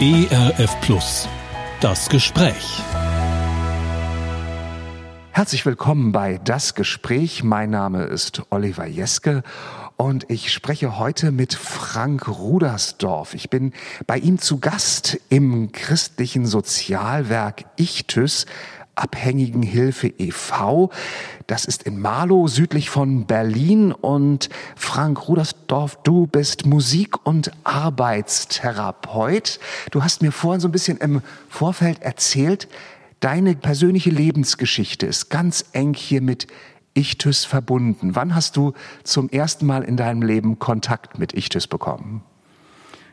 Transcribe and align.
ERF 0.00 0.80
Plus. 0.80 1.28
Das 1.80 2.08
Gespräch. 2.08 2.82
Herzlich 5.30 5.64
willkommen 5.66 6.12
bei 6.12 6.40
Das 6.42 6.74
Gespräch. 6.74 7.44
Mein 7.44 7.70
Name 7.70 8.04
ist 8.04 8.42
Oliver 8.50 8.86
Jeske 8.86 9.42
und 9.96 10.28
ich 10.30 10.52
spreche 10.52 10.98
heute 10.98 11.30
mit 11.30 11.54
Frank 11.54 12.26
Rudersdorf. 12.26 13.34
Ich 13.34 13.50
bin 13.50 13.72
bei 14.06 14.16
ihm 14.18 14.38
zu 14.38 14.58
Gast 14.58 15.20
im 15.28 15.70
christlichen 15.72 16.46
Sozialwerk 16.46 17.64
Ichthys 17.76 18.46
Abhängigenhilfe 18.94 20.12
e.V. 20.18 20.90
Das 21.46 21.64
ist 21.64 21.82
in 21.84 22.00
Marlow 22.00 22.46
südlich 22.48 22.90
von 22.90 23.26
Berlin 23.26 23.92
und 23.92 24.48
Frank 24.76 25.28
Rudersdorf, 25.28 25.98
du 26.02 26.26
bist 26.26 26.66
Musik- 26.66 27.26
und 27.26 27.50
Arbeitstherapeut. 27.64 29.58
Du 29.90 30.04
hast 30.04 30.22
mir 30.22 30.32
vorhin 30.32 30.60
so 30.60 30.68
ein 30.68 30.72
bisschen 30.72 30.98
im 30.98 31.22
Vorfeld 31.48 32.02
erzählt, 32.02 32.68
deine 33.20 33.54
persönliche 33.54 34.10
Lebensgeschichte 34.10 35.06
ist 35.06 35.30
ganz 35.30 35.64
eng 35.72 35.94
hier 35.94 36.20
mit 36.20 36.46
Ichthys 36.94 37.44
verbunden. 37.44 38.14
Wann 38.14 38.34
hast 38.34 38.56
du 38.56 38.72
zum 39.04 39.30
ersten 39.30 39.66
Mal 39.66 39.82
in 39.82 39.96
deinem 39.96 40.22
Leben 40.22 40.58
Kontakt 40.58 41.18
mit 41.18 41.32
Ichthys 41.32 41.66
bekommen? 41.66 42.22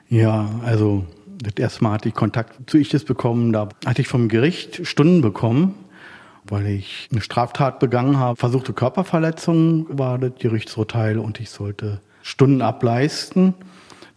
Ja, 0.10 0.50
also 0.64 1.06
das 1.42 1.54
erste 1.58 1.84
Mal 1.84 1.94
hatte 1.94 2.10
ich 2.10 2.16
Kontakt 2.16 2.70
zu 2.70 2.78
Ichthys 2.78 3.06
bekommen. 3.06 3.54
Da 3.54 3.70
hatte 3.86 4.02
ich 4.02 4.08
vom 4.08 4.28
Gericht 4.28 4.86
Stunden 4.86 5.22
bekommen, 5.22 5.76
weil 6.46 6.68
ich 6.68 7.08
eine 7.12 7.22
Straftat 7.22 7.80
begangen 7.80 8.18
habe. 8.18 8.38
Versuchte 8.38 8.74
Körperverletzung 8.74 9.88
war 9.98 10.18
das 10.20 10.34
Gerichtsurteil 10.40 11.18
und 11.18 11.40
ich 11.40 11.50
sollte 11.50 12.02
Stunden 12.22 12.62
ableisten. 12.62 13.54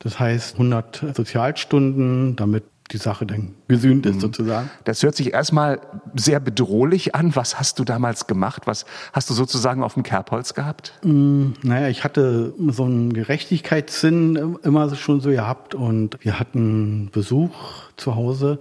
Das 0.00 0.18
heißt 0.18 0.54
100 0.54 1.14
Sozialstunden, 1.14 2.34
damit 2.34 2.64
die 2.92 2.98
Sache 2.98 3.26
dann 3.26 3.54
gesühnt 3.68 4.06
ist 4.06 4.16
mhm. 4.16 4.20
sozusagen. 4.20 4.70
Das 4.84 5.02
hört 5.02 5.14
sich 5.14 5.32
erstmal 5.32 5.80
sehr 6.14 6.40
bedrohlich 6.40 7.14
an. 7.14 7.34
Was 7.34 7.58
hast 7.58 7.78
du 7.78 7.84
damals 7.84 8.26
gemacht? 8.26 8.66
Was 8.66 8.84
hast 9.12 9.30
du 9.30 9.34
sozusagen 9.34 9.82
auf 9.82 9.94
dem 9.94 10.02
Kerbholz 10.02 10.54
gehabt? 10.54 10.92
Mm, 11.02 11.52
naja, 11.62 11.88
ich 11.88 12.04
hatte 12.04 12.54
so 12.68 12.84
einen 12.84 13.12
Gerechtigkeitssinn 13.12 14.58
immer 14.62 14.94
schon 14.94 15.20
so 15.20 15.30
gehabt 15.30 15.74
und 15.74 16.18
wir 16.22 16.38
hatten 16.38 17.10
Besuch 17.12 17.54
zu 17.96 18.14
Hause. 18.14 18.60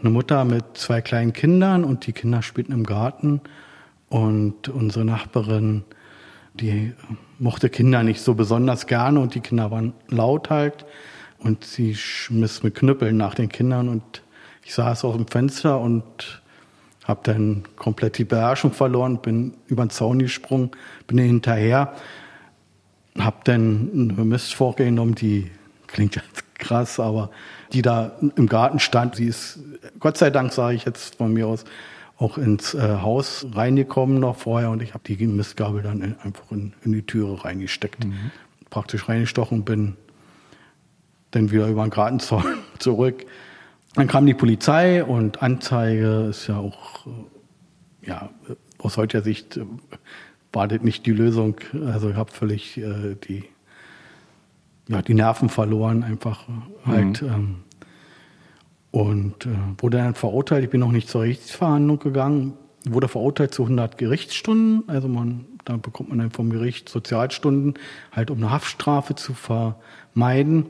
Eine 0.00 0.10
Mutter 0.10 0.44
mit 0.44 0.64
zwei 0.74 1.00
kleinen 1.00 1.32
Kindern 1.32 1.84
und 1.84 2.06
die 2.06 2.12
Kinder 2.12 2.42
spielten 2.42 2.72
im 2.72 2.84
Garten 2.84 3.40
und 4.08 4.68
unsere 4.68 5.04
Nachbarin, 5.04 5.84
die 6.54 6.92
mochte 7.38 7.68
Kinder 7.68 8.02
nicht 8.02 8.20
so 8.20 8.34
besonders 8.34 8.86
gerne 8.86 9.20
und 9.20 9.34
die 9.34 9.40
Kinder 9.40 9.70
waren 9.70 9.92
laut 10.08 10.50
halt. 10.50 10.86
Und 11.38 11.64
sie 11.64 11.94
schmiss 11.94 12.62
mit 12.62 12.74
Knüppeln 12.74 13.16
nach 13.16 13.34
den 13.34 13.48
Kindern 13.48 13.88
und 13.88 14.22
ich 14.64 14.74
saß 14.74 15.04
auf 15.04 15.16
dem 15.16 15.28
Fenster 15.28 15.80
und 15.80 16.42
habe 17.04 17.20
dann 17.22 17.62
komplett 17.76 18.18
die 18.18 18.24
Beherrschung 18.24 18.72
verloren, 18.72 19.22
bin 19.22 19.54
über 19.68 19.84
den 19.84 19.90
Zaun 19.90 20.18
gesprungen, 20.18 20.72
bin 21.06 21.18
hinterher, 21.18 21.94
habe 23.16 23.36
dann 23.44 24.12
eine 24.16 24.24
Mistforke 24.24 24.84
genommen, 24.84 25.14
die 25.14 25.50
klingt 25.86 26.16
jetzt 26.16 26.54
krass, 26.54 26.98
aber 26.98 27.30
die 27.72 27.82
da 27.82 28.16
im 28.36 28.48
Garten 28.48 28.80
stand, 28.80 29.16
sie 29.16 29.26
ist, 29.26 29.60
Gott 30.00 30.16
sei 30.16 30.30
Dank 30.30 30.52
sage 30.52 30.74
ich 30.74 30.84
jetzt 30.84 31.16
von 31.16 31.32
mir 31.32 31.46
aus, 31.46 31.64
auch 32.18 32.38
ins 32.38 32.74
äh, 32.74 32.80
Haus 32.80 33.46
reingekommen 33.52 34.18
noch 34.18 34.36
vorher 34.36 34.70
und 34.70 34.82
ich 34.82 34.94
habe 34.94 35.04
die 35.06 35.26
Mistgabel 35.26 35.82
dann 35.82 36.00
in, 36.00 36.16
einfach 36.20 36.50
in, 36.50 36.72
in, 36.82 36.92
die 36.92 37.02
Türe 37.02 37.44
reingesteckt, 37.44 38.04
mhm. 38.04 38.30
praktisch 38.70 39.08
reingestochen 39.08 39.64
bin 39.64 39.96
dann 41.36 41.50
wieder 41.50 41.68
über 41.68 41.84
den 41.84 41.90
Gartenzaun 41.90 42.44
zurück. 42.78 43.26
Dann 43.94 44.08
kam 44.08 44.26
die 44.26 44.34
Polizei 44.34 45.04
und 45.04 45.42
Anzeige 45.42 46.28
ist 46.30 46.48
ja 46.48 46.58
auch, 46.58 47.06
äh, 47.06 48.08
ja, 48.08 48.30
aus 48.78 48.96
heutiger 48.96 49.22
Sicht 49.22 49.56
äh, 49.56 49.64
war 50.52 50.68
das 50.68 50.80
nicht 50.80 51.06
die 51.06 51.12
Lösung. 51.12 51.56
Also 51.86 52.10
ich 52.10 52.16
habe 52.16 52.32
völlig 52.32 52.78
äh, 52.78 53.16
die, 53.28 53.44
ja, 54.88 55.02
die 55.02 55.14
Nerven 55.14 55.48
verloren, 55.48 56.02
einfach 56.02 56.48
mhm. 56.48 56.62
halt. 56.86 57.22
Ähm, 57.22 57.56
und 58.90 59.44
äh, 59.44 59.50
wurde 59.78 59.98
dann 59.98 60.14
verurteilt. 60.14 60.64
Ich 60.64 60.70
bin 60.70 60.80
noch 60.80 60.92
nicht 60.92 61.08
zur 61.08 61.22
Gerichtsverhandlung 61.22 61.98
gegangen. 61.98 62.54
Wurde 62.88 63.08
verurteilt 63.08 63.52
zu 63.52 63.64
100 63.64 63.98
Gerichtsstunden. 63.98 64.84
Also 64.88 65.08
man, 65.08 65.44
da 65.64 65.76
bekommt 65.76 66.08
man 66.08 66.18
dann 66.18 66.30
vom 66.30 66.48
Gericht 66.50 66.88
Sozialstunden, 66.88 67.74
halt 68.12 68.30
um 68.30 68.38
eine 68.38 68.50
Haftstrafe 68.50 69.14
zu 69.14 69.34
vermeiden 69.34 70.66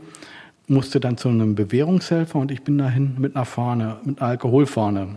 musste 0.68 1.00
dann 1.00 1.16
zu 1.16 1.28
einem 1.28 1.54
Bewährungshelfer 1.54 2.38
und 2.38 2.50
ich 2.50 2.62
bin 2.62 2.78
dahin 2.78 3.16
mit 3.18 3.36
einer 3.36 3.44
Fahne, 3.44 3.98
mit 4.04 4.20
einer 4.20 4.30
Alkoholfahne. 4.30 5.08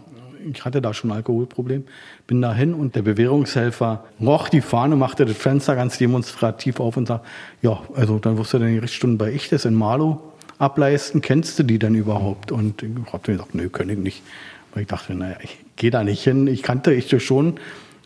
Ich 0.52 0.64
hatte 0.64 0.82
da 0.82 0.94
schon 0.94 1.12
ein 1.12 1.18
Alkoholproblem, 1.18 1.84
bin 2.28 2.42
dahin 2.42 2.74
und 2.74 2.96
der 2.96 3.02
Bewährungshelfer 3.02 4.06
roch 4.22 4.48
die 4.48 4.62
Fahne, 4.62 4.96
machte 4.96 5.26
das 5.26 5.36
Fenster 5.36 5.76
ganz 5.76 5.98
demonstrativ 5.98 6.80
auf 6.80 6.96
und 6.98 7.08
sagte, 7.08 7.28
ja, 7.62 7.80
also 7.96 8.20
dann 8.20 8.38
wirst 8.38 8.54
du 8.54 8.60
deine 8.60 8.82
Richtstunden 8.82 9.18
bei 9.18 9.32
ich 9.32 9.50
das 9.50 9.66
in 9.66 9.74
Marlow 9.74 10.22
ableisten, 10.60 11.22
kennst 11.22 11.58
du 11.58 11.64
die 11.64 11.80
denn 11.80 11.96
überhaupt? 11.96 12.52
Und 12.52 12.84
ich 12.84 12.90
habe 13.12 13.31
gesagt, 13.31 13.56
nö, 13.56 13.70
kann 13.70 13.90
ich 13.90 13.98
nicht. 13.98 14.24
Weil 14.74 14.84
ich 14.84 14.88
dachte, 14.88 15.16
naja, 15.16 15.38
ich 15.42 15.58
gehe 15.78 15.90
da 15.90 16.04
nicht 16.04 16.24
hin. 16.24 16.48
Ich 16.48 16.62
kannte 16.62 16.94
ich 16.94 17.24
schon, 17.24 17.56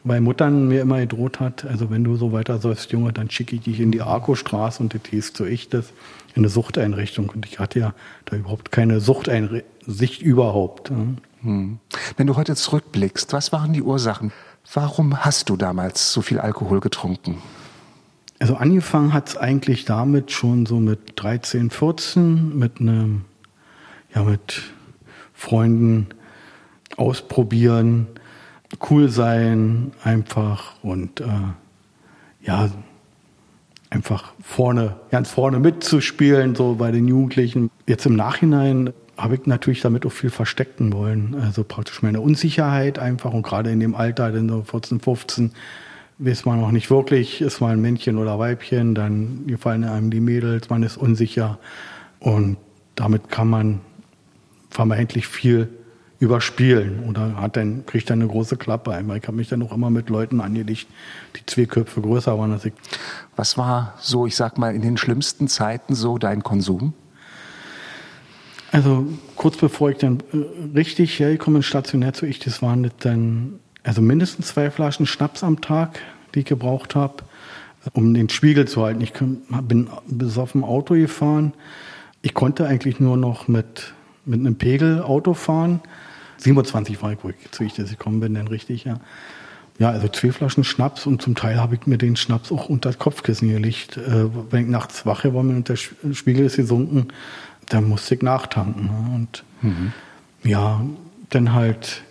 weil 0.04 0.22
Muttern 0.22 0.68
mir 0.68 0.82
immer 0.82 1.00
gedroht 1.00 1.40
hat, 1.40 1.66
also 1.66 1.90
wenn 1.90 2.04
du 2.04 2.16
so 2.16 2.32
weiter 2.32 2.60
sollst, 2.60 2.92
Junge, 2.92 3.12
dann 3.12 3.30
schicke 3.30 3.56
ich 3.56 3.64
dich 3.64 3.80
in 3.80 3.92
die 3.92 4.02
Arco-Straße 4.02 4.82
und 4.82 4.94
das 4.94 5.02
hieß 5.10 5.34
so 5.36 5.46
ich 5.46 5.70
das 5.70 5.88
in 5.88 6.23
eine 6.36 6.50
Suchteinrichtung. 6.50 7.30
Und 7.30 7.46
ich 7.46 7.60
hatte 7.60 7.80
ja 7.80 7.94
da 8.26 8.36
überhaupt 8.36 8.72
keine 8.72 9.00
Suchteinsicht 9.00 10.22
überhaupt. 10.22 10.90
Hm. 10.90 11.80
Wenn 12.16 12.28
du 12.28 12.38
heute 12.38 12.56
zurückblickst, 12.56 13.34
was 13.34 13.52
waren 13.52 13.74
die 13.74 13.82
Ursachen? 13.82 14.32
Warum 14.74 15.26
hast 15.26 15.50
du 15.50 15.58
damals 15.58 16.14
so 16.14 16.22
viel 16.22 16.40
Alkohol 16.40 16.80
getrunken? 16.80 17.42
Also 18.40 18.56
angefangen 18.56 19.14
hat 19.14 19.30
es 19.30 19.38
eigentlich 19.38 19.86
damit 19.86 20.32
schon 20.32 20.66
so 20.66 20.80
mit 20.80 21.14
13, 21.16 21.70
14, 21.70 22.58
mit 22.58 22.80
einem, 22.80 23.26
ja, 24.14 24.24
mit 24.24 24.62
Freunden 25.34 26.08
ausprobieren, 26.98 28.08
cool 28.90 29.10
sein, 29.10 29.92
einfach 30.04 30.76
und 30.82 31.22
äh, 31.22 31.28
ja, 32.42 32.70
einfach 33.94 34.34
vorne, 34.42 34.96
ganz 35.12 35.30
vorne 35.30 35.60
mitzuspielen, 35.60 36.56
so 36.56 36.76
bei 36.76 36.92
den 36.92 37.08
Jugendlichen. 37.08 37.70
Jetzt 37.88 38.06
im 38.06 38.16
Nachhinein 38.16 38.92
habe 39.18 39.36
ich 39.36 39.46
natürlich 39.46 39.82
damit 39.82 40.06
auch 40.06 40.12
viel 40.12 40.32
verstecken 40.32 40.92
wollen. 40.94 41.36
Also 41.40 41.64
praktisch 41.64 42.02
meine 42.02 42.20
Unsicherheit 42.20 42.98
einfach 42.98 43.34
und 43.34 43.44
gerade 43.44 43.72
in 43.72 43.80
dem 43.80 43.96
Alter, 43.96 44.32
denn 44.32 44.50
so 44.50 44.64
14, 44.64 45.00
15, 45.00 45.52
weiß 46.18 46.46
man 46.46 46.60
noch 46.60 46.72
nicht 46.72 46.90
wirklich, 46.90 47.42
ist 47.42 47.62
man 47.62 47.72
ein 47.72 47.82
Männchen 47.82 48.18
oder 48.18 48.40
Weibchen, 48.40 48.96
dann 48.96 49.46
gefallen 49.48 49.84
einem 49.84 50.10
die 50.10 50.20
Mädels, 50.20 50.70
man 50.70 50.84
ist 50.84 50.98
unsicher 50.98 51.60
und 52.20 52.58
damit 52.96 53.30
kann 53.30 53.50
man 53.50 53.82
vermeintlich 54.70 55.28
viel 55.28 55.70
überspielen 56.24 57.04
oder 57.10 57.36
hat 57.36 57.58
dann, 57.58 57.86
kriegt 57.86 58.10
dann 58.10 58.22
eine 58.22 58.30
große 58.30 58.58
Klappe. 58.58 58.92
Ich 58.92 59.28
habe 59.28 59.38
mich 59.38 59.50
dann 59.50 59.62
auch 59.62 59.74
immer 59.74 59.90
mit 59.90 60.10
Leuten 60.10 60.40
angelegt, 60.42 60.88
die 61.36 61.46
zwei 61.46 61.66
Köpfe 61.66 62.02
größer 62.02 62.38
waren 62.40 62.54
als 62.54 62.66
ich. 62.66 62.74
Was 63.36 63.58
war 63.58 63.96
so, 64.00 64.26
ich 64.26 64.36
sag 64.36 64.58
mal, 64.58 64.74
in 64.74 64.82
den 64.82 64.98
schlimmsten 64.98 65.48
Zeiten 65.48 65.96
so 65.96 66.18
dein 66.18 66.42
Konsum? 66.42 66.94
Also 68.72 69.06
kurz 69.36 69.58
bevor 69.58 69.92
ich 69.92 69.98
dann 69.98 70.24
äh, 70.32 70.78
richtig 70.78 71.20
hergekommen 71.20 71.60
bin, 71.60 71.64
stationär 71.64 72.14
zu 72.14 72.26
ich, 72.26 72.40
das 72.40 72.62
waren 72.62 72.90
dann 73.02 73.60
also 73.84 74.02
mindestens 74.02 74.48
zwei 74.48 74.72
Flaschen 74.72 75.06
Schnaps 75.06 75.44
am 75.44 75.62
Tag, 75.62 76.00
die 76.34 76.40
ich 76.40 76.46
gebraucht 76.46 76.96
habe, 76.96 77.18
um 77.92 78.14
den 78.14 78.30
Spiegel 78.30 78.68
zu 78.68 78.82
halten. 78.82 79.02
Ich 79.02 79.14
bin 79.14 79.90
bis 80.08 80.38
auf 80.38 80.54
dem 80.54 80.64
Auto 80.64 80.96
gefahren. 80.96 81.54
Ich 82.22 82.34
konnte 82.34 82.66
eigentlich 82.66 83.02
nur 83.02 83.18
noch 83.18 83.50
mit, 83.50 83.94
mit 84.26 84.40
einem 84.40 84.56
Pegel 84.56 85.02
Auto 85.02 85.34
fahren. 85.34 85.82
27 86.44 87.02
war 87.02 87.14
ich, 87.14 87.20
wo 87.24 87.30
ich 87.30 87.52
zu 87.52 87.64
ich 87.64 87.76
gekommen 87.76 88.20
bin, 88.20 88.34
dann 88.34 88.48
richtig, 88.48 88.84
ja. 88.84 89.00
Ja, 89.80 89.90
also 89.90 90.08
zwei 90.08 90.32
Flaschen 90.32 90.64
Schnaps 90.64 91.08
und 91.08 91.22
zum 91.22 91.34
Teil 91.34 91.60
habe 91.60 91.76
ich 91.76 91.88
mir 91.88 91.98
den 91.98 92.16
Schnaps 92.16 92.52
auch 92.52 92.70
unter 92.70 92.90
das 92.90 93.00
Kopfkissen 93.00 93.50
gelegt. 93.50 93.98
Äh, 93.98 94.26
wenn 94.52 94.66
ich 94.66 94.70
nachts 94.70 95.06
wache 95.06 95.34
war 95.34 95.42
mir 95.42 95.56
und 95.56 95.68
der 95.68 95.78
Spiegel 95.78 96.46
ist 96.46 96.58
gesunken, 96.58 97.08
dann 97.70 97.90
musste 97.90 98.14
ich 98.16 98.22
nachtanken. 98.22 98.86
Ne? 98.86 99.16
Und 99.16 99.44
mhm. 99.62 99.94
ja, 100.44 100.86
dann 101.32 101.54
halt 101.54 102.04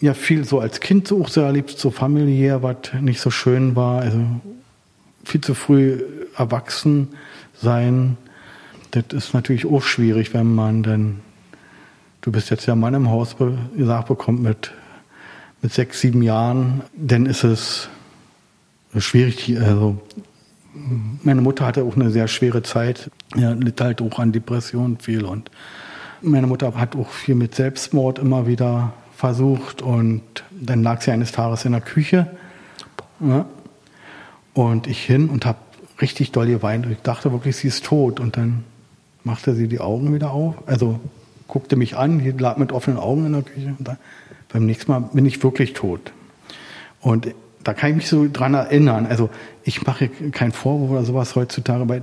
ja 0.00 0.12
viel 0.12 0.44
so 0.44 0.60
als 0.60 0.80
Kind 0.80 1.08
so 1.08 1.22
auch 1.22 1.28
sehr 1.28 1.44
erlebt, 1.44 1.70
so 1.70 1.90
familiär, 1.90 2.62
was 2.62 2.76
nicht 3.00 3.20
so 3.20 3.30
schön 3.30 3.76
war. 3.76 4.02
Also 4.02 4.20
viel 5.24 5.40
zu 5.40 5.54
früh 5.54 6.02
erwachsen 6.36 7.08
sein. 7.54 8.18
Das 8.90 9.04
ist 9.12 9.32
natürlich 9.32 9.64
auch 9.64 9.82
schwierig, 9.82 10.34
wenn 10.34 10.54
man 10.54 10.82
dann 10.82 11.20
du 12.24 12.32
bist 12.32 12.48
jetzt 12.50 12.64
ja 12.64 12.74
Mann 12.74 12.94
im 12.94 13.10
Haus 13.10 13.36
gesagt 13.76 14.08
bekommt 14.08 14.42
mit, 14.42 14.72
mit 15.60 15.72
sechs, 15.74 16.00
sieben 16.00 16.22
Jahren, 16.22 16.80
dann 16.96 17.26
ist 17.26 17.44
es 17.44 17.88
schwierig. 18.96 19.54
Also 19.60 20.00
meine 21.22 21.42
Mutter 21.42 21.66
hatte 21.66 21.84
auch 21.84 21.96
eine 21.96 22.10
sehr 22.10 22.26
schwere 22.26 22.62
Zeit, 22.62 23.10
ja, 23.36 23.52
litt 23.52 23.80
halt 23.80 24.00
auch 24.00 24.18
an 24.18 24.32
Depressionen 24.32 24.98
viel 24.98 25.24
und 25.24 25.50
Meine 26.22 26.46
Mutter 26.46 26.74
hat 26.74 26.96
auch 26.96 27.10
viel 27.10 27.34
mit 27.34 27.54
Selbstmord 27.54 28.18
immer 28.18 28.46
wieder 28.46 28.94
versucht 29.14 29.82
und 29.82 30.22
dann 30.50 30.82
lag 30.82 31.02
sie 31.02 31.10
eines 31.10 31.32
Tages 31.32 31.66
in 31.66 31.72
der 31.72 31.82
Küche 31.82 32.26
ja, 33.20 33.44
und 34.54 34.86
ich 34.86 35.04
hin 35.04 35.28
und 35.28 35.44
habe 35.44 35.58
richtig 36.00 36.32
doll 36.32 36.46
geweint. 36.46 36.86
Ich 36.90 37.02
dachte 37.02 37.32
wirklich, 37.32 37.56
sie 37.56 37.68
ist 37.68 37.84
tot. 37.84 38.18
Und 38.18 38.36
dann 38.36 38.64
machte 39.22 39.54
sie 39.54 39.68
die 39.68 39.80
Augen 39.80 40.14
wieder 40.14 40.32
auf, 40.32 40.54
also 40.66 40.98
guckte 41.48 41.76
mich 41.76 41.96
an, 41.96 42.22
lag 42.38 42.56
mit 42.56 42.72
offenen 42.72 42.98
Augen 42.98 43.26
in 43.26 43.32
der 43.32 43.42
Küche 43.42 43.74
und 43.78 43.86
dann, 43.86 43.96
beim 44.52 44.66
nächsten 44.66 44.90
Mal 44.90 45.00
bin 45.12 45.26
ich 45.26 45.42
wirklich 45.42 45.72
tot. 45.72 46.12
Und 47.00 47.28
da 47.64 47.74
kann 47.74 47.90
ich 47.90 47.96
mich 47.96 48.08
so 48.08 48.28
dran 48.32 48.54
erinnern. 48.54 49.06
Also 49.06 49.30
ich 49.64 49.84
mache 49.86 50.08
keinen 50.08 50.52
Vorwurf 50.52 50.90
oder 50.90 51.04
sowas 51.04 51.34
heutzutage, 51.34 51.88
weil, 51.88 52.02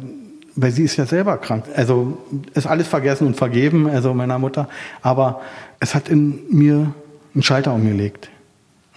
weil 0.55 0.71
sie 0.71 0.83
ist 0.83 0.97
ja 0.97 1.05
selber 1.05 1.37
krank. 1.37 1.65
Also 1.75 2.17
ist 2.53 2.67
alles 2.67 2.87
vergessen 2.87 3.27
und 3.27 3.35
vergeben, 3.35 3.87
also 3.87 4.13
meiner 4.13 4.39
Mutter. 4.39 4.67
Aber 5.01 5.41
es 5.79 5.95
hat 5.95 6.09
in 6.09 6.39
mir 6.49 6.93
einen 7.33 7.43
Schalter 7.43 7.73
umgelegt. 7.73 8.29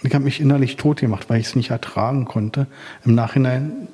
Ich 0.03 0.13
habe 0.13 0.23
mich 0.23 0.41
innerlich 0.41 0.75
tot 0.75 0.99
gemacht, 0.99 1.29
weil 1.29 1.39
ich 1.39 1.47
es 1.47 1.55
nicht 1.55 1.71
ertragen 1.71 2.25
konnte. 2.25 2.67
Im 3.05 3.15
Nachhinein 3.15 3.87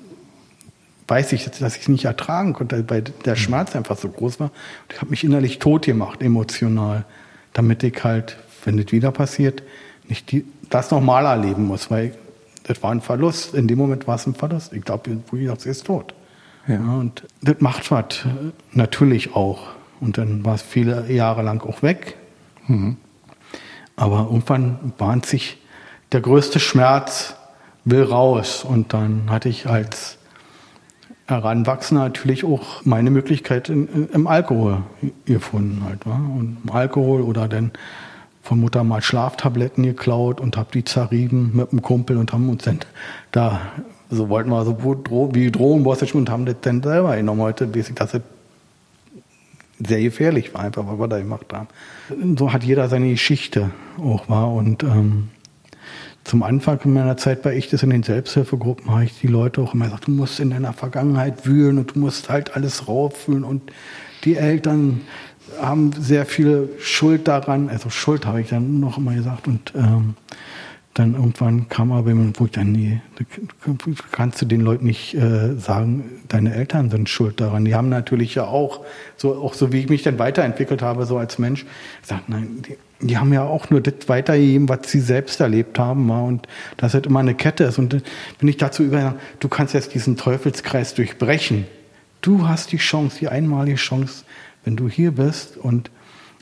weiß 1.12 1.34
ich, 1.34 1.44
dass 1.44 1.75
ich 1.75 1.81
es 1.81 1.88
nicht 1.90 2.06
ertragen 2.06 2.54
konnte, 2.54 2.90
weil 2.90 3.02
der 3.02 3.36
Schmerz 3.36 3.75
einfach 3.75 3.98
so 3.98 4.08
groß 4.08 4.40
war. 4.40 4.48
Und 4.48 4.94
ich 4.94 5.02
habe 5.02 5.10
mich 5.10 5.25
innerlich 5.25 5.60
tot 5.60 5.86
gemacht, 5.86 6.22
emotional, 6.22 7.04
damit 7.52 7.84
ich 7.84 8.02
halt, 8.02 8.38
wenn 8.63 8.78
das 8.78 8.94
wieder 8.94 9.12
passiert, 9.12 9.62
nicht 10.08 10.31
die, 10.31 10.46
das 10.69 10.90
nochmal 10.90 11.25
erleben 11.25 11.66
muss, 11.68 11.92
weil 11.92 12.16
das 12.63 12.81
war 12.81 12.92
ein 12.92 13.02
Verlust. 13.02 13.54
In 13.54 13.68
dem 13.68 13.78
Moment 13.78 14.08
war 14.08 14.16
es 14.16 14.25
ein 14.25 14.36
Verlust. 14.36 14.72
Ich 14.72 14.86
glaube, 14.86 15.19
sie 15.58 15.69
ist 15.69 15.86
tot. 15.86 16.13
Ja. 16.66 16.75
ja. 16.75 16.80
und 16.80 17.28
das 17.42 17.60
macht 17.60 17.92
was 17.92 18.25
natürlich 18.72 19.36
auch. 19.36 19.68
Und 20.00 20.18
dann 20.18 20.46
war 20.46 20.56
es 20.56 20.62
viele 20.62 21.12
Jahre 21.12 21.42
lang 21.42 21.62
auch 21.68 21.84
weg. 21.84 22.16
Mhm. 22.68 22.96
Aber 23.98 24.30
irgendwann 24.30 24.94
bahnt 24.98 25.25
sich 25.25 25.58
der 26.13 26.22
größte 26.22 26.62
Schmerz 26.62 27.36
will 27.84 28.04
raus. 28.04 28.63
Und 28.63 28.94
dann 28.94 29.30
hatte 29.30 29.50
ich 29.50 29.68
als 29.68 30.18
Heranwachsender 31.28 32.04
natürlich 32.04 32.44
auch 32.44 32.84
meine 32.84 33.10
Möglichkeit 33.10 33.70
in, 33.70 34.10
im 34.12 34.28
Alkohol 34.28 34.84
gefunden. 35.26 35.84
Halt, 35.86 36.06
wa? 36.06 36.16
Und 36.16 36.58
im 36.64 36.72
Alkohol 36.72 37.22
oder 37.22 37.48
dann 37.48 37.72
von 38.42 38.60
Mutter 38.60 38.84
mal 38.84 39.02
Schlaftabletten 39.02 39.84
geklaut 39.84 40.42
und 40.42 40.58
habe 40.58 40.70
die 40.74 40.84
zerrieben 40.84 41.52
mit 41.54 41.72
einem 41.72 41.82
Kumpel 41.82 42.18
und 42.18 42.34
haben 42.34 42.50
uns 42.50 42.64
dann 42.64 42.80
da, 43.32 43.62
so 44.10 44.30
wollten 44.30 44.50
wir 44.50 44.66
so 44.66 44.78
wie 45.34 45.52
drohen, 45.52 45.86
und 45.86 46.30
haben 46.30 46.46
das 46.46 46.56
dann 46.62 46.82
selber 46.82 47.16
genommen. 47.16 47.42
Heute 47.42 47.74
weiß 47.74 47.90
ich, 47.90 47.96
dass 47.96 48.14
es 48.14 48.22
sehr 49.80 50.02
gefährlich 50.02 50.54
war, 50.54 50.62
einfach, 50.62 50.86
was 50.88 51.00
wir 51.00 51.08
da 51.08 51.20
gemacht 51.20 51.54
haben. 51.54 51.68
So 52.38 52.52
hat 52.52 52.64
jeder 52.64 52.90
seine 52.90 53.10
Geschichte 53.10 53.72
auch 54.00 54.28
war 54.30 54.52
und 54.52 54.84
ähm, 54.84 55.30
zum 56.24 56.44
Anfang 56.44 56.80
meiner 56.86 57.18
Zeit 57.18 57.42
bei 57.42 57.56
ich 57.56 57.70
das 57.70 57.84
in 57.84 57.90
den 57.90 58.04
Selbsthilfegruppen 58.04 58.92
habe 58.92 59.06
ich 59.06 59.20
die 59.20 59.28
Leute 59.28 59.62
auch 59.62 59.74
immer 59.74 59.86
gesagt, 59.86 60.08
du 60.08 60.12
musst 60.12 60.40
in 60.40 60.52
deiner 60.52 60.74
Vergangenheit 60.74 61.46
wühlen 61.46 61.78
und 61.80 61.96
du 61.96 62.00
musst 62.00 62.30
halt 62.30 62.56
alles 62.56 62.88
rauffühlen. 62.88 63.44
Und 63.44 63.72
die 64.24 64.36
Eltern 64.36 65.02
haben 65.60 65.92
sehr 65.94 66.26
viel 66.26 66.70
Schuld 66.80 67.28
daran, 67.28 67.70
also 67.70 67.90
Schuld 67.90 68.26
habe 68.26 68.42
ich 68.42 68.50
dann 68.50 68.80
noch 68.80 68.98
immer 68.98 69.16
gesagt. 69.16 69.48
Und 69.48 69.74
ähm, 69.76 70.16
dann 70.94 71.14
irgendwann 71.14 71.70
kam 71.70 71.92
aber 71.94 72.10
jemand, 72.10 72.40
wo 72.40 72.46
ich 72.46 72.52
dann, 72.52 72.74
nee, 72.74 73.02
kannst 74.12 74.42
du 74.42 74.46
den 74.46 74.60
Leuten 74.60 74.86
nicht 74.86 75.14
äh, 75.14 75.56
sagen, 75.56 76.04
deine 76.28 76.54
Eltern 76.54 76.90
sind 76.90 77.08
schuld 77.08 77.40
daran. 77.40 77.64
Die 77.64 77.76
haben 77.76 77.88
natürlich 77.88 78.36
ja 78.36 78.44
auch, 78.46 78.82
so, 79.16 79.36
auch 79.36 79.54
so 79.54 79.72
wie 79.72 79.80
ich 79.80 79.90
mich 79.90 80.04
dann 80.04 80.20
weiterentwickelt 80.20 80.82
habe, 80.82 81.06
so 81.06 81.18
als 81.18 81.40
Mensch, 81.40 81.66
gesagt, 82.02 82.28
nein, 82.28 82.62
die, 82.68 82.78
die 83.08 83.18
haben 83.18 83.32
ja 83.32 83.44
auch 83.44 83.70
nur 83.70 83.80
das 83.80 84.10
weitergegeben, 84.10 84.68
was 84.68 84.80
sie 84.92 85.00
selbst 85.00 85.40
erlebt 85.40 85.80
haben, 85.80 86.10
ja, 86.10 86.20
und 86.20 86.48
dass 86.76 86.94
halt 86.94 87.06
immer 87.06 87.22
eine 87.22 87.36
Kette 87.36 87.64
ist. 87.64 87.80
Und 87.80 87.94
dann 87.94 88.04
bin 88.40 88.50
ich 88.50 88.58
dazu 88.58 88.84
übergegangen, 88.84 89.20
du 89.40 89.48
kannst 89.48 89.74
jetzt 89.74 89.94
diesen 89.94 90.18
Teufelskreis 90.18 90.94
durchbrechen. 90.94 91.68
Du 92.20 92.50
hast 92.50 92.72
die 92.74 92.78
Chance, 92.78 93.18
die 93.20 93.30
einmalige 93.30 93.78
Chance, 93.78 94.26
wenn 94.66 94.76
du 94.76 94.90
hier 94.90 95.12
bist 95.12 95.58
und 95.58 95.90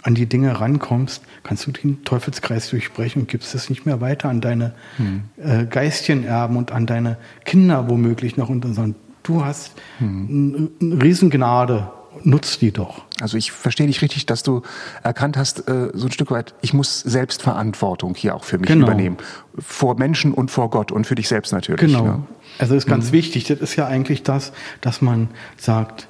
an 0.03 0.15
die 0.15 0.25
Dinge 0.25 0.59
rankommst, 0.59 1.23
kannst 1.43 1.67
du 1.67 1.71
den 1.71 2.03
Teufelskreis 2.03 2.69
durchbrechen 2.69 3.23
und 3.23 3.27
gibst 3.29 3.53
es 3.55 3.69
nicht 3.69 3.85
mehr 3.85 4.01
weiter 4.01 4.29
an 4.29 4.41
deine 4.41 4.73
hm. 4.97 5.23
äh, 5.37 5.65
Geistchenerben 5.65 6.57
und 6.57 6.71
an 6.71 6.85
deine 6.85 7.17
Kinder 7.45 7.89
womöglich 7.89 8.37
noch. 8.37 8.49
Und 8.49 8.63
sondern 8.63 8.95
du 9.23 9.43
hast 9.43 9.73
hm. 9.97 10.69
eine 10.81 11.03
Riesengnade, 11.03 11.91
nutzt 12.23 12.61
die 12.61 12.71
doch. 12.71 13.03
Also 13.21 13.37
ich 13.37 13.51
verstehe 13.51 13.87
dich 13.87 14.01
richtig, 14.01 14.25
dass 14.25 14.43
du 14.43 14.61
erkannt 15.03 15.37
hast, 15.37 15.67
äh, 15.67 15.91
so 15.93 16.07
ein 16.07 16.11
Stück 16.11 16.31
weit, 16.31 16.53
ich 16.61 16.73
muss 16.73 16.99
Selbstverantwortung 17.01 18.15
hier 18.15 18.35
auch 18.35 18.43
für 18.43 18.57
mich 18.57 18.67
genau. 18.67 18.87
übernehmen. 18.87 19.17
Vor 19.57 19.97
Menschen 19.97 20.33
und 20.33 20.51
vor 20.51 20.69
Gott 20.69 20.91
und 20.91 21.05
für 21.05 21.15
dich 21.15 21.27
selbst 21.27 21.51
natürlich. 21.51 21.81
Genau. 21.81 22.03
Ne? 22.03 22.23
Also 22.57 22.75
ist 22.75 22.87
ganz 22.87 23.09
mhm. 23.09 23.13
wichtig. 23.13 23.45
Das 23.45 23.59
ist 23.59 23.75
ja 23.75 23.87
eigentlich 23.87 24.23
das, 24.23 24.51
dass 24.81 25.01
man 25.01 25.29
sagt, 25.57 26.07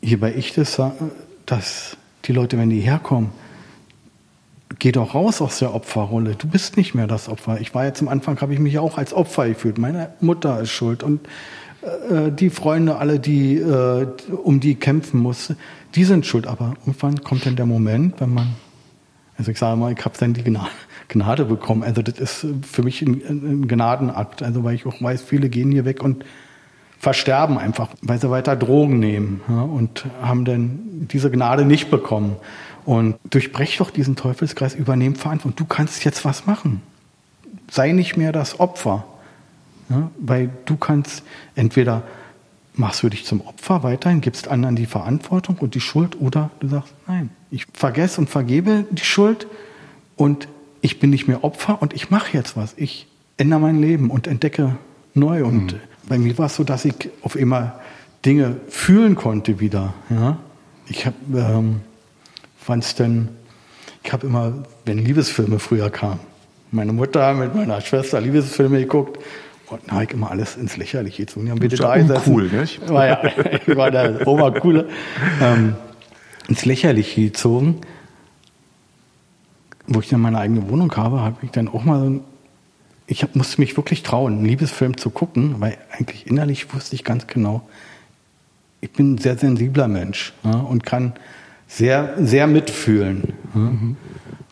hier 0.00 0.20
bei 0.20 0.34
ich 0.34 0.52
das, 0.54 0.80
dass 1.46 1.96
die 2.26 2.32
Leute, 2.32 2.58
wenn 2.58 2.70
die 2.70 2.80
herkommen, 2.80 3.30
geh 4.78 4.92
doch 4.92 5.14
raus 5.14 5.40
aus 5.40 5.58
der 5.58 5.74
Opferrolle. 5.74 6.34
Du 6.34 6.48
bist 6.48 6.76
nicht 6.76 6.94
mehr 6.94 7.06
das 7.06 7.28
Opfer. 7.28 7.60
Ich 7.60 7.74
war 7.74 7.84
jetzt 7.84 8.02
am 8.02 8.08
Anfang, 8.08 8.40
habe 8.40 8.52
ich 8.52 8.58
mich 8.58 8.78
auch 8.78 8.98
als 8.98 9.12
Opfer 9.14 9.48
gefühlt. 9.48 9.78
Meine 9.78 10.10
Mutter 10.20 10.60
ist 10.60 10.70
schuld 10.70 11.02
und 11.02 11.20
äh, 11.82 12.30
die 12.30 12.50
Freunde, 12.50 12.96
alle, 12.96 13.18
die 13.20 13.56
äh, 13.56 14.06
um 14.42 14.60
die 14.60 14.74
kämpfen 14.74 15.20
mussten, 15.20 15.56
die 15.94 16.04
sind 16.04 16.26
schuld. 16.26 16.46
Aber 16.46 16.74
irgendwann 16.80 17.22
kommt 17.22 17.46
dann 17.46 17.56
der 17.56 17.66
Moment, 17.66 18.20
wenn 18.20 18.34
man, 18.34 18.48
also 19.38 19.50
ich 19.50 19.58
sage 19.58 19.76
mal, 19.78 19.92
ich 19.92 20.04
habe 20.04 20.16
dann 20.18 20.34
die 20.34 20.42
Gnade, 20.42 20.70
Gnade 21.08 21.44
bekommen. 21.44 21.82
Also 21.82 22.02
das 22.02 22.18
ist 22.18 22.46
für 22.62 22.82
mich 22.82 23.02
ein, 23.02 23.22
ein 23.28 23.68
Gnadenakt. 23.68 24.42
Also 24.42 24.64
weil 24.64 24.74
ich 24.74 24.86
auch 24.86 25.00
weiß, 25.00 25.22
viele 25.22 25.48
gehen 25.48 25.70
hier 25.70 25.84
weg 25.84 26.02
und 26.02 26.24
versterben 26.98 27.58
einfach, 27.58 27.88
weil 28.02 28.20
sie 28.20 28.30
weiter 28.30 28.56
Drogen 28.56 28.98
nehmen 28.98 29.40
ja, 29.48 29.62
und 29.62 30.06
haben 30.22 30.44
dann 30.44 31.06
diese 31.10 31.30
Gnade 31.30 31.64
nicht 31.64 31.90
bekommen. 31.90 32.36
Und 32.84 33.16
durchbrech 33.30 33.78
doch 33.78 33.90
diesen 33.90 34.16
Teufelskreis, 34.16 34.74
übernehm 34.74 35.16
Verantwortung. 35.16 35.56
Du 35.56 35.64
kannst 35.64 36.04
jetzt 36.04 36.24
was 36.24 36.46
machen. 36.46 36.82
Sei 37.70 37.92
nicht 37.92 38.16
mehr 38.16 38.32
das 38.32 38.60
Opfer. 38.60 39.04
Ja, 39.88 40.10
weil 40.18 40.50
du 40.64 40.76
kannst 40.76 41.22
entweder 41.54 42.02
machst 42.74 43.02
du 43.02 43.08
dich 43.08 43.24
zum 43.24 43.40
Opfer 43.40 43.82
weiterhin, 43.84 44.20
gibst 44.20 44.48
anderen 44.48 44.74
die 44.74 44.86
Verantwortung 44.86 45.56
und 45.58 45.74
die 45.74 45.80
Schuld 45.80 46.20
oder 46.20 46.50
du 46.58 46.68
sagst, 46.68 46.92
nein, 47.06 47.30
ich 47.50 47.66
vergesse 47.72 48.20
und 48.20 48.28
vergebe 48.28 48.84
die 48.90 49.04
Schuld 49.04 49.46
und 50.16 50.48
ich 50.80 50.98
bin 50.98 51.10
nicht 51.10 51.28
mehr 51.28 51.44
Opfer 51.44 51.80
und 51.80 51.94
ich 51.94 52.10
mache 52.10 52.36
jetzt 52.36 52.56
was. 52.56 52.74
Ich 52.76 53.06
ändere 53.36 53.60
mein 53.60 53.80
Leben 53.80 54.10
und 54.10 54.26
entdecke 54.26 54.76
neu 55.14 55.44
und 55.44 55.74
mhm 55.74 55.80
bei 56.08 56.18
mir 56.18 56.36
war 56.38 56.46
es 56.46 56.56
so, 56.56 56.64
dass 56.64 56.84
ich 56.84 57.10
auf 57.22 57.36
immer 57.36 57.80
Dinge 58.24 58.56
fühlen 58.68 59.14
konnte 59.14 59.60
wieder. 59.60 59.94
Ja? 60.10 60.38
Ich 60.88 61.06
habe, 61.06 61.16
ähm, 61.34 61.80
fand 62.58 62.84
es 62.84 62.94
denn, 62.94 63.28
ich 64.02 64.12
habe 64.12 64.26
immer, 64.26 64.52
wenn 64.84 64.98
Liebesfilme 64.98 65.58
früher 65.58 65.90
kamen, 65.90 66.20
meine 66.70 66.92
Mutter 66.92 67.34
mit 67.34 67.54
meiner 67.54 67.80
Schwester 67.80 68.20
Liebesfilme 68.20 68.80
geguckt 68.80 69.18
und 69.68 69.90
habe 69.90 70.04
ich 70.04 70.10
immer 70.12 70.30
alles 70.30 70.56
ins 70.56 70.76
Lächerliche 70.76 71.24
gezogen. 71.24 71.46
Die 71.46 71.52
haben 71.52 71.58
bitte 71.58 71.76
da 71.76 71.96
gesessen. 71.96 72.32
Cool, 72.32 72.48
nicht? 72.48 72.88
War 72.88 73.06
ja, 73.06 73.20
ich 73.24 73.76
war 73.76 73.90
der 73.90 74.26
Obercoole. 74.26 74.88
Ähm, 75.40 75.74
ins 76.48 76.64
Lächerliche 76.64 77.22
gezogen. 77.22 77.80
Wo 79.88 80.00
ich 80.00 80.08
dann 80.08 80.20
meine 80.20 80.38
eigene 80.38 80.68
Wohnung 80.68 80.94
habe, 80.96 81.20
habe 81.20 81.36
ich 81.42 81.50
dann 81.50 81.68
auch 81.68 81.84
mal 81.84 82.00
so 82.00 82.10
ein 82.10 82.20
ich 83.06 83.22
hab, 83.22 83.36
musste 83.36 83.60
mich 83.60 83.76
wirklich 83.76 84.02
trauen, 84.02 84.34
einen 84.34 84.44
Liebesfilm 84.44 84.96
zu 84.96 85.10
gucken, 85.10 85.56
weil 85.60 85.78
eigentlich 85.90 86.26
innerlich 86.26 86.72
wusste 86.74 86.94
ich 86.94 87.04
ganz 87.04 87.26
genau, 87.26 87.68
ich 88.80 88.92
bin 88.92 89.14
ein 89.14 89.18
sehr 89.18 89.36
sensibler 89.38 89.88
Mensch 89.88 90.32
ja, 90.44 90.52
und 90.52 90.84
kann 90.84 91.14
sehr, 91.68 92.14
sehr 92.18 92.46
mitfühlen. 92.46 93.34
Ja. 93.54 93.72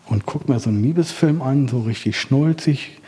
Und 0.07 0.27
guck 0.27 0.49
mir 0.49 0.59
so 0.61 0.71
einen 0.71 0.83
Liebesfilm 0.83 1.41
an, 1.43 1.69
so 1.69 1.81
richtig 1.81 2.19
schnulzig 2.21 3.01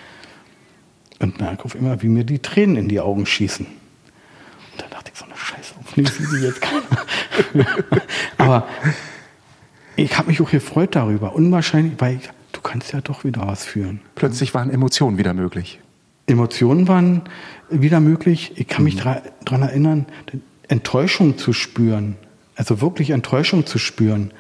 und 1.18 1.40
merke 1.40 1.64
auf 1.64 1.74
immer, 1.74 2.02
wie 2.02 2.08
mir 2.08 2.24
die 2.24 2.38
Tränen 2.38 2.76
in 2.76 2.88
die 2.88 3.00
Augen 3.00 3.26
schießen. 3.26 3.66
Und 3.66 4.82
da 4.82 4.86
dachte 4.88 5.10
ich, 5.12 5.18
so 5.18 5.24
eine 5.26 5.36
Scheiße, 5.36 5.74
sieht 5.94 6.28
sie 6.28 6.44
jetzt 6.44 6.60
keiner. 6.60 7.66
Aber 8.38 8.66
ich 9.96 10.16
habe 10.16 10.28
mich 10.28 10.40
auch 10.40 10.50
gefreut 10.50 10.94
darüber, 10.94 11.34
unwahrscheinlich, 11.34 11.94
weil 11.98 12.16
ich 12.16 12.28
kannst 12.66 12.92
ja 12.92 13.00
doch 13.00 13.24
wieder 13.24 13.46
was 13.46 13.64
führen. 13.64 14.00
Plötzlich 14.16 14.52
waren 14.52 14.70
Emotionen 14.70 15.18
wieder 15.18 15.34
möglich. 15.34 15.80
Emotionen 16.26 16.88
waren 16.88 17.22
wieder 17.70 18.00
möglich. 18.00 18.52
Ich 18.56 18.66
kann 18.66 18.84
mich 18.84 18.96
mhm. 18.96 19.16
daran 19.44 19.62
erinnern, 19.62 20.06
Enttäuschung 20.68 21.38
zu 21.38 21.52
spüren, 21.52 22.16
also 22.56 22.80
wirklich 22.80 23.10
Enttäuschung 23.10 23.66
zu 23.66 23.78
spüren, 23.78 24.32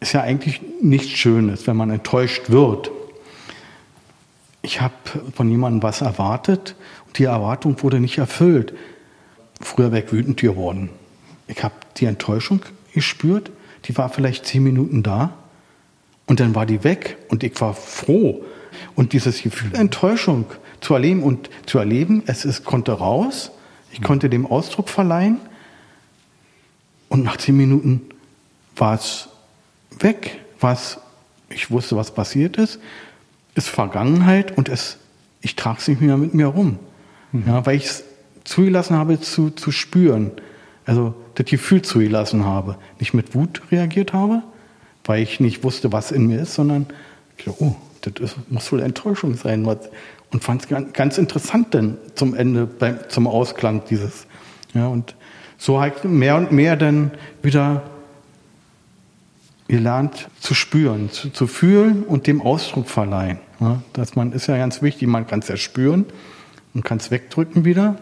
ist 0.00 0.14
ja 0.14 0.22
eigentlich 0.22 0.60
nichts 0.80 1.10
Schönes, 1.10 1.66
wenn 1.66 1.76
man 1.76 1.90
enttäuscht 1.90 2.48
wird. 2.50 2.90
Ich 4.62 4.80
habe 4.80 4.94
von 5.34 5.50
jemandem 5.50 5.82
was 5.82 6.00
erwartet 6.00 6.76
und 7.06 7.18
die 7.18 7.24
Erwartung 7.24 7.82
wurde 7.82 8.00
nicht 8.00 8.18
erfüllt. 8.18 8.72
Früher 9.60 9.92
wäre 9.92 10.04
ich 10.04 10.12
wütend 10.12 10.40
geworden. 10.40 10.90
Ich 11.46 11.62
habe 11.62 11.74
die 11.98 12.06
Enttäuschung 12.06 12.62
gespürt, 12.94 13.50
die 13.84 13.96
war 13.96 14.08
vielleicht 14.08 14.46
zehn 14.46 14.62
Minuten 14.62 15.02
da 15.02 15.34
und 16.26 16.40
dann 16.40 16.54
war 16.54 16.66
die 16.66 16.84
weg 16.84 17.16
und 17.28 17.44
ich 17.44 17.60
war 17.60 17.74
froh. 17.74 18.44
Und 18.94 19.12
dieses 19.12 19.42
Gefühl 19.42 19.74
Enttäuschung 19.74 20.46
zu 20.80 20.94
erleben 20.94 21.22
und 21.22 21.48
zu 21.66 21.78
erleben, 21.78 22.22
es 22.26 22.44
ist, 22.44 22.64
konnte 22.64 22.92
raus, 22.92 23.52
ich 23.92 24.02
konnte 24.02 24.28
dem 24.28 24.46
Ausdruck 24.46 24.88
verleihen 24.88 25.38
und 27.08 27.22
nach 27.22 27.36
zehn 27.36 27.56
Minuten 27.56 28.02
war 28.76 28.94
es 28.94 29.28
weg, 29.98 30.40
war 30.60 30.74
es, 30.74 30.98
ich 31.48 31.70
wusste, 31.70 31.96
was 31.96 32.10
passiert 32.10 32.56
ist, 32.56 32.80
ist 33.54 33.68
Vergangenheit 33.68 34.56
und 34.56 34.68
es, 34.68 34.98
ich 35.40 35.56
trage 35.56 35.78
es 35.80 35.88
nicht 35.88 36.00
mehr 36.00 36.16
mit 36.16 36.34
mir 36.34 36.46
rum. 36.46 36.78
Mhm. 37.32 37.44
Ja, 37.46 37.64
weil 37.64 37.76
ich 37.76 37.86
es 37.86 38.04
zugelassen 38.44 38.96
habe 38.96 39.20
zu, 39.20 39.50
zu 39.50 39.70
spüren. 39.70 40.32
Also 40.84 41.14
das 41.34 41.46
Gefühl 41.46 41.82
zugelassen 41.82 42.44
habe. 42.44 42.76
Nicht 43.00 43.14
mit 43.14 43.34
Wut 43.34 43.62
reagiert 43.70 44.12
habe, 44.12 44.42
weil 45.06 45.22
ich 45.22 45.40
nicht 45.40 45.64
wusste, 45.64 45.92
was 45.92 46.12
in 46.12 46.26
mir 46.26 46.40
ist, 46.40 46.54
sondern 46.54 46.86
oh, 47.58 47.74
das 48.00 48.36
muss 48.48 48.70
wohl 48.72 48.80
Enttäuschung 48.80 49.34
sein. 49.34 49.64
Und 49.64 50.42
fand 50.42 50.62
es 50.62 50.92
ganz, 50.92 51.18
interessant 51.18 51.74
denn 51.74 51.96
zum 52.14 52.34
Ende, 52.34 52.66
beim, 52.66 52.98
zum 53.08 53.26
Ausklang 53.26 53.82
dieses. 53.88 54.26
Ja, 54.74 54.88
und 54.88 55.14
so 55.58 55.80
halt 55.80 56.04
mehr 56.04 56.36
und 56.36 56.52
mehr 56.52 56.76
dann 56.76 57.12
wieder 57.42 57.82
gelernt 59.68 60.28
zu 60.40 60.54
spüren, 60.54 61.10
zu, 61.10 61.30
zu 61.30 61.46
fühlen 61.46 62.04
und 62.04 62.26
dem 62.26 62.40
Ausdruck 62.40 62.88
verleihen. 62.88 63.38
Ja, 63.60 63.82
dass 63.94 64.14
man 64.14 64.32
ist 64.32 64.46
ja 64.46 64.56
ganz 64.58 64.82
wichtig, 64.82 65.08
man 65.08 65.26
kann 65.26 65.40
es 65.40 65.48
ja 65.48 65.56
spüren 65.56 66.04
und 66.74 66.84
kann 66.84 66.98
es 66.98 67.10
wegdrücken 67.10 67.64
wieder. 67.64 67.96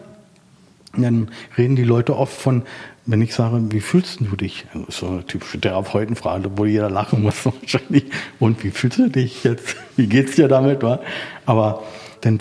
Dann 1.03 1.29
reden 1.57 1.75
die 1.75 1.83
Leute 1.83 2.15
oft 2.15 2.33
von, 2.33 2.63
wenn 3.05 3.21
ich 3.21 3.33
sage, 3.33 3.61
wie 3.71 3.81
fühlst 3.81 4.19
du 4.19 4.35
dich? 4.35 4.65
Das 4.73 4.89
ist 4.89 4.97
so 4.97 5.07
eine 5.07 5.25
typische 5.25 5.59
Therapeutenfrage, 5.59 6.57
wo 6.57 6.65
jeder 6.65 6.89
lachen 6.89 7.21
muss 7.21 7.45
wahrscheinlich. 7.45 8.05
Und 8.39 8.63
wie 8.63 8.71
fühlst 8.71 8.99
du 8.99 9.09
dich 9.09 9.43
jetzt? 9.43 9.75
Wie 9.95 10.07
geht's 10.07 10.35
dir 10.35 10.47
damit? 10.47 10.83
Wa? 10.83 10.99
Aber 11.45 11.83
dann 12.21 12.39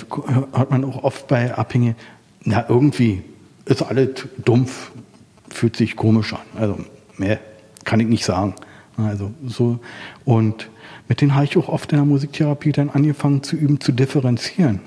hört 0.52 0.70
man 0.70 0.84
auch 0.84 1.04
oft 1.04 1.28
bei 1.28 1.54
Abhängigen, 1.54 1.96
na 2.42 2.64
irgendwie 2.68 3.22
ist 3.66 3.82
alles 3.82 4.26
dumpf, 4.44 4.90
fühlt 5.50 5.76
sich 5.76 5.96
komisch 5.96 6.32
an. 6.32 6.40
Also 6.56 6.78
mehr 7.16 7.38
kann 7.84 8.00
ich 8.00 8.08
nicht 8.08 8.24
sagen. 8.24 8.54
Also 8.96 9.32
so 9.46 9.78
und 10.24 10.68
mit 11.08 11.20
denen 11.20 11.34
habe 11.34 11.44
ich 11.44 11.56
auch 11.56 11.68
oft 11.68 11.92
in 11.92 11.98
der 11.98 12.06
Musiktherapie 12.06 12.72
dann 12.72 12.90
angefangen 12.90 13.42
zu 13.42 13.56
üben, 13.56 13.80
zu 13.80 13.92
differenzieren. 13.92 14.80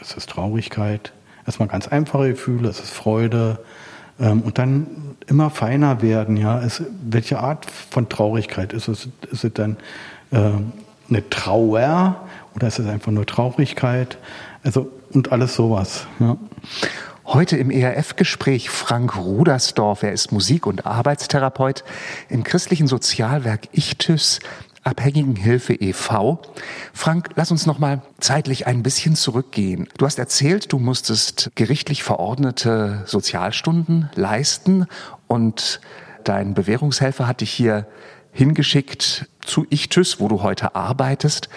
Es 0.00 0.14
ist 0.14 0.30
Traurigkeit, 0.30 1.12
erstmal 1.50 1.68
ganz 1.68 1.88
einfache 1.88 2.28
Gefühle, 2.28 2.68
es 2.68 2.78
ist 2.78 2.90
Freude 2.90 3.58
ähm, 4.20 4.42
und 4.42 4.58
dann 4.58 4.86
immer 5.26 5.50
feiner 5.50 6.00
werden. 6.00 6.36
Ja, 6.36 6.60
es, 6.60 6.82
welche 7.02 7.40
Art 7.40 7.66
von 7.90 8.08
Traurigkeit 8.08 8.72
ist 8.72 8.86
es? 8.86 9.08
Ist 9.32 9.44
es 9.44 9.52
dann 9.52 9.76
äh, 10.30 10.38
eine 11.08 11.28
Trauer 11.28 12.28
oder 12.54 12.68
ist 12.68 12.78
es 12.78 12.86
einfach 12.86 13.10
nur 13.10 13.26
Traurigkeit? 13.26 14.18
Also 14.62 14.90
und 15.12 15.32
alles 15.32 15.56
sowas. 15.56 16.06
Ja. 16.20 16.36
Heute 17.26 17.56
im 17.56 17.70
ERF-Gespräch 17.70 18.70
Frank 18.70 19.16
Rudersdorf. 19.16 20.04
Er 20.04 20.12
ist 20.12 20.30
Musik- 20.30 20.66
und 20.66 20.86
Arbeitstherapeut 20.86 21.82
im 22.28 22.44
christlichen 22.44 22.86
Sozialwerk 22.86 23.68
Ichthys 23.72 24.38
Abhängigenhilfe 24.82 25.74
e.V. 25.74 26.40
Frank, 26.92 27.30
lass 27.34 27.50
uns 27.50 27.66
noch 27.66 27.78
mal 27.78 28.02
zeitlich 28.18 28.66
ein 28.66 28.82
bisschen 28.82 29.14
zurückgehen. 29.14 29.88
Du 29.98 30.06
hast 30.06 30.18
erzählt, 30.18 30.72
du 30.72 30.78
musstest 30.78 31.50
gerichtlich 31.54 32.02
verordnete 32.02 33.02
Sozialstunden 33.06 34.10
leisten 34.14 34.86
und 35.26 35.80
dein 36.24 36.54
Bewährungshelfer 36.54 37.26
hat 37.26 37.40
dich 37.42 37.50
hier 37.50 37.86
hingeschickt 38.32 39.28
zu 39.44 39.66
Ichthys, 39.70 40.20
wo 40.20 40.28
du 40.28 40.42
heute 40.42 40.74
arbeitest. 40.74 41.48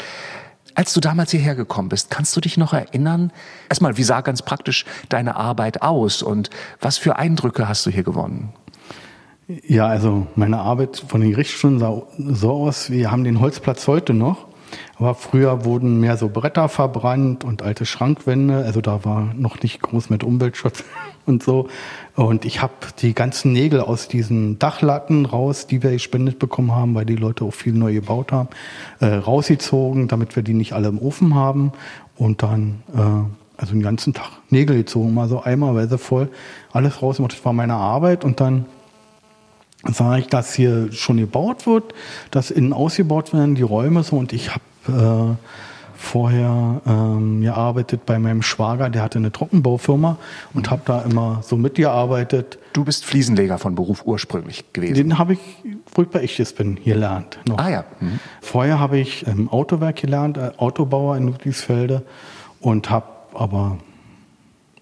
Als 0.75 0.93
du 0.93 0.99
damals 0.99 1.31
hierher 1.31 1.55
gekommen 1.55 1.89
bist, 1.89 2.09
kannst 2.09 2.35
du 2.35 2.41
dich 2.41 2.57
noch 2.57 2.73
erinnern? 2.73 3.31
Erstmal, 3.69 3.97
wie 3.97 4.03
sah 4.03 4.21
ganz 4.21 4.41
praktisch 4.41 4.85
deine 5.07 5.35
Arbeit 5.35 5.83
aus 5.83 6.23
und 6.23 6.49
was 6.81 6.97
für 6.97 7.17
Eindrücke 7.17 7.67
hast 7.67 7.85
du 7.85 7.91
hier 7.91 8.03
gewonnen? 8.03 8.53
Ja, 9.47 9.87
also 9.87 10.27
meine 10.35 10.59
Arbeit 10.59 11.03
von 11.05 11.19
den 11.19 11.31
Gerichtsstunden 11.31 11.79
sah 11.79 12.03
so 12.17 12.51
aus, 12.51 12.89
wir 12.89 13.11
haben 13.11 13.25
den 13.25 13.41
Holzplatz 13.41 13.87
heute 13.87 14.13
noch, 14.13 14.47
aber 14.97 15.15
früher 15.15 15.65
wurden 15.65 15.99
mehr 15.99 16.15
so 16.15 16.29
Bretter 16.29 16.69
verbrannt 16.69 17.43
und 17.43 17.61
alte 17.61 17.85
Schrankwände, 17.85 18.63
also 18.63 18.79
da 18.79 19.03
war 19.03 19.33
noch 19.35 19.61
nicht 19.61 19.81
groß 19.81 20.09
mit 20.09 20.23
Umweltschutz 20.23 20.85
und 21.25 21.43
so. 21.43 21.67
Und 22.15 22.45
ich 22.45 22.61
habe 22.61 22.73
die 22.99 23.13
ganzen 23.13 23.51
Nägel 23.51 23.81
aus 23.81 24.07
diesen 24.07 24.59
Dachlatten 24.59 25.25
raus, 25.25 25.67
die 25.67 25.83
wir 25.83 25.91
gespendet 25.91 26.39
bekommen 26.39 26.71
haben, 26.71 26.95
weil 26.95 27.05
die 27.05 27.17
Leute 27.17 27.43
auch 27.43 27.53
viel 27.53 27.73
neu 27.73 27.93
gebaut 27.93 28.31
haben, 28.31 28.47
äh, 29.01 29.07
rausgezogen, 29.07 30.07
damit 30.07 30.37
wir 30.37 30.43
die 30.43 30.53
nicht 30.53 30.71
alle 30.71 30.87
im 30.87 30.99
Ofen 30.99 31.35
haben. 31.35 31.73
Und 32.15 32.43
dann, 32.43 32.81
äh, 32.95 33.59
also 33.59 33.73
den 33.73 33.81
ganzen 33.81 34.13
Tag 34.13 34.29
Nägel 34.49 34.77
gezogen, 34.77 35.13
mal 35.13 35.27
so 35.27 35.43
eimerweise 35.43 35.97
voll, 35.97 36.29
alles 36.71 37.01
rausgemacht. 37.01 37.33
Das 37.33 37.43
war 37.43 37.51
meine 37.51 37.75
Arbeit. 37.75 38.23
Und 38.23 38.39
dann 38.39 38.65
sah 39.91 40.17
ich, 40.17 40.27
dass 40.27 40.53
hier 40.53 40.91
schon 40.91 41.17
gebaut 41.17 41.67
wird, 41.67 41.93
dass 42.31 42.51
innen 42.51 42.73
ausgebaut 42.73 43.33
werden, 43.33 43.55
die 43.55 43.63
Räume 43.63 44.03
so. 44.03 44.17
Und 44.17 44.33
ich 44.33 44.51
habe... 44.51 45.37
Äh, 45.37 45.47
vorher 46.03 46.81
ähm, 46.85 47.41
gearbeitet 47.41 48.05
bei 48.05 48.19
meinem 48.19 48.41
Schwager, 48.41 48.89
der 48.89 49.01
hatte 49.01 49.19
eine 49.19 49.31
Trockenbaufirma 49.31 50.17
und 50.53 50.69
habe 50.69 50.81
da 50.85 51.01
immer 51.01 51.39
so 51.43 51.55
mitgearbeitet. 51.55 52.59
Du 52.73 52.83
bist 52.83 53.05
Fliesenleger 53.05 53.57
von 53.57 53.73
Beruf 53.73 54.05
ursprünglich 54.05 54.73
gewesen. 54.73 54.95
Den 54.95 55.17
habe 55.17 55.33
ich, 55.33 55.39
wo 55.95 56.01
ich 56.01 56.09
bei 56.09 56.21
Ichtes 56.21 56.53
bin, 56.53 56.75
gelernt. 56.83 57.39
Noch. 57.47 57.57
Ah 57.57 57.69
ja. 57.69 57.85
Mhm. 57.99 58.19
Vorher 58.41 58.79
habe 58.79 58.99
ich 58.99 59.25
im 59.25 59.49
Autowerk 59.49 59.95
gelernt, 59.95 60.37
äh, 60.37 60.51
Autobauer 60.57 61.15
in 61.17 61.27
Ludwigsfelde 61.27 62.03
und 62.59 62.89
habe 62.89 63.07
aber 63.33 63.77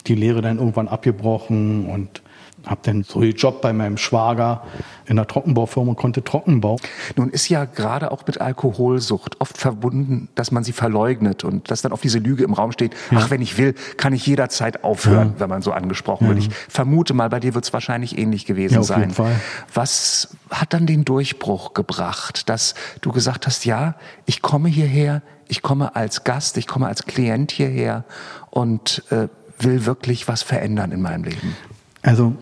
die 0.07 0.15
Lehre 0.15 0.41
dann 0.41 0.57
irgendwann 0.57 0.87
abgebrochen 0.87 1.85
und 1.85 2.23
habe 2.65 2.81
dann 2.83 3.03
so 3.03 3.19
einen 3.19 3.31
Job 3.31 3.61
bei 3.61 3.73
meinem 3.73 3.97
Schwager 3.97 4.63
in 5.05 5.15
der 5.15 5.27
Trockenbaufirma, 5.27 5.95
konnte 5.95 6.23
Trockenbau. 6.23 6.77
Nun 7.15 7.29
ist 7.29 7.49
ja 7.49 7.65
gerade 7.65 8.11
auch 8.11 8.25
mit 8.27 8.39
Alkoholsucht 8.39 9.41
oft 9.41 9.57
verbunden, 9.57 10.29
dass 10.35 10.51
man 10.51 10.63
sie 10.63 10.71
verleugnet 10.71 11.43
und 11.43 11.71
dass 11.71 11.81
dann 11.81 11.91
auf 11.91 12.01
diese 12.01 12.19
Lüge 12.19 12.43
im 12.43 12.53
Raum 12.53 12.71
steht, 12.71 12.93
ja. 13.11 13.19
ach, 13.19 13.29
wenn 13.29 13.41
ich 13.41 13.57
will, 13.57 13.73
kann 13.97 14.13
ich 14.13 14.25
jederzeit 14.25 14.83
aufhören, 14.83 15.33
ja. 15.33 15.39
wenn 15.39 15.49
man 15.49 15.61
so 15.61 15.71
angesprochen 15.71 16.25
ja. 16.25 16.29
wird. 16.29 16.39
Ich 16.39 16.49
vermute 16.69 17.13
mal, 17.13 17.29
bei 17.29 17.39
dir 17.39 17.53
wird 17.53 17.65
es 17.65 17.73
wahrscheinlich 17.73 18.17
ähnlich 18.17 18.45
gewesen 18.45 18.75
ja, 18.75 18.79
auf 18.81 18.85
sein. 18.85 19.01
Jeden 19.01 19.13
Fall. 19.13 19.35
Was 19.73 20.35
hat 20.49 20.73
dann 20.73 20.85
den 20.85 21.03
Durchbruch 21.03 21.73
gebracht, 21.73 22.49
dass 22.49 22.75
du 23.01 23.11
gesagt 23.11 23.47
hast, 23.47 23.65
ja, 23.65 23.95
ich 24.25 24.41
komme 24.41 24.69
hierher, 24.69 25.21
ich 25.47 25.61
komme 25.61 25.95
als 25.95 26.23
Gast, 26.23 26.57
ich 26.57 26.67
komme 26.67 26.87
als 26.87 27.05
Klient 27.05 27.51
hierher 27.51 28.05
und 28.49 29.03
äh, 29.09 29.27
will 29.59 29.85
wirklich 29.85 30.27
was 30.27 30.43
verändern 30.43 30.91
in 30.91 31.01
meinem 31.01 31.23
Leben? 31.23 31.55
Also 32.01 32.35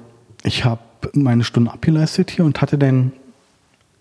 ich 0.43 0.65
habe 0.65 0.81
meine 1.13 1.43
Stunden 1.43 1.69
abgeleistet 1.69 2.31
hier 2.31 2.45
und 2.45 2.61
hatte 2.61 2.77
dann 2.77 3.11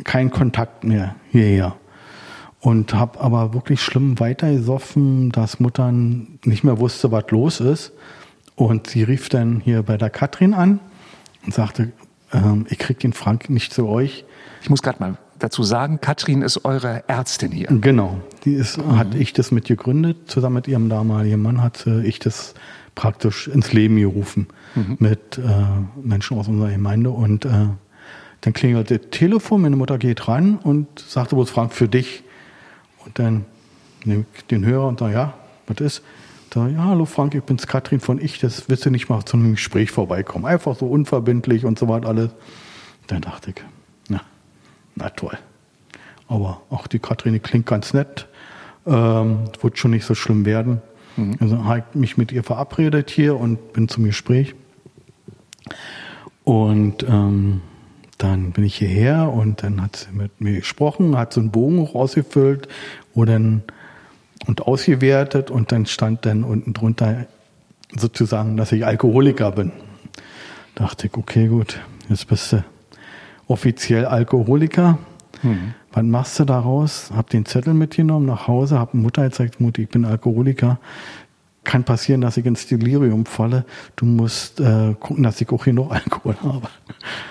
keinen 0.04 0.30
Kontakt 0.30 0.84
mehr 0.84 1.16
hierher. 1.30 1.76
Und 2.60 2.94
habe 2.94 3.20
aber 3.20 3.54
wirklich 3.54 3.80
schlimm 3.80 4.18
weitergesoffen, 4.18 5.30
dass 5.30 5.60
Mutter 5.60 5.92
nicht 5.92 6.64
mehr 6.64 6.80
wusste, 6.80 7.12
was 7.12 7.24
los 7.30 7.60
ist. 7.60 7.92
Und 8.56 8.88
sie 8.88 9.04
rief 9.04 9.28
dann 9.28 9.60
hier 9.60 9.84
bei 9.84 9.96
der 9.96 10.10
Katrin 10.10 10.54
an 10.54 10.80
und 11.44 11.54
sagte, 11.54 11.92
ähm, 12.32 12.66
ich 12.68 12.78
krieg 12.78 12.98
den 12.98 13.12
Frank 13.12 13.48
nicht 13.48 13.72
zu 13.72 13.86
euch. 13.86 14.24
Ich 14.60 14.70
muss 14.70 14.82
gerade 14.82 14.98
mal 14.98 15.18
dazu 15.38 15.62
sagen, 15.62 16.00
Katrin 16.00 16.42
ist 16.42 16.64
eure 16.64 17.04
Ärztin 17.06 17.52
hier. 17.52 17.68
Genau, 17.68 18.20
die 18.44 18.54
ist, 18.54 18.78
mhm. 18.78 18.98
hat 18.98 19.14
ich 19.14 19.32
das 19.32 19.52
mit 19.52 19.66
gegründet. 19.66 20.16
Zusammen 20.26 20.56
mit 20.56 20.68
ihrem 20.68 20.88
damaligen 20.88 21.40
Mann 21.40 21.62
hatte 21.62 22.02
ich 22.04 22.18
das 22.18 22.54
praktisch 22.98 23.46
ins 23.46 23.72
Leben 23.72 23.96
gerufen 23.96 24.48
mhm. 24.74 24.96
mit 24.98 25.38
äh, 25.38 25.42
Menschen 26.02 26.36
aus 26.36 26.48
unserer 26.48 26.70
Gemeinde. 26.70 27.10
Und 27.10 27.44
äh, 27.44 27.68
dann 28.40 28.52
klingelt 28.52 28.90
das 28.90 28.98
Telefon, 29.12 29.62
meine 29.62 29.76
Mutter 29.76 29.98
geht 29.98 30.26
ran 30.26 30.56
und 30.56 30.98
sagte, 30.98 31.40
ist 31.40 31.50
Frank 31.50 31.72
für 31.72 31.86
dich? 31.86 32.24
Und 33.04 33.16
dann 33.20 33.44
nehme 34.04 34.24
ich 34.34 34.44
den 34.46 34.66
Hörer 34.66 34.88
und 34.88 34.98
sage, 34.98 35.14
ja, 35.14 35.34
was 35.68 35.78
ist? 35.78 36.02
Da, 36.50 36.66
ja, 36.66 36.86
hallo 36.86 37.04
Frank, 37.04 37.36
ich 37.36 37.42
bin's 37.44 37.68
Katrin 37.68 38.00
von 38.00 38.20
Ich, 38.20 38.40
das 38.40 38.68
willst 38.68 38.84
du 38.84 38.90
nicht 38.90 39.08
mal 39.08 39.24
zu 39.24 39.36
einem 39.36 39.52
Gespräch 39.52 39.92
vorbeikommen. 39.92 40.44
Einfach 40.44 40.74
so 40.74 40.86
unverbindlich 40.86 41.64
und 41.64 41.78
so 41.78 41.86
weiter 41.86 42.08
alles. 42.08 42.30
Dann 43.06 43.20
dachte 43.20 43.50
ich, 43.50 43.62
na, 44.08 44.22
na 44.96 45.08
toll. 45.10 45.38
Aber 46.26 46.62
auch 46.68 46.88
die 46.88 46.98
Katrin 46.98 47.34
die 47.34 47.38
klingt 47.38 47.66
ganz 47.66 47.94
nett. 47.94 48.26
Ähm, 48.86 49.44
wird 49.60 49.78
schon 49.78 49.92
nicht 49.92 50.04
so 50.04 50.16
schlimm 50.16 50.44
werden. 50.44 50.82
Mhm. 51.18 51.36
Also 51.40 51.64
habe 51.64 51.84
ich 51.90 51.98
mich 51.98 52.16
mit 52.16 52.32
ihr 52.32 52.44
verabredet 52.44 53.10
hier 53.10 53.38
und 53.38 53.72
bin 53.72 53.88
zum 53.88 54.04
Gespräch. 54.04 54.54
Und 56.44 57.02
ähm, 57.02 57.60
dann 58.16 58.52
bin 58.52 58.64
ich 58.64 58.76
hierher 58.76 59.30
und 59.30 59.62
dann 59.62 59.82
hat 59.82 59.96
sie 59.96 60.16
mit 60.16 60.40
mir 60.40 60.54
gesprochen, 60.54 61.16
hat 61.16 61.32
so 61.32 61.40
einen 61.40 61.50
Bogen 61.50 61.84
rausgefüllt 61.84 62.68
wo 63.18 63.24
dann, 63.24 63.62
und 64.46 64.62
ausgewertet 64.62 65.50
und 65.50 65.72
dann 65.72 65.86
stand 65.86 66.24
dann 66.24 66.44
unten 66.44 66.72
drunter 66.72 67.26
sozusagen, 67.96 68.56
dass 68.56 68.70
ich 68.70 68.86
Alkoholiker 68.86 69.50
bin. 69.50 69.72
Dachte 70.76 71.08
ich, 71.08 71.14
okay, 71.16 71.48
gut, 71.48 71.80
jetzt 72.08 72.28
bist 72.28 72.52
du 72.52 72.64
offiziell 73.48 74.04
Alkoholiker. 74.04 74.98
Hm. 75.42 75.74
Was 75.92 76.02
machst 76.04 76.38
du 76.38 76.44
daraus? 76.44 77.10
Hab 77.14 77.30
den 77.30 77.46
Zettel 77.46 77.74
mitgenommen 77.74 78.26
nach 78.26 78.48
Hause, 78.48 78.78
hab 78.78 78.94
Mutter 78.94 79.24
gezeigt, 79.24 79.60
Mutter, 79.60 79.82
ich 79.82 79.88
bin 79.88 80.04
Alkoholiker. 80.04 80.78
Kann 81.64 81.84
passieren, 81.84 82.20
dass 82.20 82.36
ich 82.36 82.46
ins 82.46 82.66
Delirium 82.66 83.26
falle. 83.26 83.64
Du 83.96 84.06
musst 84.06 84.60
äh, 84.60 84.94
gucken, 84.98 85.24
dass 85.24 85.40
ich 85.40 85.50
auch 85.50 85.64
hier 85.64 85.74
noch 85.74 85.90
Alkohol 85.90 86.36
habe. 86.42 86.68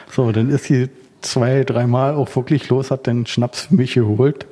So, 0.09 0.31
dann 0.31 0.49
ist 0.49 0.63
sie 0.63 0.89
zwei, 1.21 1.63
dreimal 1.63 2.15
auch 2.15 2.35
wirklich 2.35 2.69
los, 2.69 2.89
hat 2.89 3.05
den 3.05 3.25
Schnaps 3.25 3.61
für 3.61 3.75
mich 3.75 3.93
geholt, 3.93 4.47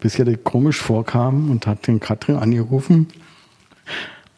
bis 0.00 0.18
ihr 0.18 0.36
komisch 0.38 0.78
vorkam 0.78 1.50
und 1.50 1.66
hat 1.66 1.86
den 1.86 2.00
Katrin 2.00 2.36
angerufen. 2.36 3.08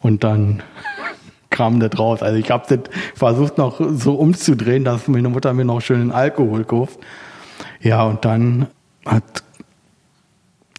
Und 0.00 0.25
dann 0.25 0.62
kam 1.50 1.79
das 1.79 1.99
raus. 1.99 2.23
Also 2.23 2.38
ich 2.38 2.50
habe 2.50 2.65
das 2.69 2.91
versucht 3.15 3.59
noch 3.59 3.81
so 3.93 4.15
umzudrehen, 4.15 4.85
dass 4.85 5.09
meine 5.09 5.29
Mutter 5.29 5.53
mir 5.53 5.65
noch 5.65 5.81
schön 5.81 6.11
Alkohol 6.11 6.65
kauft. 6.65 6.99
Ja, 7.87 8.02
und 8.02 8.25
dann 8.25 8.66
hat 9.05 9.45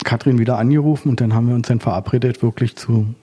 Katrin 0.04 0.40
wieder 0.40 0.58
angerufen 0.58 1.10
und 1.10 1.22
dann 1.22 1.34
haben 1.34 1.48
wir 1.48 1.56
uns 1.56 1.70
dann 1.70 1.80
verabredet, 1.80 2.44
wirklich 2.44 2.76
zu 2.76 3.16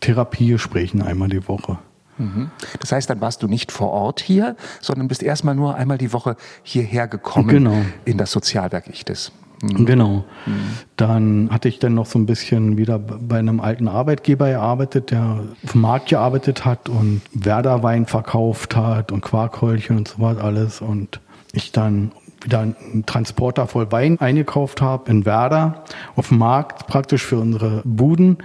Therapiegesprächen 0.00 1.00
einmal 1.00 1.28
die 1.28 1.46
Woche. 1.46 1.78
Mhm. 2.18 2.50
Das 2.80 2.90
heißt, 2.90 3.08
dann 3.08 3.20
warst 3.20 3.44
du 3.44 3.46
nicht 3.46 3.70
vor 3.70 3.90
Ort 3.90 4.20
hier, 4.20 4.56
sondern 4.80 5.06
bist 5.06 5.22
erstmal 5.22 5.54
nur 5.54 5.76
einmal 5.76 5.96
die 5.96 6.12
Woche 6.12 6.36
hierher 6.64 7.06
gekommen 7.06 7.48
genau. 7.48 7.76
in 8.04 8.18
das 8.18 8.32
Sozialwerk 8.32 8.88
Ichtes. 8.88 9.30
Mhm. 9.62 9.86
Genau. 9.86 10.24
Mhm. 10.46 10.52
Dann 10.96 11.48
hatte 11.52 11.68
ich 11.68 11.78
dann 11.78 11.94
noch 11.94 12.06
so 12.06 12.18
ein 12.18 12.26
bisschen 12.26 12.76
wieder 12.78 12.98
bei 12.98 13.38
einem 13.38 13.60
alten 13.60 13.86
Arbeitgeber 13.86 14.50
gearbeitet, 14.50 15.12
der 15.12 15.40
auf 15.64 15.70
dem 15.70 15.82
Markt 15.82 16.08
gearbeitet 16.08 16.64
hat 16.64 16.88
und 16.88 17.22
Werder-Wein 17.32 18.06
verkauft 18.06 18.74
hat 18.74 19.12
und 19.12 19.20
Quarkhäulchen 19.20 19.98
und 19.98 20.08
so 20.08 20.16
was 20.18 20.36
alles. 20.38 20.80
Und 20.80 21.20
ich 21.52 21.70
dann 21.70 22.10
wieder 22.44 22.60
einen 22.60 23.04
Transporter 23.06 23.66
voll 23.66 23.90
Wein 23.90 24.20
eingekauft 24.20 24.80
habe 24.80 25.10
in 25.10 25.24
Werder 25.24 25.84
auf 26.16 26.28
dem 26.28 26.38
Markt 26.38 26.86
praktisch 26.86 27.24
für 27.24 27.38
unsere 27.38 27.82
Buden. 27.84 28.38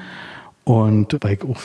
Und 0.64 1.18
weil 1.22 1.34
ich 1.34 1.44
auch 1.44 1.60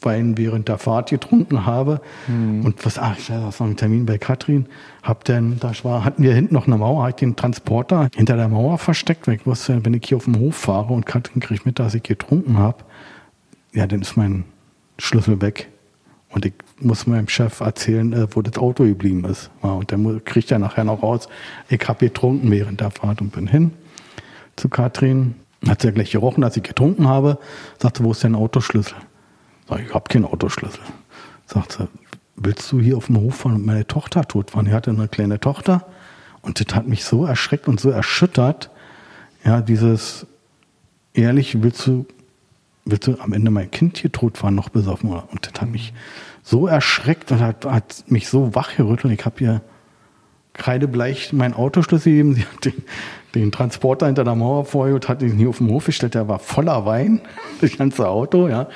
Wein 0.00 0.38
während 0.38 0.68
der 0.68 0.78
Fahrt 0.78 1.10
getrunken 1.10 1.66
habe. 1.66 2.00
Mhm. 2.28 2.64
Und 2.64 2.84
was, 2.86 2.98
ach, 2.98 3.18
ich 3.18 3.30
hatte 3.30 3.44
noch 3.44 3.60
einen 3.60 3.76
Termin 3.76 4.06
bei 4.06 4.18
Katrin. 4.18 4.66
Hab 5.02 5.24
dann, 5.24 5.58
da 5.58 5.72
war, 5.82 6.04
hatten 6.04 6.22
wir 6.22 6.34
hinten 6.34 6.54
noch 6.54 6.66
eine 6.66 6.78
Mauer, 6.78 7.04
hab 7.04 7.16
den 7.16 7.34
Transporter 7.34 8.08
hinter 8.14 8.36
der 8.36 8.48
Mauer 8.48 8.78
versteckt, 8.78 9.26
weil 9.26 9.34
ich 9.34 9.46
wusste, 9.46 9.84
wenn 9.84 9.94
ich 9.94 10.02
hier 10.06 10.16
auf 10.16 10.24
dem 10.24 10.38
Hof 10.38 10.56
fahre 10.56 10.92
und 10.92 11.04
Katrin 11.04 11.40
kriegt 11.40 11.66
mit, 11.66 11.78
dass 11.78 11.94
ich 11.94 12.02
getrunken 12.04 12.58
habe, 12.58 12.84
ja, 13.72 13.86
dann 13.86 14.02
ist 14.02 14.16
mein 14.16 14.44
Schlüssel 14.98 15.40
weg. 15.40 15.68
Und 16.34 16.44
ich 16.44 16.52
muss 16.80 17.06
meinem 17.06 17.28
Chef 17.28 17.60
erzählen, 17.60 18.12
äh, 18.12 18.26
wo 18.30 18.42
das 18.42 18.60
Auto 18.60 18.84
geblieben 18.84 19.24
ist. 19.24 19.50
Und 19.62 19.92
dann 19.92 20.24
kriegt 20.24 20.50
er 20.50 20.58
nachher 20.58 20.84
noch 20.84 21.02
raus, 21.02 21.28
ich 21.68 21.80
habe 21.86 22.06
getrunken 22.06 22.50
während 22.50 22.80
der 22.80 22.90
Fahrt 22.90 23.20
und 23.20 23.32
bin 23.32 23.46
hin 23.46 23.72
zu 24.56 24.68
Katrin. 24.68 25.36
Hat 25.66 25.80
sie 25.80 25.88
ja 25.88 25.92
gleich 25.94 26.10
gerochen, 26.10 26.42
dass 26.42 26.56
ich 26.56 26.62
getrunken 26.62 27.08
habe. 27.08 27.38
Sagte, 27.78 28.04
wo 28.04 28.10
ist 28.10 28.24
dein 28.24 28.34
Autoschlüssel? 28.34 28.96
Sag 29.68 29.80
ich, 29.80 29.86
ich 29.86 29.94
habe 29.94 30.08
keinen 30.08 30.26
Autoschlüssel. 30.26 30.82
Sagt 31.46 31.72
sie, 31.72 31.88
willst 32.36 32.70
du 32.72 32.80
hier 32.80 32.96
auf 32.96 33.06
dem 33.06 33.18
Hof 33.18 33.36
fahren 33.36 33.54
und 33.54 33.66
meine 33.66 33.86
Tochter 33.86 34.24
tot 34.24 34.50
fahren? 34.50 34.66
Die 34.66 34.72
hatte 34.72 34.90
eine 34.90 35.08
kleine 35.08 35.40
Tochter 35.40 35.86
und 36.42 36.60
das 36.60 36.74
hat 36.74 36.86
mich 36.86 37.04
so 37.04 37.24
erschreckt 37.24 37.68
und 37.68 37.80
so 37.80 37.90
erschüttert. 37.90 38.70
Ja, 39.44 39.60
dieses 39.62 40.26
ehrlich, 41.14 41.62
willst 41.62 41.86
du, 41.86 42.06
willst 42.84 43.06
du 43.06 43.18
am 43.18 43.32
Ende 43.32 43.50
mein 43.50 43.70
Kind 43.70 43.98
hier 43.98 44.12
tot 44.12 44.38
fahren, 44.38 44.54
noch 44.54 44.68
besoffen? 44.68 45.10
Und 45.10 45.46
das 45.46 45.60
hat 45.60 45.70
mich 45.70 45.92
so 46.42 46.66
erschreckt 46.66 47.32
und 47.32 47.40
hat, 47.40 47.64
hat 47.64 48.04
mich 48.08 48.28
so 48.28 48.54
wachgerüttelt. 48.54 49.18
Ich 49.18 49.24
habe 49.24 49.42
ihr 49.42 49.60
kreidebleich 50.52 51.32
meinen 51.32 51.54
Autoschlüssel 51.54 52.12
gegeben. 52.12 52.34
Sie 52.34 52.42
hat 52.42 52.64
den, 52.64 52.82
den 53.34 53.52
Transporter 53.52 54.06
hinter 54.06 54.24
der 54.24 54.34
Mauer 54.34 54.74
und 54.74 55.08
hat 55.08 55.22
ihn 55.22 55.36
hier 55.36 55.48
auf 55.48 55.58
dem 55.58 55.68
Hof 55.68 55.86
gestellt. 55.86 56.14
Der 56.14 56.28
war 56.28 56.38
voller 56.38 56.86
Wein, 56.86 57.20
das 57.60 57.76
ganze 57.76 58.08
Auto, 58.08 58.48
ja. 58.48 58.68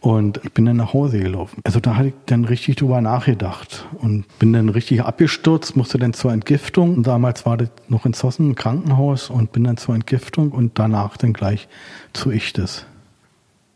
Und 0.00 0.40
ich 0.44 0.52
bin 0.52 0.66
dann 0.66 0.76
nach 0.76 0.92
Hause 0.92 1.18
gelaufen. 1.18 1.60
Also 1.64 1.80
da 1.80 1.96
hatte 1.96 2.08
ich 2.08 2.14
dann 2.26 2.44
richtig 2.44 2.76
drüber 2.76 3.00
nachgedacht 3.00 3.86
und 3.98 4.24
bin 4.38 4.52
dann 4.52 4.68
richtig 4.68 5.02
abgestürzt, 5.02 5.74
musste 5.74 5.98
dann 5.98 6.12
zur 6.12 6.32
Entgiftung. 6.32 6.94
Und 6.98 7.06
damals 7.08 7.44
war 7.44 7.56
das 7.56 7.70
noch 7.88 8.06
in 8.06 8.12
Zossen, 8.12 8.50
im 8.50 8.54
Krankenhaus 8.54 9.30
und 9.30 9.50
bin 9.50 9.64
dann 9.64 9.78
zur 9.78 9.96
Entgiftung 9.96 10.52
und 10.52 10.78
danach 10.78 11.16
dann 11.16 11.32
gleich 11.32 11.66
zu 12.12 12.30
Ichtes. 12.30 12.86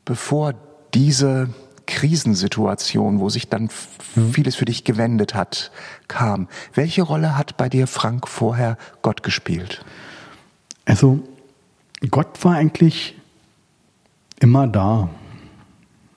Bevor 0.04 0.54
diese 0.94 1.50
Krisensituation, 1.86 3.20
wo 3.20 3.28
sich 3.28 3.48
dann 3.48 3.68
mhm. 4.14 4.32
vieles 4.32 4.56
für 4.56 4.64
dich 4.64 4.84
gewendet 4.84 5.34
hat, 5.34 5.70
kam, 6.08 6.48
welche 6.74 7.02
Rolle 7.02 7.36
hat 7.36 7.56
bei 7.56 7.68
dir 7.68 7.86
Frank 7.86 8.28
vorher 8.28 8.76
Gott 9.02 9.22
gespielt? 9.22 9.84
Also 10.84 11.20
Gott 12.10 12.44
war 12.44 12.54
eigentlich 12.54 13.16
immer 14.40 14.66
da 14.66 15.10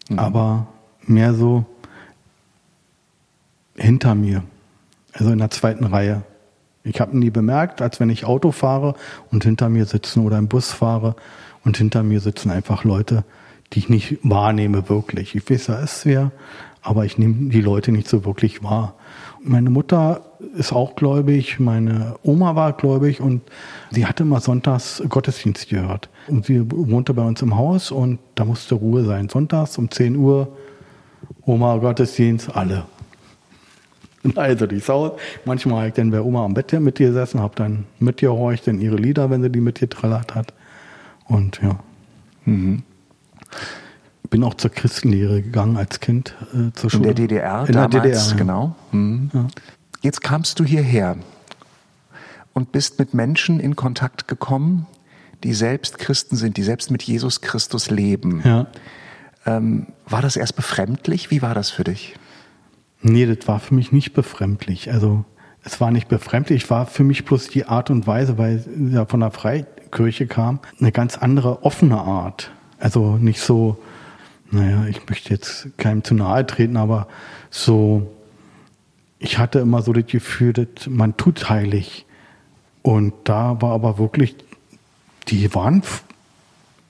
mhm. 0.09 0.19
aber 0.19 0.67
mehr 1.01 1.33
so 1.33 1.65
hinter 3.75 4.15
mir, 4.15 4.43
also 5.13 5.31
in 5.31 5.39
der 5.39 5.49
zweiten 5.49 5.85
Reihe. 5.85 6.23
Ich 6.83 6.99
habe 6.99 7.17
nie 7.17 7.29
bemerkt, 7.29 7.81
als 7.81 7.99
wenn 7.99 8.09
ich 8.09 8.25
Auto 8.25 8.51
fahre 8.51 8.95
und 9.31 9.43
hinter 9.43 9.69
mir 9.69 9.85
sitzen 9.85 10.25
oder 10.25 10.37
im 10.37 10.47
Bus 10.47 10.71
fahre 10.71 11.15
und 11.63 11.77
hinter 11.77 12.03
mir 12.03 12.19
sitzen 12.19 12.51
einfach 12.51 12.83
Leute, 12.83 13.23
die 13.73 13.79
ich 13.79 13.89
nicht 13.89 14.17
wahrnehme 14.23 14.89
wirklich. 14.89 15.35
Ich 15.35 15.49
weiß, 15.49 15.65
da 15.65 15.79
ist 15.79 16.05
wer, 16.05 16.31
aber 16.81 17.05
ich 17.05 17.17
nehme 17.17 17.49
die 17.49 17.61
Leute 17.61 17.91
nicht 17.91 18.07
so 18.07 18.25
wirklich 18.25 18.63
wahr. 18.63 18.95
Meine 19.41 19.69
Mutter 19.69 20.21
ist 20.55 20.71
auch 20.71 20.95
gläubig, 20.95 21.59
meine 21.59 22.15
Oma 22.23 22.55
war 22.55 22.73
gläubig 22.73 23.19
und 23.19 23.41
sie 23.91 24.05
hatte 24.05 24.23
immer 24.23 24.39
sonntags 24.39 25.03
Gottesdienst 25.09 25.69
gehört. 25.69 26.09
Und 26.27 26.45
sie 26.45 26.63
wohnte 26.69 27.13
bei 27.13 27.23
uns 27.23 27.41
im 27.41 27.57
Haus 27.57 27.91
und 27.91 28.19
da 28.35 28.45
musste 28.45 28.75
Ruhe 28.75 29.03
sein. 29.03 29.27
Sonntags 29.27 29.77
um 29.77 29.89
10 29.89 30.15
Uhr, 30.15 30.55
Oma 31.45 31.77
Gottesdienst, 31.77 32.55
alle. 32.55 32.85
Also 34.35 34.67
die 34.67 34.79
Sau. 34.79 35.17
Manchmal 35.43 35.79
habe 35.79 35.87
ich 35.89 35.93
dann 35.95 36.09
bei 36.09 36.21
Oma 36.21 36.45
am 36.45 36.53
Bett 36.53 36.71
mit 36.79 36.97
ihr 37.01 37.07
gesessen, 37.07 37.41
habe 37.41 37.55
dann 37.57 37.83
mitgehorcht 37.99 38.69
in 38.69 38.79
ihre 38.79 38.95
Lieder, 38.95 39.29
wenn 39.29 39.41
sie 39.41 39.49
die 39.49 39.59
mitgetrallert 39.59 40.33
hat. 40.33 40.53
Und 41.27 41.59
ja. 41.61 41.77
Mhm 42.45 42.83
bin 44.29 44.43
auch 44.43 44.55
zur 44.55 44.71
Christenlehre 44.71 45.43
gegangen 45.43 45.77
als 45.77 45.99
Kind 45.99 46.35
äh, 46.53 46.71
zur 46.73 46.89
Schule. 46.89 47.09
In 47.09 47.15
der 47.15 47.27
DDR 47.27 47.65
In 47.67 47.73
damals, 47.73 47.91
der 47.91 48.01
DDR, 48.01 48.27
ja. 48.29 48.35
genau. 48.35 48.75
Mhm. 48.91 49.29
Ja. 49.31 49.47
Jetzt 50.01 50.21
kamst 50.21 50.59
du 50.59 50.63
hierher 50.65 51.17
und 52.53 52.71
bist 52.71 52.97
mit 52.97 53.13
Menschen 53.13 53.59
in 53.59 53.75
Kontakt 53.75 54.27
gekommen, 54.27 54.87
die 55.43 55.53
selbst 55.53 55.99
Christen 55.99 56.35
sind, 56.35 56.57
die 56.57 56.63
selbst 56.63 56.89
mit 56.89 57.03
Jesus 57.03 57.41
Christus 57.41 57.89
leben. 57.89 58.41
Ja. 58.43 58.67
Ähm, 59.45 59.87
war 60.07 60.21
das 60.21 60.35
erst 60.35 60.55
befremdlich? 60.55 61.29
Wie 61.29 61.41
war 61.41 61.53
das 61.53 61.69
für 61.69 61.83
dich? 61.83 62.15
Nee, 63.01 63.25
das 63.27 63.47
war 63.47 63.59
für 63.59 63.75
mich 63.75 63.91
nicht 63.91 64.13
befremdlich. 64.13 64.91
Also 64.91 65.25
es 65.63 65.79
war 65.79 65.91
nicht 65.91 66.07
befremdlich, 66.07 66.69
war 66.69 66.85
für 66.85 67.03
mich 67.03 67.23
bloß 67.25 67.49
die 67.49 67.65
Art 67.65 67.89
und 67.89 68.07
Weise, 68.07 68.37
weil 68.37 68.65
ja 68.89 69.05
von 69.05 69.19
der 69.19 69.31
Freikirche 69.31 70.25
kam, 70.25 70.59
eine 70.79 70.91
ganz 70.91 71.17
andere 71.17 71.63
offene 71.63 71.99
Art. 71.99 72.51
Also 72.83 73.17
nicht 73.17 73.39
so 73.39 73.77
naja, 74.53 74.85
ich 74.87 75.09
möchte 75.09 75.31
jetzt 75.31 75.67
keinem 75.77 76.03
zu 76.03 76.13
nahe 76.13 76.45
treten, 76.45 76.77
aber 76.77 77.07
so, 77.49 78.07
ich 79.17 79.39
hatte 79.39 79.59
immer 79.59 79.81
so 79.81 79.93
das 79.93 80.05
Gefühl, 80.05 80.53
dass 80.53 80.87
man 80.87 81.17
tut 81.17 81.49
heilig. 81.49 82.05
Und 82.83 83.13
da 83.23 83.61
war 83.61 83.71
aber 83.71 83.97
wirklich, 83.97 84.35
die 85.27 85.53
waren 85.55 85.81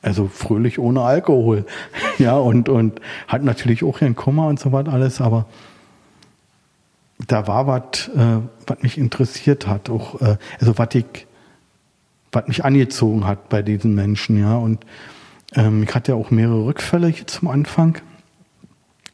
also 0.01 0.27
fröhlich 0.27 0.77
ohne 0.77 1.01
Alkohol. 1.01 1.65
ja, 2.17 2.35
und, 2.35 2.67
und 2.67 2.99
hat 3.29 3.43
natürlich 3.43 3.83
auch 3.83 4.01
ihren 4.01 4.15
Kummer 4.15 4.47
und 4.47 4.59
so 4.59 4.73
was 4.73 4.87
alles, 4.87 5.21
aber 5.21 5.45
da 7.27 7.47
war 7.47 7.67
was, 7.67 8.09
äh, 8.09 8.41
was 8.67 8.81
mich 8.81 8.97
interessiert 8.97 9.67
hat, 9.67 9.89
auch, 9.89 10.19
äh, 10.19 10.35
also 10.59 10.77
was 10.77 10.89
ich, 10.95 11.05
was 12.33 12.47
mich 12.47 12.65
angezogen 12.65 13.25
hat 13.25 13.47
bei 13.47 13.61
diesen 13.61 13.95
Menschen, 13.95 14.37
ja, 14.37 14.57
und 14.57 14.85
ähm, 15.55 15.83
ich 15.83 15.93
hatte 15.93 16.11
ja 16.13 16.17
auch 16.17 16.31
mehrere 16.31 16.65
Rückfälle 16.65 17.07
hier 17.07 17.27
zum 17.27 17.47
Anfang. 17.47 17.97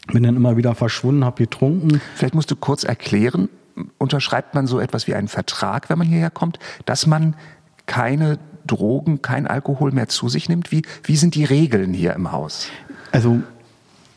Bin 0.07 0.23
dann 0.23 0.35
immer 0.35 0.57
wieder 0.57 0.75
verschwunden, 0.75 1.23
habe 1.23 1.43
getrunken. 1.43 2.01
Vielleicht 2.15 2.33
musst 2.33 2.49
du 2.49 2.55
kurz 2.55 2.83
erklären, 2.83 3.49
unterschreibt 3.97 4.55
man 4.55 4.65
so 4.67 4.79
etwas 4.79 5.07
wie 5.07 5.13
einen 5.13 5.27
Vertrag, 5.27 5.89
wenn 5.89 5.97
man 5.97 6.07
hierher 6.07 6.31
kommt, 6.31 6.59
dass 6.85 7.05
man 7.05 7.35
keine 7.85 8.39
Drogen, 8.65 9.21
kein 9.21 9.47
Alkohol 9.47 9.91
mehr 9.91 10.07
zu 10.07 10.29
sich 10.29 10.49
nimmt? 10.49 10.71
Wie, 10.71 10.83
wie 11.03 11.15
sind 11.15 11.35
die 11.35 11.45
Regeln 11.45 11.93
hier 11.93 12.13
im 12.13 12.31
Haus? 12.31 12.67
Also 13.11 13.41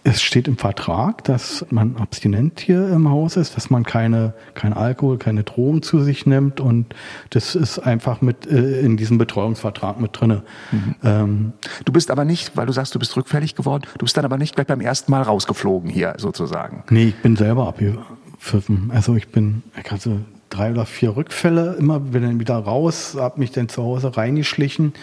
es 0.05 0.21
steht 0.21 0.49
im 0.49 0.57
Vertrag, 0.57 1.23
dass 1.25 1.65
man 1.71 1.97
abstinent 1.97 2.59
hier 2.61 2.89
im 2.89 3.09
Haus 3.09 3.37
ist, 3.37 3.57
dass 3.57 3.71
man 3.71 3.85
keine, 3.85 4.35
kein 4.55 4.73
Alkohol, 4.73 5.19
keine 5.19 5.45
Drogen 5.45 5.83
zu 5.83 6.01
sich 6.01 6.27
nimmt 6.27 6.59
und 6.61 6.95
das 7.31 7.55
ist 7.55 7.79
einfach 7.79 8.21
mit 8.21 8.47
äh, 8.47 8.81
in 8.81 8.97
diesem 8.97 9.19
Betreuungsvertrag 9.19 10.01
mit 10.01 10.19
drinne. 10.21 10.43
Mhm. 10.73 10.95
Ähm, 11.05 11.53
du 11.85 11.93
bist 11.93 12.11
aber 12.11 12.25
nicht, 12.25 12.57
weil 12.57 12.67
du 12.67 12.73
sagst, 12.73 12.95
du 12.95 12.99
bist 12.99 13.17
rückfällig 13.17 13.55
geworden, 13.55 13.85
du 13.99 14.05
bist 14.05 14.17
dann 14.17 14.25
aber 14.25 14.39
nicht 14.39 14.57
gleich 14.57 14.67
beim 14.67 14.81
ersten 14.81 15.11
Mal 15.13 15.23
rausgeflogen 15.23 15.89
hier 15.89 16.15
sozusagen. 16.19 16.83
Nee, 16.91 17.09
ich 17.09 17.17
bin 17.17 17.37
selber 17.37 17.69
abgepfiffen. 17.69 18.91
Also 18.93 19.15
ich 19.15 19.29
bin, 19.29 19.63
ich 19.81 19.91
hatte 19.91 20.19
drei 20.51 20.73
oder 20.73 20.85
vier 20.85 21.17
Rückfälle, 21.17 21.77
immer 21.79 22.01
bin 22.01 22.23
dann 22.23 22.41
wieder 22.41 22.57
raus, 22.57 23.17
habe 23.19 23.39
mich 23.39 23.53
dann 23.53 23.69
zu 23.69 23.83
Hause 23.83 24.17
reingeschlichen, 24.17 24.95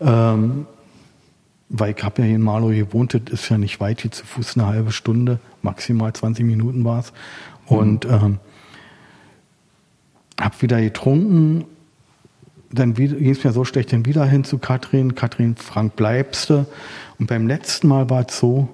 ähm, 0.00 0.66
weil 1.68 1.94
ich 1.96 2.02
habe 2.02 2.22
ja 2.22 2.26
hier 2.26 2.36
in 2.36 2.42
Marlow 2.42 2.68
gewohnt, 2.68 3.14
das 3.14 3.22
ist 3.32 3.48
ja 3.48 3.58
nicht 3.58 3.80
weit, 3.80 4.00
hier 4.00 4.10
zu 4.10 4.24
Fuß 4.24 4.56
eine 4.56 4.66
halbe 4.66 4.92
Stunde, 4.92 5.38
maximal 5.62 6.12
20 6.12 6.44
Minuten 6.44 6.84
war 6.84 7.00
es. 7.00 7.12
Und 7.66 8.06
ähm, 8.06 8.38
habe 10.40 10.62
wieder 10.62 10.80
getrunken, 10.80 11.64
dann 12.70 12.94
ging 12.94 13.30
es 13.30 13.44
mir 13.44 13.52
so 13.52 13.64
schlecht, 13.64 13.92
dann 13.92 14.06
wieder 14.06 14.24
hin 14.24 14.44
zu 14.44 14.58
Katrin, 14.58 15.14
Katrin, 15.14 15.56
Frank, 15.56 15.96
bleibst 15.96 16.50
du. 16.50 16.66
Und 17.18 17.26
beim 17.26 17.46
letzten 17.46 17.88
Mal 17.88 18.08
war 18.10 18.26
es 18.26 18.38
so, 18.38 18.68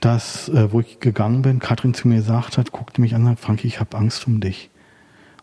dass, 0.00 0.48
äh, 0.48 0.72
wo 0.72 0.80
ich 0.80 1.00
gegangen 1.00 1.42
bin, 1.42 1.58
Katrin 1.58 1.94
zu 1.94 2.08
mir 2.08 2.16
gesagt 2.16 2.58
hat, 2.58 2.72
guckte 2.72 3.00
mich 3.00 3.14
an 3.14 3.22
und 3.22 3.28
sagt, 3.28 3.40
Frank, 3.40 3.64
ich 3.64 3.80
habe 3.80 3.96
Angst 3.96 4.26
um 4.26 4.40
dich. 4.40 4.70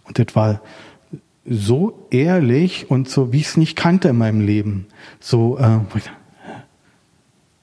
Und 0.04 0.20
das 0.20 0.36
war 0.36 0.62
so 1.46 2.08
ehrlich 2.10 2.90
und 2.90 3.10
so, 3.10 3.34
wie 3.34 3.38
ich 3.38 3.48
es 3.48 3.58
nicht 3.58 3.76
kannte 3.76 4.10
in 4.10 4.18
meinem 4.18 4.42
Leben. 4.42 4.88
So, 5.20 5.58
äh, 5.58 5.80
wo 5.90 5.98
ich, 5.98 6.10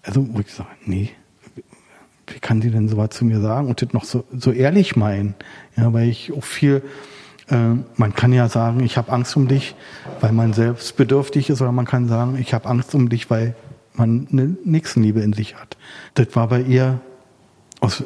also, 0.02 0.26
wo 0.32 0.40
ich 0.40 0.52
sage, 0.52 0.70
nee, 0.84 1.10
wie 2.26 2.38
kann 2.38 2.62
sie 2.62 2.70
denn 2.70 2.88
sowas 2.88 3.10
zu 3.10 3.24
mir 3.24 3.40
sagen 3.40 3.68
und 3.68 3.82
das 3.82 3.92
noch 3.92 4.04
so, 4.04 4.24
so 4.32 4.52
ehrlich 4.52 4.96
meinen? 4.96 5.34
Ja, 5.76 5.92
weil 5.92 6.08
ich 6.08 6.32
auch 6.32 6.44
viel, 6.44 6.82
äh, 7.48 7.74
man 7.96 8.14
kann 8.14 8.32
ja 8.32 8.48
sagen, 8.48 8.80
ich 8.80 8.96
habe 8.96 9.12
Angst 9.12 9.36
um 9.36 9.48
dich, 9.48 9.74
weil 10.20 10.32
man 10.32 10.52
selbstbedürftig 10.52 11.50
ist, 11.50 11.60
oder 11.60 11.72
man 11.72 11.86
kann 11.86 12.08
sagen, 12.08 12.38
ich 12.38 12.54
habe 12.54 12.68
Angst 12.68 12.94
um 12.94 13.08
dich, 13.08 13.30
weil 13.30 13.54
man 13.94 14.28
eine 14.30 14.56
Nächstenliebe 14.64 15.20
in 15.20 15.32
sich 15.32 15.56
hat. 15.56 15.76
Das 16.14 16.28
war 16.34 16.48
bei 16.48 16.62
ihr 16.62 17.00
aus 17.80 18.04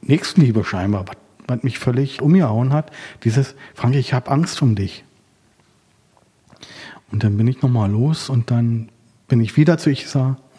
Nächstenliebe 0.00 0.64
scheinbar, 0.64 1.06
was, 1.06 1.16
was 1.46 1.62
mich 1.62 1.78
völlig 1.78 2.22
umgehauen 2.22 2.72
hat. 2.72 2.90
Dieses, 3.24 3.54
Frank, 3.74 3.94
ich 3.94 4.14
habe 4.14 4.30
Angst 4.30 4.60
um 4.62 4.74
dich. 4.74 5.04
Und 7.10 7.22
dann 7.24 7.36
bin 7.36 7.46
ich 7.46 7.60
nochmal 7.60 7.90
los 7.90 8.30
und 8.30 8.50
dann 8.50 8.88
bin 9.28 9.40
ich 9.40 9.56
wieder 9.56 9.78
zu 9.78 9.90
ich 9.90 10.08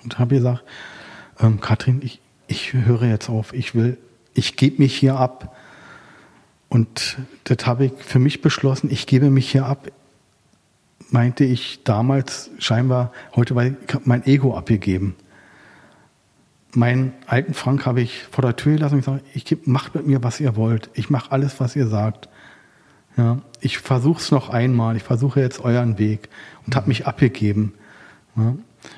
und 0.04 0.20
habe 0.20 0.36
gesagt, 0.36 0.64
ähm, 1.40 1.60
Katrin, 1.60 2.02
ich, 2.04 2.20
ich 2.48 2.74
höre 2.74 3.04
jetzt 3.04 3.30
auf, 3.30 3.54
ich 3.54 3.76
will, 3.76 3.98
ich 4.34 4.56
gebe 4.56 4.82
mich 4.82 4.96
hier 4.96 5.18
ab. 5.18 5.56
Und 6.70 7.18
das 7.44 7.66
habe 7.66 7.86
ich 7.86 7.94
für 8.00 8.20
mich 8.20 8.42
beschlossen, 8.42 8.90
ich 8.92 9.06
gebe 9.06 9.30
mich 9.30 9.52
hier 9.52 9.66
ab. 9.66 9.92
Meinte 11.10 11.44
ich 11.44 11.84
damals 11.84 12.50
scheinbar, 12.58 13.12
heute 13.36 13.56
weil 13.56 13.78
ich 13.88 14.06
mein 14.06 14.26
Ego 14.26 14.58
abgegeben. 14.58 15.16
Meinen 16.74 17.14
alten 17.28 17.54
Frank 17.54 17.86
habe 17.86 18.02
ich 18.02 18.24
vor 18.32 18.42
der 18.42 18.56
Tür 18.56 18.74
gelassen 18.74 18.96
und 18.96 19.02
gesagt, 19.02 19.24
ich 19.36 19.68
macht 19.68 19.94
mit 19.94 20.08
mir, 20.08 20.24
was 20.24 20.40
ihr 20.40 20.56
wollt. 20.56 20.90
Ich 20.96 21.12
mache 21.12 21.32
alles, 21.32 21.60
was 21.60 21.76
ihr 21.76 21.88
sagt. 21.88 22.30
Ja, 23.16 23.42
ich 23.62 23.78
versuche 23.78 24.20
es 24.20 24.32
noch 24.32 24.50
einmal. 24.50 24.96
Ich 24.96 25.04
versuche 25.04 25.40
jetzt 25.40 25.60
euren 25.60 26.00
Weg 26.00 26.30
und 26.66 26.76
habe 26.76 26.88
mich 26.88 27.06
abgegeben. 27.06 27.74
Ja. 28.36 28.56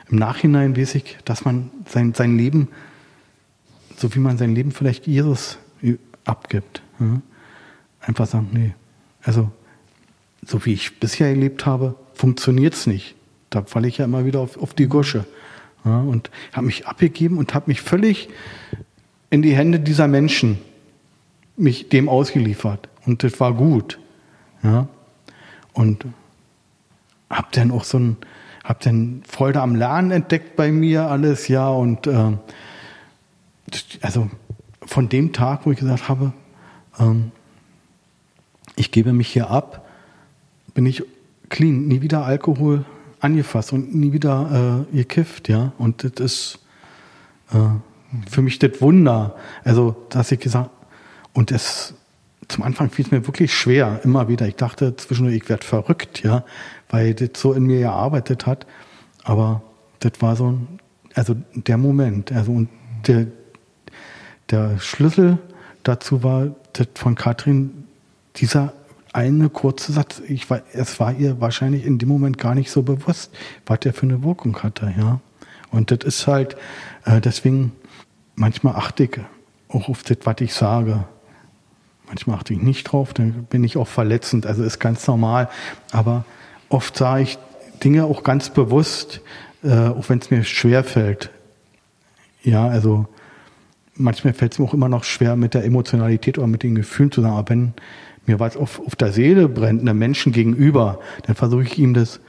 Im 0.10 0.17
Nachhinein 0.17 0.78
weiß 0.78 0.95
ich, 0.95 1.17
dass 1.26 1.45
man 1.45 1.71
sein, 1.88 2.13
sein 2.13 2.38
Leben 2.38 2.69
so 3.98 4.13
wie 4.13 4.19
man 4.19 4.38
sein 4.38 4.56
Leben 4.56 4.71
vielleicht 4.71 5.08
Jesus 5.08 5.58
abgibt. 6.26 6.82
Ja? 7.00 7.21
Einfach 8.02 8.28
sagen, 8.28 8.50
nee, 8.52 8.74
also 9.24 9.52
so 10.45 10.65
wie 10.65 10.74
ich 10.74 11.00
bisher 11.00 11.28
erlebt 11.28 11.65
habe, 11.65 11.95
funktioniert 12.13 12.74
es 12.74 12.88
nicht. 12.88 13.15
Da 13.50 13.63
falle 13.63 13.88
ich 13.88 13.98
ja 13.98 14.06
immer 14.06 14.26
wieder 14.26 14.39
auf, 14.39 14.58
auf 14.58 14.74
die 14.74 14.88
Gusche. 14.88 15.26
Ja? 15.84 16.00
Und 16.00 16.30
habe 16.54 16.67
mich 16.67 16.88
abgegeben 16.88 17.38
und 17.38 17.54
habe 17.54 17.65
mich 17.67 17.82
völlig 17.82 18.30
in 19.30 19.41
die 19.41 19.56
Hände 19.56 19.80
dieser 19.80 20.08
Menschen 20.08 20.60
mich 21.58 21.89
dem 21.89 22.10
ausgeliefert. 22.10 22.89
Und 23.06 23.24
das 23.24 23.39
war 23.39 23.54
gut. 23.54 24.00
Ja? 24.62 24.88
Und 25.74 26.06
habe 27.30 27.48
dann 27.52 27.71
auch 27.71 27.84
so 27.84 27.98
ein, 27.98 28.17
habe 28.65 28.80
dann 28.84 29.21
Freude 29.28 29.62
am 29.62 29.75
Lernen 29.75 30.12
entdeckt 30.12 30.56
bei 30.56 30.71
mir 30.71 31.08
alles, 31.08 31.47
ja, 31.47 31.69
und 31.69 32.08
äh, 32.08 32.32
also 34.01 34.30
von 34.82 35.08
dem 35.08 35.34
Tag, 35.34 35.65
wo 35.65 35.71
ich 35.71 35.80
gesagt 35.80 36.10
habe, 36.10 36.34
ähm, 36.99 37.32
ich 38.75 38.91
gebe 38.91 39.13
mich 39.13 39.30
hier 39.30 39.49
ab, 39.49 39.88
bin 40.73 40.86
ich 40.86 41.04
clean, 41.49 41.88
nie 41.88 42.01
wieder 42.01 42.25
Alkohol 42.25 42.86
angefasst 43.19 43.71
und 43.71 43.95
nie 43.95 44.12
wieder 44.12 44.86
äh, 44.91 44.97
gekifft, 44.97 45.47
ja. 45.47 45.71
Und 45.78 46.04
das 46.04 46.13
ist 46.19 46.60
äh, 47.51 48.30
für 48.30 48.41
mich 48.41 48.60
das 48.60 48.82
Wunder. 48.82 49.36
Also, 49.63 49.95
dass 50.10 50.32
ich 50.32 50.39
gesagt, 50.39 50.71
und 51.34 51.51
das 51.51 51.93
zum 52.47 52.63
Anfang 52.63 52.89
fiel 52.89 53.06
es 53.06 53.12
mir 53.12 53.25
wirklich 53.25 53.54
schwer, 53.54 54.01
immer 54.04 54.28
wieder. 54.28 54.47
Ich 54.47 54.56
dachte 54.56 54.95
zwischendurch, 54.95 55.36
ich 55.36 55.49
werde 55.49 55.65
verrückt, 55.65 56.23
ja, 56.23 56.43
weil 56.95 57.13
das 57.13 57.29
so 57.36 57.51
in 57.51 57.65
mir 57.65 57.79
gearbeitet 57.79 58.45
hat. 58.45 58.65
Aber 59.25 59.62
das 59.99 60.13
war 60.21 60.38
so 60.38 60.58
also 61.13 61.36
der 61.53 61.77
Moment, 61.77 62.31
also 62.31 62.51
und 62.51 62.69
der, 63.08 63.27
der 64.49 64.79
Schlüssel 64.79 65.39
dazu 65.84 66.23
war 66.23 66.55
das 66.73 66.88
von 66.95 67.15
Katrin 67.15 67.86
dieser 68.36 68.73
eine 69.13 69.49
kurze 69.49 69.93
Satz. 69.93 70.21
Ich 70.27 70.49
war, 70.49 70.62
es 70.73 70.99
war 70.99 71.13
ihr 71.13 71.39
wahrscheinlich 71.39 71.86
in 71.86 71.97
dem 71.99 72.10
Moment 72.10 72.38
gar 72.38 72.53
nicht 72.53 72.69
so 72.69 72.84
bewusst, 72.84 73.34
was 73.65 73.79
der 73.79 73.93
für 73.93 74.03
eine 74.03 74.23
Wirkung 74.23 74.62
hatte, 74.62 74.93
ja. 74.97 75.21
Und 75.71 75.91
das 75.91 75.99
ist 76.05 76.27
halt, 76.27 76.55
äh, 77.05 77.21
deswegen, 77.21 77.71
manchmal 78.36 78.75
achte 78.75 79.05
ich 79.05 79.19
auch 79.69 79.89
auf 79.89 80.03
das, 80.03 80.17
was 80.23 80.36
ich 80.39 80.53
sage. 80.53 81.05
Manchmal 82.08 82.38
achte 82.38 82.53
ich 82.53 82.62
nicht 82.62 82.84
drauf, 82.86 83.13
dann 83.13 83.45
bin 83.45 83.63
ich 83.63 83.77
auch 83.77 83.88
verletzend, 83.88 84.45
also 84.45 84.63
ist 84.63 84.79
ganz 84.79 85.08
normal. 85.08 85.49
Aber 85.91 86.25
oft 86.69 86.97
sage 86.97 87.23
ich 87.23 87.38
Dinge 87.84 88.06
auch 88.06 88.23
ganz 88.23 88.49
bewusst, 88.49 89.21
äh, 89.63 89.69
auch 89.69 90.10
wenn 90.10 90.19
es 90.19 90.32
mir 90.32 90.43
schwer 90.43 90.84
fällt. 90.84 91.32
Ja, 92.43 92.67
also 92.67 93.08
manchmal 93.95 94.34
fällt 94.34 94.54
es 94.54 94.60
mir 94.60 94.65
auch 94.65 94.73
immer 94.73 94.89
noch 94.89 95.04
schwer 95.04 95.36
mit 95.36 95.54
der 95.54 95.65
Emotionalität 95.65 96.38
oder 96.38 96.47
mit 96.47 96.63
den 96.63 96.75
Gefühlen 96.75 97.12
zu 97.12 97.21
sagen, 97.21 97.36
aber 97.36 97.49
wenn 97.49 97.73
mir 98.25 98.39
was 98.39 98.58
auf, 98.58 98.80
auf 98.86 98.95
der 98.95 99.12
Seele 99.12 99.47
brennt, 99.47 99.82
einem 99.82 99.97
Menschen 99.97 100.32
gegenüber, 100.32 100.99
dann 101.23 101.36
versuche 101.36 101.63
ich 101.63 101.78
ihm 101.78 101.93
das 101.93 102.19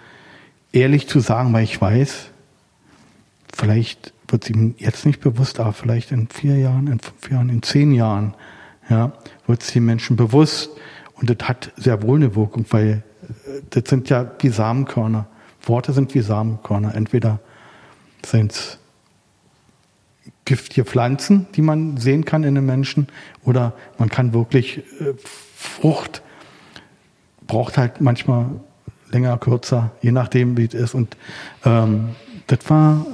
ehrlich 0.72 1.08
zu 1.08 1.20
sagen, 1.20 1.52
weil 1.52 1.64
ich 1.64 1.80
weiß, 1.80 2.30
vielleicht 3.52 4.12
wird 4.28 4.44
es 4.44 4.50
ihm 4.50 4.74
jetzt 4.78 5.06
nicht 5.06 5.20
bewusst, 5.20 5.60
aber 5.60 5.72
vielleicht 5.72 6.12
in 6.12 6.28
vier 6.28 6.56
Jahren, 6.56 6.86
in 6.88 6.98
fünf 6.98 7.30
Jahren, 7.30 7.48
in 7.48 7.62
zehn 7.62 7.92
Jahren, 7.92 8.34
ja, 8.88 9.12
wird 9.46 9.62
es 9.62 9.72
den 9.72 9.84
Menschen 9.84 10.16
bewusst. 10.16 10.70
Und 11.14 11.30
das 11.30 11.48
hat 11.48 11.72
sehr 11.76 12.02
wohl 12.02 12.18
eine 12.18 12.36
Wirkung, 12.36 12.66
weil 12.70 13.02
das 13.70 13.84
sind 13.86 14.08
ja 14.08 14.30
wie 14.38 14.48
Samenkörner. 14.48 15.26
Worte 15.62 15.92
sind 15.92 16.14
wie 16.14 16.20
Samenkörner. 16.20 16.94
Entweder 16.94 17.40
sind 18.24 18.52
es 18.52 18.78
giftige 20.44 20.84
Pflanzen, 20.84 21.46
die 21.54 21.62
man 21.62 21.96
sehen 21.96 22.24
kann 22.24 22.44
in 22.44 22.54
den 22.54 22.64
Menschen, 22.64 23.08
oder 23.44 23.72
man 23.98 24.08
kann 24.08 24.32
wirklich 24.32 24.78
äh, 24.78 25.14
Frucht, 25.54 26.22
braucht 27.46 27.76
halt 27.76 28.00
manchmal 28.00 28.46
länger, 29.10 29.36
kürzer, 29.38 29.90
je 30.02 30.12
nachdem, 30.12 30.56
wie 30.56 30.64
es 30.64 30.74
ist. 30.74 30.94
Und 30.94 31.16
ähm, 31.64 32.10
das 32.46 32.58
war 32.68 33.04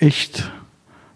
äh, 0.00 0.06
echt 0.06 0.50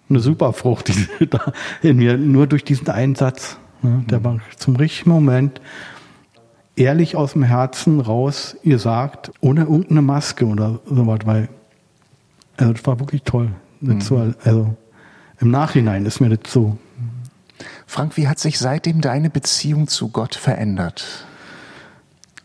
eine 0.08 0.20
super 0.20 0.52
Frucht, 0.52 0.88
die 0.88 1.26
da 1.30 1.52
in 1.82 1.96
mir, 1.96 2.16
nur 2.16 2.46
durch 2.46 2.64
diesen 2.64 2.88
Einsatz. 2.88 3.58
Ne, 3.82 4.04
der 4.08 4.22
war 4.22 4.38
zum 4.56 4.76
richtigen 4.76 5.10
Moment 5.10 5.60
ehrlich 6.76 7.16
aus 7.16 7.32
dem 7.32 7.42
Herzen 7.42 8.00
raus 8.00 8.56
ihr 8.62 8.78
sagt, 8.78 9.32
ohne 9.40 9.62
irgendeine 9.62 10.02
Maske 10.02 10.46
oder 10.46 10.80
sowas, 10.86 11.20
weil 11.24 11.48
also 12.56 12.72
das 12.72 12.86
war 12.86 13.00
wirklich 13.00 13.22
toll. 13.22 13.50
Mhm. 13.80 14.00
Also 14.44 14.76
im 15.40 15.50
Nachhinein 15.50 16.06
ist 16.06 16.20
mir 16.20 16.36
das 16.36 16.52
so. 16.52 16.78
Frank, 17.86 18.16
wie 18.16 18.28
hat 18.28 18.38
sich 18.38 18.58
seitdem 18.58 19.00
deine 19.00 19.30
Beziehung 19.30 19.88
zu 19.88 20.08
Gott 20.08 20.34
verändert? 20.34 21.26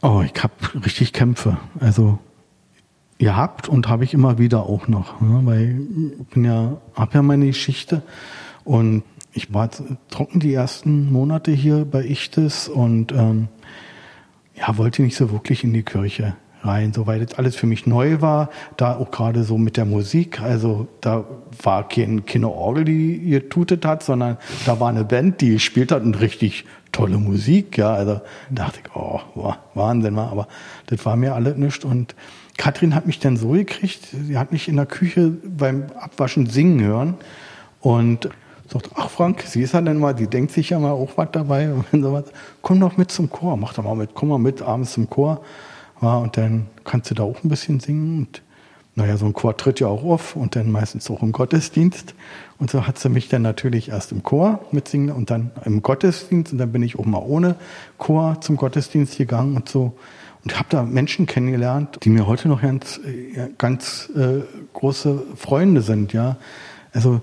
Oh, 0.02 0.22
ich 0.22 0.44
habe 0.44 0.54
richtig 0.84 1.14
Kämpfe. 1.14 1.58
Also 1.80 2.20
gehabt 3.18 3.68
und 3.68 3.88
habe 3.88 4.04
ich 4.04 4.14
immer 4.14 4.38
wieder 4.38 4.64
auch 4.64 4.88
noch, 4.88 5.20
ne? 5.22 5.42
weil 5.44 5.82
ich 6.20 6.28
bin 6.28 6.46
ja, 6.46 6.78
habe 6.94 7.16
ja 7.16 7.22
meine 7.24 7.48
Geschichte 7.48 8.04
und 8.64 9.04
ich 9.34 9.54
war 9.54 9.70
trocken 10.10 10.40
die 10.40 10.54
ersten 10.54 11.12
Monate 11.12 11.52
hier 11.52 11.86
bei 11.86 12.04
Ichtes 12.04 12.68
und 12.68 13.12
ähm, 13.12 13.48
ja, 14.58 14.78
wollte 14.78 15.02
nicht 15.02 15.16
so 15.16 15.32
wirklich 15.32 15.64
in 15.64 15.74
die 15.74 15.84
Kirche 15.84 16.36
rein, 16.64 16.92
so 16.92 17.08
weil 17.08 17.24
das 17.24 17.38
alles 17.38 17.56
für 17.56 17.68
mich 17.68 17.86
neu 17.86 18.22
war, 18.22 18.50
da 18.76 18.96
auch 18.96 19.12
gerade 19.12 19.44
so 19.44 19.58
mit 19.58 19.78
der 19.78 19.86
Musik, 19.86 20.42
also 20.42 20.88
da 21.02 21.26
war 21.62 21.88
kein, 21.88 22.26
keine 22.26 22.50
Orgel, 22.50 22.84
die 22.84 23.30
getutet 23.30 23.86
hat, 23.86 24.04
sondern 24.04 24.38
da 24.66 24.80
war 24.80 24.90
eine 24.90 25.06
Band, 25.06 25.42
die 25.42 25.52
gespielt 25.52 25.92
hat 25.92 26.04
und 26.04 26.20
richtig 26.20 26.66
tolle 26.92 27.18
Musik, 27.18 27.78
ja, 27.78 27.94
also 27.94 28.22
dachte 28.50 28.80
ich, 28.84 28.96
oh, 28.96 29.22
Wahnsinn, 29.76 30.16
war, 30.16 30.32
aber 30.32 30.48
das 30.88 31.06
war 31.06 31.16
mir 31.16 31.36
alles 31.36 31.58
nichts 31.58 31.86
und 31.86 32.16
Katrin 32.58 32.96
hat 32.96 33.06
mich 33.06 33.20
dann 33.20 33.38
so 33.38 33.52
gekriegt, 33.52 34.08
sie 34.12 34.38
hat 34.38 34.52
mich 34.52 34.68
in 34.68 34.78
der 34.78 34.88
Küche 34.88 35.32
beim 35.46 35.86
Abwaschen 36.00 36.48
singen 36.48 36.82
hören. 36.82 37.14
Und 37.82 38.30
Sagt, 38.68 38.90
ach 38.96 39.10
Frank, 39.10 39.44
sie 39.48 39.62
ist 39.62 39.74
ja 39.74 39.82
dann 39.82 39.98
mal, 39.98 40.14
die 40.14 40.28
denkt 40.28 40.52
sich 40.52 40.72
ja 40.72 40.80
mal 40.80 40.92
auch 40.92 41.12
was 41.16 41.30
dabei. 41.32 41.72
Und 41.92 42.04
sowas. 42.04 42.26
Komm 42.62 42.80
doch 42.80 42.98
mit 42.98 43.12
zum 43.12 43.30
Chor, 43.30 43.56
mach 43.58 43.74
doch 43.74 43.84
mal 43.84 43.96
mit, 43.96 44.14
komm 44.14 44.30
mal 44.30 44.40
mit 44.40 44.62
abends 44.62 44.94
zum 44.94 45.10
Chor. 45.10 45.42
Ja, 46.02 46.18
und 46.18 46.38
dann 46.38 46.68
kannst 46.84 47.10
du 47.10 47.16
da 47.16 47.24
auch 47.24 47.44
ein 47.44 47.50
bisschen 47.50 47.80
singen. 47.80 48.20
Und 48.20 48.42
naja, 48.96 49.16
so 49.16 49.26
ein 49.26 49.34
Chor 49.34 49.56
tritt 49.56 49.80
ja 49.80 49.88
auch 49.88 50.04
auf 50.04 50.36
und 50.36 50.56
dann 50.56 50.72
meistens 50.72 51.10
auch 51.10 51.22
im 51.22 51.32
Gottesdienst. 51.32 52.14
Und 52.60 52.70
so 52.70 52.86
hat 52.86 53.00
sie 53.00 53.10
mich 53.10 53.30
dann 53.30 53.44
natürlich 53.44 53.90
erst 53.90 54.12
im 54.12 54.24
Chor 54.24 54.60
mitsingen 54.72 55.12
und 55.12 55.30
dann 55.30 55.52
im 55.64 55.82
Gottesdienst. 55.82 56.52
Und 56.52 56.58
dann 56.58 56.72
bin 56.72 56.84
ich 56.84 57.00
auch 57.00 57.06
mal 57.06 57.22
ohne 57.26 57.56
Chor 57.98 58.42
zum 58.42 58.58
Gottesdienst 58.58 59.18
gegangen 59.18 59.56
und 59.56 59.70
so. 59.70 59.94
Und 60.44 60.58
habe 60.58 60.68
da 60.70 60.84
Menschen 60.84 61.26
kennengelernt, 61.26 62.00
die 62.04 62.10
mir 62.10 62.28
heute 62.28 62.48
noch 62.48 62.62
ganz, 62.62 63.00
ganz 63.58 64.10
äh, 64.16 64.42
große 64.74 65.24
Freunde 65.36 65.82
sind, 65.82 66.14
ja. 66.14 66.38
Also 66.94 67.22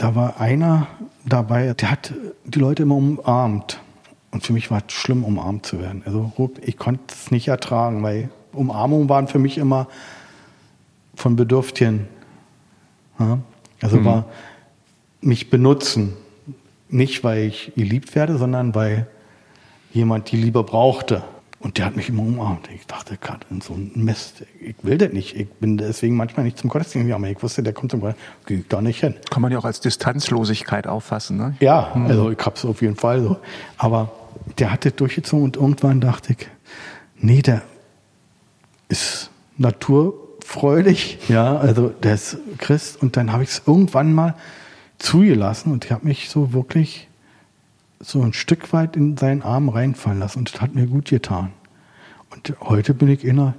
da 0.00 0.14
war 0.14 0.40
einer 0.40 0.86
dabei, 1.26 1.74
der 1.74 1.90
hat 1.90 2.14
die 2.46 2.58
Leute 2.58 2.84
immer 2.84 2.96
umarmt. 2.96 3.82
Und 4.30 4.46
für 4.46 4.54
mich 4.54 4.70
war 4.70 4.82
es 4.86 4.94
schlimm, 4.94 5.24
umarmt 5.24 5.66
zu 5.66 5.78
werden. 5.78 6.02
Also 6.06 6.32
ich 6.62 6.78
konnte 6.78 7.02
es 7.08 7.30
nicht 7.30 7.48
ertragen, 7.48 8.02
weil 8.02 8.30
Umarmungen 8.54 9.10
waren 9.10 9.28
für 9.28 9.38
mich 9.38 9.58
immer 9.58 9.88
von 11.14 11.36
Bedürftigen. 11.36 12.08
Ja? 13.18 13.40
Also 13.82 13.98
mhm. 13.98 14.04
war 14.06 14.24
mich 15.20 15.50
benutzen. 15.50 16.14
Nicht, 16.88 17.22
weil 17.22 17.44
ich 17.44 17.72
geliebt 17.76 18.14
werde, 18.14 18.38
sondern 18.38 18.74
weil 18.74 19.06
jemand 19.92 20.32
die 20.32 20.38
Liebe 20.38 20.62
brauchte. 20.62 21.24
Und 21.60 21.76
der 21.76 21.84
hat 21.84 21.94
mich 21.94 22.08
immer 22.08 22.22
umarmt. 22.22 22.70
Ich 22.74 22.86
dachte, 22.86 23.18
Gott, 23.20 23.46
in 23.50 23.60
so 23.60 23.74
ein 23.74 23.92
Mist. 23.94 24.44
Ich 24.62 24.76
will 24.82 24.96
das 24.96 25.12
nicht. 25.12 25.36
Ich 25.36 25.46
bin 25.46 25.76
deswegen 25.76 26.16
manchmal 26.16 26.44
nicht 26.44 26.56
zum 26.56 26.70
Gottesdienst 26.70 27.06
gegangen. 27.06 27.26
Ich 27.26 27.42
wusste, 27.42 27.62
der 27.62 27.74
kommt 27.74 27.90
zum 27.90 28.00
Gottesdienst. 28.00 28.46
Gehe 28.46 28.58
ich 28.60 28.68
da 28.68 28.80
nicht 28.80 29.00
hin. 29.00 29.14
Kann 29.30 29.42
man 29.42 29.52
ja 29.52 29.58
auch 29.58 29.66
als 29.66 29.80
Distanzlosigkeit 29.80 30.86
auffassen, 30.86 31.36
ne? 31.36 31.54
Ja, 31.60 31.92
mhm. 31.94 32.06
also 32.06 32.30
ich 32.30 32.38
hab's 32.38 32.64
auf 32.64 32.80
jeden 32.80 32.96
Fall 32.96 33.22
so. 33.22 33.36
Aber 33.76 34.10
der 34.58 34.72
hat 34.72 34.86
das 34.86 34.96
durchgezogen 34.96 35.44
und 35.44 35.56
irgendwann 35.56 36.00
dachte 36.00 36.32
ich, 36.32 36.48
nee, 37.18 37.42
der 37.42 37.60
ist 38.88 39.30
Natur 39.58 40.14
freudig, 40.42 41.18
ja, 41.28 41.58
also 41.58 41.90
der 41.90 42.14
ist 42.14 42.38
Christ. 42.56 43.02
Und 43.02 43.18
dann 43.18 43.32
habe 43.32 43.42
ich 43.42 43.50
es 43.50 43.62
irgendwann 43.66 44.14
mal 44.14 44.34
zugelassen 44.98 45.72
und 45.72 45.84
ich 45.84 45.92
habe 45.92 46.06
mich 46.06 46.30
so 46.30 46.54
wirklich 46.54 47.09
so 48.00 48.22
ein 48.22 48.32
Stück 48.32 48.72
weit 48.72 48.96
in 48.96 49.16
seinen 49.16 49.42
Arm 49.42 49.68
reinfallen 49.68 50.18
lassen 50.18 50.40
und 50.40 50.54
das 50.54 50.60
hat 50.60 50.74
mir 50.74 50.86
gut 50.86 51.06
getan. 51.06 51.52
Und 52.30 52.54
heute 52.60 52.94
bin 52.94 53.08
ich 53.08 53.28
einer, 53.28 53.54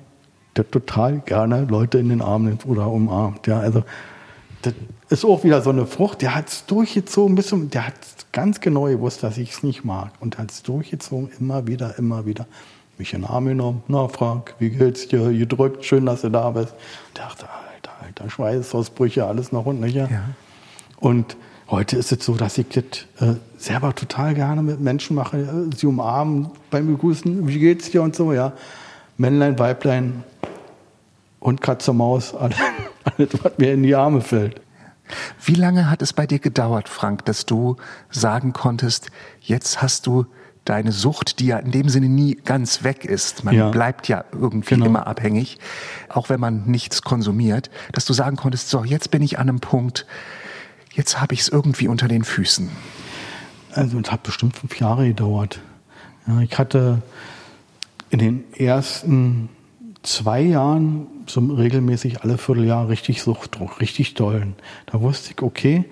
der 0.55 0.69
total 0.69 1.19
gerne 1.19 1.65
Leute 1.65 1.99
in 1.99 2.09
den 2.09 2.21
Arm 2.21 2.45
nimmt 2.45 2.65
oder 2.65 2.87
umarmt. 2.87 3.47
Ja, 3.47 3.59
also 3.59 3.83
das 4.63 4.73
ist 5.09 5.25
auch 5.25 5.43
wieder 5.43 5.61
so 5.61 5.69
eine 5.69 5.85
Frucht. 5.85 6.21
Der 6.21 6.35
hat 6.35 6.49
es 6.49 6.65
durchgezogen, 6.65 7.35
bis 7.35 7.47
zum, 7.47 7.69
der 7.69 7.87
hat 7.87 7.95
ganz 8.31 8.59
genau 8.59 8.85
gewusst, 8.85 9.23
dass 9.23 9.37
ich 9.37 9.51
es 9.51 9.63
nicht 9.63 9.83
mag 9.83 10.11
und 10.19 10.37
hat 10.37 10.51
es 10.51 10.63
durchgezogen, 10.63 11.29
immer 11.39 11.67
wieder, 11.67 11.97
immer 11.97 12.25
wieder 12.25 12.47
mich 12.97 13.13
in 13.13 13.21
den 13.21 13.29
Arm 13.29 13.45
genommen. 13.45 13.83
Na, 13.87 14.07
Frank, 14.07 14.55
wie 14.59 14.69
geht's 14.69 15.07
dir? 15.07 15.31
Gedrückt, 15.31 15.85
schön, 15.85 16.05
dass 16.05 16.21
du 16.21 16.29
da 16.29 16.51
bist. 16.51 16.73
Ich 17.07 17.19
dachte, 17.19 17.45
alter, 17.73 17.91
alter, 18.01 18.29
Schweißausbrüche, 18.29 19.25
alles 19.25 19.51
nach 19.51 19.65
unten. 19.65 19.85
Ja. 19.87 20.07
ja. 20.07 20.23
Und 20.97 21.35
heute 21.71 21.95
ist 21.95 22.11
es 22.11 22.23
so, 22.23 22.35
dass 22.35 22.57
ich 22.57 22.67
das 22.67 22.83
äh, 23.19 23.35
selber 23.57 23.95
total 23.95 24.35
gerne 24.35 24.61
mit 24.61 24.81
Menschen 24.81 25.15
mache. 25.15 25.69
Sie 25.75 25.87
umarmen 25.87 26.51
beim 26.69 26.87
Begrüßen, 26.87 27.47
wie 27.47 27.59
geht's 27.59 27.89
dir 27.89 28.03
und 28.03 28.15
so, 28.15 28.33
ja. 28.33 28.53
Männlein, 29.17 29.57
Weiblein, 29.57 30.23
Hund, 31.39 31.61
Katze, 31.61 31.93
Maus, 31.93 32.35
alles, 32.39 32.57
alles, 33.05 33.29
was 33.41 33.57
mir 33.57 33.73
in 33.73 33.83
die 33.83 33.95
Arme 33.95 34.21
fällt. 34.21 34.61
Wie 35.43 35.55
lange 35.55 35.89
hat 35.89 36.01
es 36.01 36.13
bei 36.13 36.27
dir 36.27 36.39
gedauert, 36.39 36.87
Frank, 36.87 37.25
dass 37.25 37.45
du 37.45 37.77
sagen 38.09 38.53
konntest, 38.53 39.07
jetzt 39.41 39.81
hast 39.81 40.07
du 40.07 40.25
deine 40.63 40.91
Sucht, 40.91 41.39
die 41.39 41.47
ja 41.47 41.57
in 41.57 41.71
dem 41.71 41.89
Sinne 41.89 42.07
nie 42.07 42.35
ganz 42.35 42.83
weg 42.83 43.03
ist. 43.03 43.43
Man 43.43 43.55
ja. 43.55 43.69
bleibt 43.69 44.07
ja 44.07 44.23
irgendwie 44.31 44.75
genau. 44.75 44.85
immer 44.85 45.07
abhängig, 45.07 45.57
auch 46.07 46.29
wenn 46.29 46.39
man 46.39 46.65
nichts 46.65 47.01
konsumiert, 47.01 47.69
dass 47.91 48.05
du 48.05 48.13
sagen 48.13 48.37
konntest, 48.37 48.69
so, 48.69 48.83
jetzt 48.83 49.11
bin 49.11 49.21
ich 49.21 49.39
an 49.39 49.49
einem 49.49 49.59
Punkt, 49.59 50.05
jetzt 50.93 51.21
habe 51.21 51.33
ich 51.33 51.41
es 51.41 51.49
irgendwie 51.49 51.87
unter 51.87 52.07
den 52.07 52.23
Füßen. 52.23 52.69
Also 53.73 53.99
es 53.99 54.11
hat 54.11 54.23
bestimmt 54.23 54.57
fünf 54.57 54.79
Jahre 54.79 55.07
gedauert. 55.07 55.59
Ja, 56.27 56.39
ich 56.41 56.57
hatte 56.57 57.01
in 58.09 58.19
den 58.19 58.53
ersten 58.53 59.49
zwei 60.03 60.41
Jahren 60.41 61.07
so 61.27 61.39
regelmäßig 61.39 62.23
alle 62.23 62.37
Vierteljahr 62.37 62.89
richtig 62.89 63.21
Suchtdruck, 63.21 63.79
richtig 63.79 64.13
dollen. 64.15 64.55
Da 64.87 65.01
wusste 65.01 65.31
ich, 65.31 65.41
okay, 65.41 65.85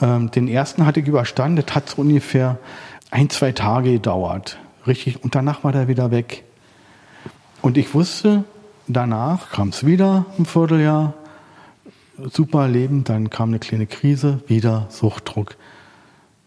ähm, 0.00 0.30
den 0.30 0.48
ersten 0.48 0.86
hatte 0.86 1.00
ich 1.00 1.06
überstanden, 1.06 1.62
das 1.64 1.74
hat 1.74 1.88
so 1.88 2.02
ungefähr 2.02 2.58
ein, 3.10 3.30
zwei 3.30 3.52
Tage 3.52 3.92
gedauert. 3.92 4.58
Richtig. 4.86 5.22
Und 5.22 5.34
danach 5.34 5.62
war 5.64 5.72
der 5.72 5.86
wieder 5.86 6.10
weg. 6.10 6.44
Und 7.60 7.78
ich 7.78 7.94
wusste, 7.94 8.44
danach 8.88 9.50
kam 9.50 9.68
es 9.68 9.86
wieder 9.86 10.26
ein 10.38 10.46
Vierteljahr. 10.46 11.14
Super 12.18 12.68
Leben, 12.68 13.04
dann 13.04 13.30
kam 13.30 13.48
eine 13.48 13.58
kleine 13.58 13.86
Krise, 13.86 14.40
wieder 14.46 14.86
Suchtdruck. 14.90 15.56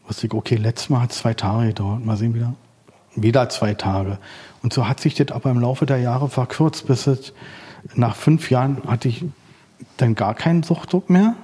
Wusste 0.07 0.27
ich, 0.27 0.33
okay, 0.33 0.55
letztes 0.55 0.89
Mal 0.89 1.01
hat 1.01 1.11
es 1.11 1.17
zwei 1.17 1.33
Tage 1.33 1.67
gedauert, 1.67 2.05
mal 2.05 2.17
sehen 2.17 2.35
wieder. 2.35 2.53
Wieder 3.15 3.49
zwei 3.49 3.73
Tage. 3.73 4.19
Und 4.61 4.73
so 4.73 4.87
hat 4.87 4.99
sich 4.99 5.15
das 5.15 5.31
aber 5.31 5.49
im 5.49 5.59
Laufe 5.59 5.85
der 5.85 5.97
Jahre 5.97 6.29
verkürzt, 6.29 6.85
bis 6.87 7.07
es 7.07 7.33
nach 7.95 8.15
fünf 8.15 8.51
Jahren 8.51 8.83
hatte 8.87 9.07
ich 9.07 9.25
dann 9.97 10.15
gar 10.15 10.35
keinen 10.35 10.63
Suchtdruck 10.63 11.09
mehr. 11.09 11.35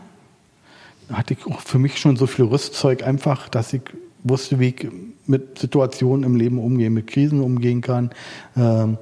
Hatte 1.11 1.33
ich 1.33 1.45
auch 1.45 1.59
für 1.59 1.79
mich 1.79 1.97
schon 1.97 2.15
so 2.15 2.27
viel 2.27 2.45
Rüstzeug 2.45 3.03
einfach, 3.03 3.49
dass 3.49 3.73
ich 3.73 3.81
wusste, 4.23 4.59
wie 4.59 4.69
ich 4.69 4.87
mit 5.25 5.59
Situationen 5.59 6.23
im 6.23 6.35
Leben 6.35 6.59
umgehen, 6.59 6.93
mit 6.93 7.07
Krisen 7.07 7.41
umgehen 7.41 7.81
kann. 7.81 8.11
Ähm, 8.55 8.97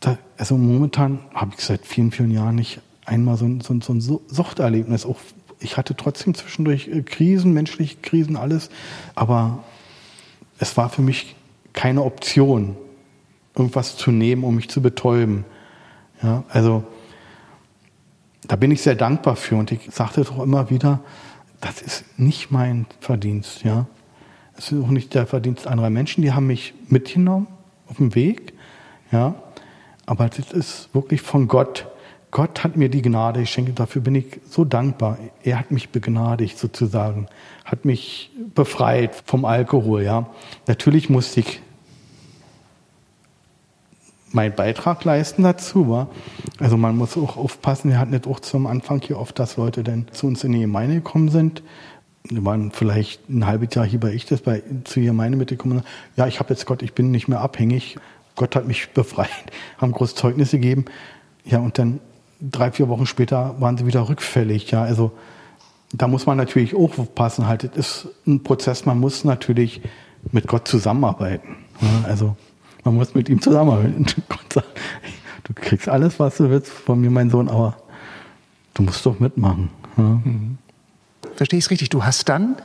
da, 0.00 0.18
also 0.36 0.56
momentan 0.56 1.20
habe 1.34 1.52
ich 1.56 1.64
seit 1.64 1.86
vielen, 1.86 2.10
vielen 2.10 2.30
Jahren 2.30 2.56
nicht 2.56 2.80
einmal 3.06 3.36
so 3.36 3.46
ein, 3.46 3.60
so 3.60 3.72
ein, 3.72 3.80
so 3.80 3.92
ein 3.92 4.00
Suchterlebnis. 4.00 5.06
Auch 5.06 5.18
ich 5.60 5.76
hatte 5.76 5.96
trotzdem 5.96 6.34
zwischendurch 6.34 6.88
äh, 6.88 7.02
Krisen, 7.02 7.52
menschliche 7.52 7.96
Krisen, 8.02 8.36
alles, 8.36 8.70
aber 9.14 9.64
es 10.58 10.76
war 10.76 10.90
für 10.90 11.02
mich 11.02 11.36
keine 11.72 12.02
Option, 12.02 12.76
irgendwas 13.54 13.96
zu 13.96 14.10
nehmen, 14.10 14.44
um 14.44 14.56
mich 14.56 14.68
zu 14.68 14.82
betäuben. 14.82 15.44
Ja, 16.22 16.44
also 16.48 16.84
da 18.46 18.56
bin 18.56 18.70
ich 18.70 18.82
sehr 18.82 18.94
dankbar 18.94 19.36
für 19.36 19.56
und 19.56 19.72
ich 19.72 19.90
sagte 19.90 20.22
doch 20.22 20.42
immer 20.42 20.70
wieder, 20.70 21.00
das 21.60 21.82
ist 21.82 22.04
nicht 22.18 22.50
mein 22.50 22.86
Verdienst, 23.00 23.64
ja. 23.64 23.86
Es 24.58 24.72
ist 24.72 24.82
auch 24.82 24.88
nicht 24.88 25.12
der 25.14 25.26
Verdienst 25.26 25.66
anderer 25.66 25.90
Menschen, 25.90 26.22
die 26.22 26.32
haben 26.32 26.46
mich 26.46 26.72
mitgenommen 26.88 27.46
auf 27.88 27.96
dem 27.96 28.14
Weg, 28.14 28.54
ja. 29.12 29.34
Aber 30.06 30.28
das 30.28 30.52
ist 30.52 30.88
wirklich 30.94 31.20
von 31.20 31.48
Gott. 31.48 31.86
Gott 32.36 32.64
hat 32.64 32.76
mir 32.76 32.90
die 32.90 33.00
Gnade 33.00 33.40
geschenkt, 33.40 33.80
dafür 33.80 34.02
bin 34.02 34.14
ich 34.14 34.42
so 34.50 34.66
dankbar. 34.66 35.16
Er 35.42 35.58
hat 35.58 35.70
mich 35.70 35.88
begnadigt 35.88 36.58
sozusagen, 36.58 37.28
hat 37.64 37.86
mich 37.86 38.30
befreit 38.54 39.14
vom 39.24 39.46
Alkohol, 39.46 40.02
ja. 40.02 40.26
Natürlich 40.66 41.08
musste 41.08 41.40
ich 41.40 41.62
meinen 44.32 44.54
Beitrag 44.54 45.02
leisten 45.04 45.44
dazu. 45.44 45.88
War. 45.88 46.08
Also 46.58 46.76
man 46.76 46.98
muss 46.98 47.16
auch 47.16 47.38
aufpassen, 47.38 47.88
wir 47.88 47.98
hatten 47.98 48.10
nicht 48.10 48.26
auch 48.26 48.40
zum 48.40 48.66
Anfang 48.66 49.00
hier 49.00 49.18
oft, 49.18 49.38
dass 49.38 49.56
Leute 49.56 49.82
dann 49.82 50.06
zu 50.12 50.26
uns 50.26 50.44
in 50.44 50.52
die 50.52 50.60
Gemeinde 50.60 50.96
gekommen 50.96 51.30
sind. 51.30 51.62
Wir 52.24 52.44
waren 52.44 52.70
vielleicht 52.70 53.30
ein 53.30 53.46
halbes 53.46 53.74
Jahr 53.74 53.86
hier 53.86 54.00
bei 54.00 54.12
ich 54.12 54.26
das 54.26 54.42
bei 54.42 54.62
zu 54.84 55.00
die 55.00 55.06
Gemeinde 55.06 55.38
mitgekommen. 55.38 55.84
Ja, 56.16 56.26
ich 56.26 56.38
habe 56.38 56.52
jetzt 56.52 56.66
Gott, 56.66 56.82
ich 56.82 56.92
bin 56.92 57.10
nicht 57.10 57.28
mehr 57.28 57.40
abhängig. 57.40 57.96
Gott 58.34 58.54
hat 58.54 58.66
mich 58.66 58.90
befreit, 58.90 59.30
haben 59.78 59.92
große 59.92 60.16
Zeugnisse 60.16 60.58
gegeben. 60.58 60.84
Ja, 61.46 61.60
und 61.60 61.78
dann 61.78 61.98
drei, 62.40 62.70
vier 62.70 62.88
Wochen 62.88 63.06
später 63.06 63.54
waren 63.60 63.78
sie 63.78 63.86
wieder 63.86 64.08
rückfällig. 64.08 64.70
Ja, 64.70 64.82
also 64.82 65.12
da 65.92 66.08
muss 66.08 66.26
man 66.26 66.36
natürlich 66.36 66.74
auch 66.74 66.98
aufpassen. 66.98 67.46
Halt, 67.46 67.64
es 67.64 68.04
ist 68.04 68.08
ein 68.26 68.42
Prozess, 68.42 68.86
man 68.86 68.98
muss 68.98 69.24
natürlich 69.24 69.80
mit 70.32 70.46
Gott 70.46 70.68
zusammenarbeiten. 70.68 71.56
Ja, 71.80 72.08
also 72.08 72.36
man 72.84 72.94
muss 72.94 73.14
mit 73.14 73.28
ihm 73.28 73.40
zusammenarbeiten. 73.40 74.06
Gott 74.28 74.52
sagt, 74.52 74.68
du 75.44 75.52
kriegst 75.54 75.88
alles, 75.88 76.18
was 76.18 76.36
du 76.36 76.50
willst 76.50 76.70
von 76.70 77.00
mir, 77.00 77.10
mein 77.10 77.30
Sohn, 77.30 77.48
aber 77.48 77.76
du 78.74 78.82
musst 78.82 79.04
doch 79.06 79.18
mitmachen. 79.20 79.70
Ja? 79.96 80.02
Mhm. 80.02 80.58
Verstehe 81.34 81.58
ich 81.58 81.66
es 81.66 81.70
richtig? 81.70 81.90
Du 81.90 82.04
hast 82.04 82.28
dann 82.28 82.56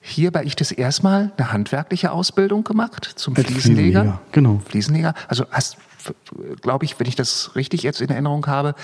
hier 0.00 0.30
bei 0.30 0.44
ich 0.44 0.56
das 0.56 0.72
erstmal 0.72 1.32
eine 1.36 1.52
handwerkliche 1.52 2.10
Ausbildung 2.12 2.64
gemacht 2.64 3.04
zum 3.16 3.34
Fliesenleger. 3.34 3.60
Fliesenleger. 3.60 4.20
Genau. 4.32 4.60
Fliesenleger. 4.64 5.14
Also 5.28 5.44
hast, 5.50 5.76
glaube 6.60 6.84
ich, 6.84 6.98
wenn 6.98 7.06
ich 7.06 7.16
das 7.16 7.52
richtig 7.54 7.82
jetzt 7.82 8.00
in 8.00 8.08
Erinnerung 8.10 8.46
habe, 8.46 8.74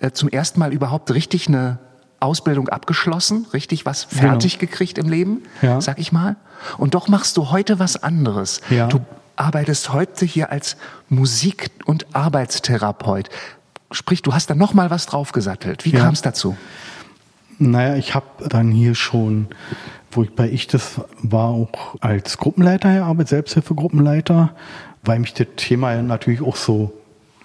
äh, 0.00 0.10
zum 0.10 0.28
ersten 0.28 0.60
Mal 0.60 0.72
überhaupt 0.72 1.12
richtig 1.12 1.48
eine 1.48 1.78
Ausbildung 2.20 2.68
abgeschlossen, 2.68 3.46
richtig 3.52 3.84
was 3.84 4.08
genau. 4.08 4.22
fertig 4.22 4.58
genau. 4.58 4.70
gekriegt 4.70 4.98
im 4.98 5.08
Leben, 5.08 5.42
ja. 5.60 5.80
sag 5.80 5.98
ich 5.98 6.12
mal. 6.12 6.36
Und 6.78 6.94
doch 6.94 7.08
machst 7.08 7.36
du 7.36 7.50
heute 7.50 7.78
was 7.78 8.02
anderes. 8.02 8.60
Ja. 8.70 8.86
Du 8.86 9.00
arbeitest 9.36 9.92
heute 9.92 10.24
hier 10.24 10.50
als 10.50 10.76
Musik- 11.08 11.70
und 11.84 12.06
Arbeitstherapeut. 12.14 13.28
Sprich, 13.90 14.22
du 14.22 14.32
hast 14.32 14.48
da 14.48 14.54
noch 14.54 14.72
mal 14.72 14.90
was 14.90 15.06
draufgesattelt. 15.06 15.84
Wie 15.84 15.90
ja. 15.90 16.00
kam 16.00 16.14
es 16.14 16.22
dazu? 16.22 16.56
Naja, 17.58 17.96
ich 17.96 18.14
habe 18.14 18.48
dann 18.48 18.70
hier 18.70 18.94
schon, 18.94 19.48
wo 20.10 20.22
ich 20.22 20.34
bei 20.34 20.48
ich 20.48 20.66
das 20.66 21.00
war, 21.22 21.48
auch 21.48 21.96
als 22.00 22.38
Gruppenleiter 22.38 22.92
gearbeitet, 22.92 23.28
Selbsthilfegruppenleiter, 23.28 24.54
weil 25.02 25.18
mich 25.18 25.34
das 25.34 25.48
Thema 25.56 26.00
natürlich 26.02 26.42
auch 26.42 26.56
so 26.56 26.92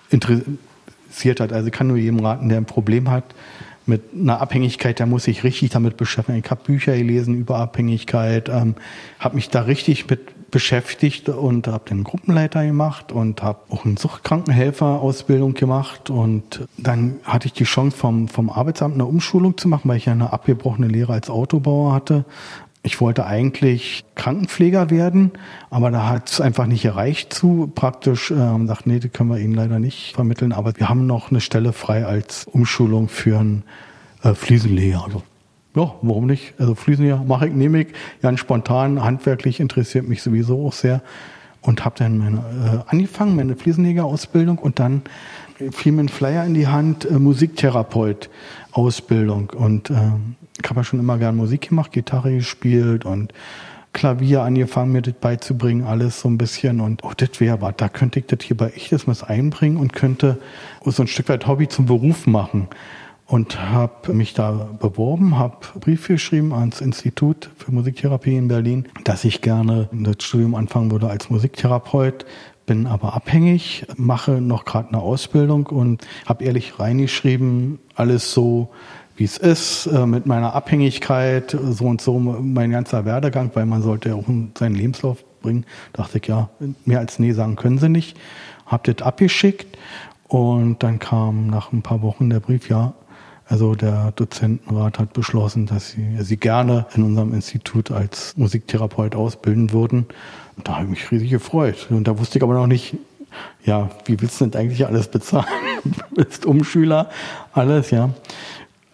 interessiert 0.09 1.39
hat. 1.39 1.51
Also 1.51 1.67
ich 1.67 1.73
kann 1.73 1.87
nur 1.87 1.97
jedem 1.97 2.19
raten, 2.19 2.49
der 2.49 2.57
ein 2.57 2.65
Problem 2.65 3.09
hat 3.09 3.23
mit 3.85 4.01
einer 4.13 4.41
Abhängigkeit, 4.41 4.99
der 4.99 5.05
muss 5.05 5.23
sich 5.23 5.43
richtig 5.43 5.69
damit 5.69 5.97
beschäftigen. 5.97 6.37
Ich 6.43 6.51
habe 6.51 6.61
Bücher 6.63 6.95
gelesen 6.95 7.35
über 7.35 7.57
Abhängigkeit, 7.57 8.49
ähm, 8.49 8.75
habe 9.19 9.35
mich 9.35 9.49
da 9.49 9.61
richtig 9.61 10.09
mit 10.09 10.51
beschäftigt 10.51 11.27
und 11.29 11.67
habe 11.67 11.89
den 11.89 12.03
Gruppenleiter 12.03 12.65
gemacht 12.65 13.11
und 13.11 13.43
habe 13.43 13.59
auch 13.69 13.85
eine 13.85 13.97
Suchtkrankenhelfer-Ausbildung 13.97 15.53
gemacht 15.53 16.09
und 16.09 16.67
dann 16.77 17.17
hatte 17.23 17.47
ich 17.47 17.53
die 17.53 17.65
Chance 17.65 17.97
vom, 17.97 18.27
vom 18.27 18.49
Arbeitsamt 18.49 18.93
eine 18.93 19.05
Umschulung 19.05 19.57
zu 19.57 19.67
machen, 19.67 19.89
weil 19.89 19.97
ich 19.97 20.05
ja 20.05 20.13
eine 20.13 20.31
abgebrochene 20.31 20.87
Lehre 20.87 21.13
als 21.13 21.29
Autobauer 21.29 21.93
hatte. 21.93 22.23
Ich 22.83 23.01
wollte 23.01 23.25
eigentlich 23.25 24.05
Krankenpfleger 24.15 24.89
werden, 24.89 25.31
aber 25.69 25.91
da 25.91 26.07
hat 26.07 26.29
es 26.29 26.39
einfach 26.39 26.67
nicht 26.67 26.85
erreicht 26.85 27.33
zu. 27.33 27.69
Praktisch 27.73 28.31
ähm, 28.31 28.67
sagt, 28.67 28.87
nee, 28.87 28.99
die 28.99 29.09
können 29.09 29.29
wir 29.29 29.39
Ihnen 29.39 29.55
leider 29.55 29.79
nicht 29.79 30.15
vermitteln, 30.15 30.53
aber 30.53 30.73
wir 30.77 30.87
haben 30.87 31.05
noch 31.05 31.31
eine 31.31 31.41
Stelle 31.41 31.73
frei 31.73 32.05
als 32.05 32.45
Umschulung 32.45 33.09
für 33.09 33.39
einen 33.39 33.63
äh, 34.23 34.33
Fliesenleger. 34.33 35.03
Also 35.03 35.23
ja, 35.77 35.93
warum 36.01 36.25
nicht? 36.25 36.55
Also 36.57 36.73
Fliesen 36.73 37.05
ja, 37.05 37.23
mache 37.23 37.47
ich, 37.47 37.53
nehme 37.53 37.81
ich. 37.81 37.89
Ganz 38.21 38.39
spontan, 38.39 39.03
handwerklich 39.03 39.59
interessiert 39.59 40.07
mich 40.07 40.23
sowieso 40.23 40.65
auch 40.65 40.73
sehr. 40.73 41.03
Und 41.61 41.85
habe 41.85 41.93
dann 41.99 42.17
meine, 42.17 42.37
äh, 42.37 42.79
angefangen, 42.87 43.35
meine 43.35 43.55
Fliesenleger-Ausbildung 43.55 44.57
und 44.57 44.79
dann 44.79 45.03
fiel 45.71 45.91
mir 45.91 46.05
ein 46.05 46.09
Flyer 46.09 46.43
in 46.45 46.55
die 46.55 46.65
Hand, 46.67 47.05
äh, 47.05 47.19
Musiktherapeut-Ausbildung. 47.19 49.51
Und 49.55 49.91
äh, 49.91 49.93
ich 50.61 50.69
habe 50.69 50.79
ja 50.79 50.83
schon 50.83 50.99
immer 50.99 51.17
gern 51.17 51.35
Musik 51.35 51.69
gemacht, 51.69 51.91
Gitarre 51.91 52.35
gespielt 52.35 53.05
und 53.05 53.33
Klavier 53.93 54.43
angefangen, 54.43 54.91
mir 54.91 55.01
das 55.01 55.15
beizubringen, 55.15 55.85
alles 55.85 56.21
so 56.21 56.29
ein 56.29 56.37
bisschen. 56.37 56.81
Und 56.81 57.03
oh, 57.03 57.13
das 57.15 57.39
wäre 57.39 57.61
was, 57.61 57.73
da 57.77 57.89
könnte 57.89 58.19
ich 58.19 58.27
das 58.27 58.39
hier 58.43 58.57
bei 58.57 58.71
das 58.89 59.07
was 59.07 59.23
einbringen 59.23 59.77
und 59.77 59.93
könnte 59.93 60.39
so 60.85 61.03
ein 61.03 61.07
Stück 61.07 61.29
weit 61.29 61.47
Hobby 61.47 61.67
zum 61.67 61.85
Beruf 61.87 62.27
machen 62.27 62.67
und 63.25 63.59
habe 63.59 64.13
mich 64.13 64.33
da 64.33 64.69
beworben, 64.79 65.37
habe 65.37 65.57
Brief 65.79 66.07
geschrieben 66.07 66.53
ans 66.53 66.79
Institut 66.79 67.49
für 67.57 67.71
Musiktherapie 67.71 68.37
in 68.37 68.47
Berlin, 68.47 68.87
dass 69.03 69.25
ich 69.25 69.41
gerne 69.41 69.89
das 69.91 70.23
Studium 70.23 70.55
anfangen 70.55 70.91
würde 70.91 71.09
als 71.09 71.29
Musiktherapeut, 71.29 72.25
bin 72.65 72.87
aber 72.87 73.13
abhängig, 73.15 73.85
mache 73.95 74.41
noch 74.41 74.65
gerade 74.65 74.89
eine 74.89 74.99
Ausbildung 74.99 75.67
und 75.67 76.05
habe 76.25 76.43
ehrlich 76.43 76.79
reingeschrieben, 76.79 77.79
alles 77.95 78.31
so 78.31 78.69
wie 79.17 79.23
es 79.23 79.37
ist, 79.37 79.87
äh, 79.87 80.05
mit 80.05 80.25
meiner 80.25 80.53
Abhängigkeit, 80.53 81.57
so 81.69 81.85
und 81.85 82.01
so 82.01 82.19
mein 82.19 82.71
ganzer 82.71 83.03
Werdegang, 83.03 83.51
weil 83.53 83.65
man 83.65 83.81
sollte 83.81 84.09
ja 84.09 84.15
auch 84.15 84.25
seinen 84.57 84.75
Lebenslauf 84.75 85.23
bringen. 85.41 85.65
Dachte 85.93 86.19
ich, 86.19 86.27
ja, 86.27 86.49
mehr 86.85 86.99
als 86.99 87.19
nee 87.19 87.33
sagen 87.33 87.55
können 87.55 87.79
sie 87.79 87.89
nicht. 87.89 88.17
Hab 88.65 88.83
das 88.83 89.01
abgeschickt 89.01 89.77
und 90.27 90.83
dann 90.83 90.99
kam 90.99 91.47
nach 91.47 91.71
ein 91.71 91.81
paar 91.81 92.01
Wochen 92.01 92.29
der 92.29 92.39
Brief, 92.39 92.69
ja, 92.69 92.93
also 93.49 93.75
der 93.75 94.11
Dozentenrat 94.11 94.99
hat 94.99 95.13
beschlossen, 95.13 95.65
dass 95.67 95.91
sie, 95.91 96.17
sie 96.19 96.37
gerne 96.37 96.85
in 96.95 97.03
unserem 97.03 97.33
Institut 97.33 97.91
als 97.91 98.35
Musiktherapeut 98.35 99.15
ausbilden 99.15 99.71
würden. 99.71 100.05
Und 100.57 100.67
da 100.67 100.75
habe 100.75 100.85
ich 100.85 100.89
mich 100.89 101.11
riesig 101.11 101.29
gefreut. 101.29 101.87
Und 101.89 102.07
da 102.07 102.19
wusste 102.19 102.39
ich 102.39 102.43
aber 102.43 102.55
noch 102.55 102.67
nicht, 102.67 102.97
ja, 103.63 103.89
wie 104.05 104.19
willst 104.19 104.41
du 104.41 104.45
denn 104.47 104.59
eigentlich 104.59 104.85
alles 104.85 105.07
bezahlen? 105.07 105.45
du 105.83 106.15
bist 106.15 106.45
Umschüler, 106.45 107.09
alles, 107.53 107.91
ja. 107.91 108.09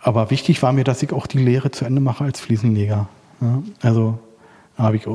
Aber 0.03 0.29
wichtig 0.29 0.61
war 0.61 0.73
mir, 0.73 0.83
dass 0.83 1.01
ich 1.01 1.13
auch 1.13 1.27
die 1.27 1.39
Lehre 1.39 1.71
zu 1.71 1.85
Ende 1.85 2.01
mache 2.01 2.25
als 2.25 2.41
Fliesenleger. 2.41 3.07
Ja, 3.41 3.63
also 3.81 4.19
habe 4.77 4.97
ich 4.97 5.07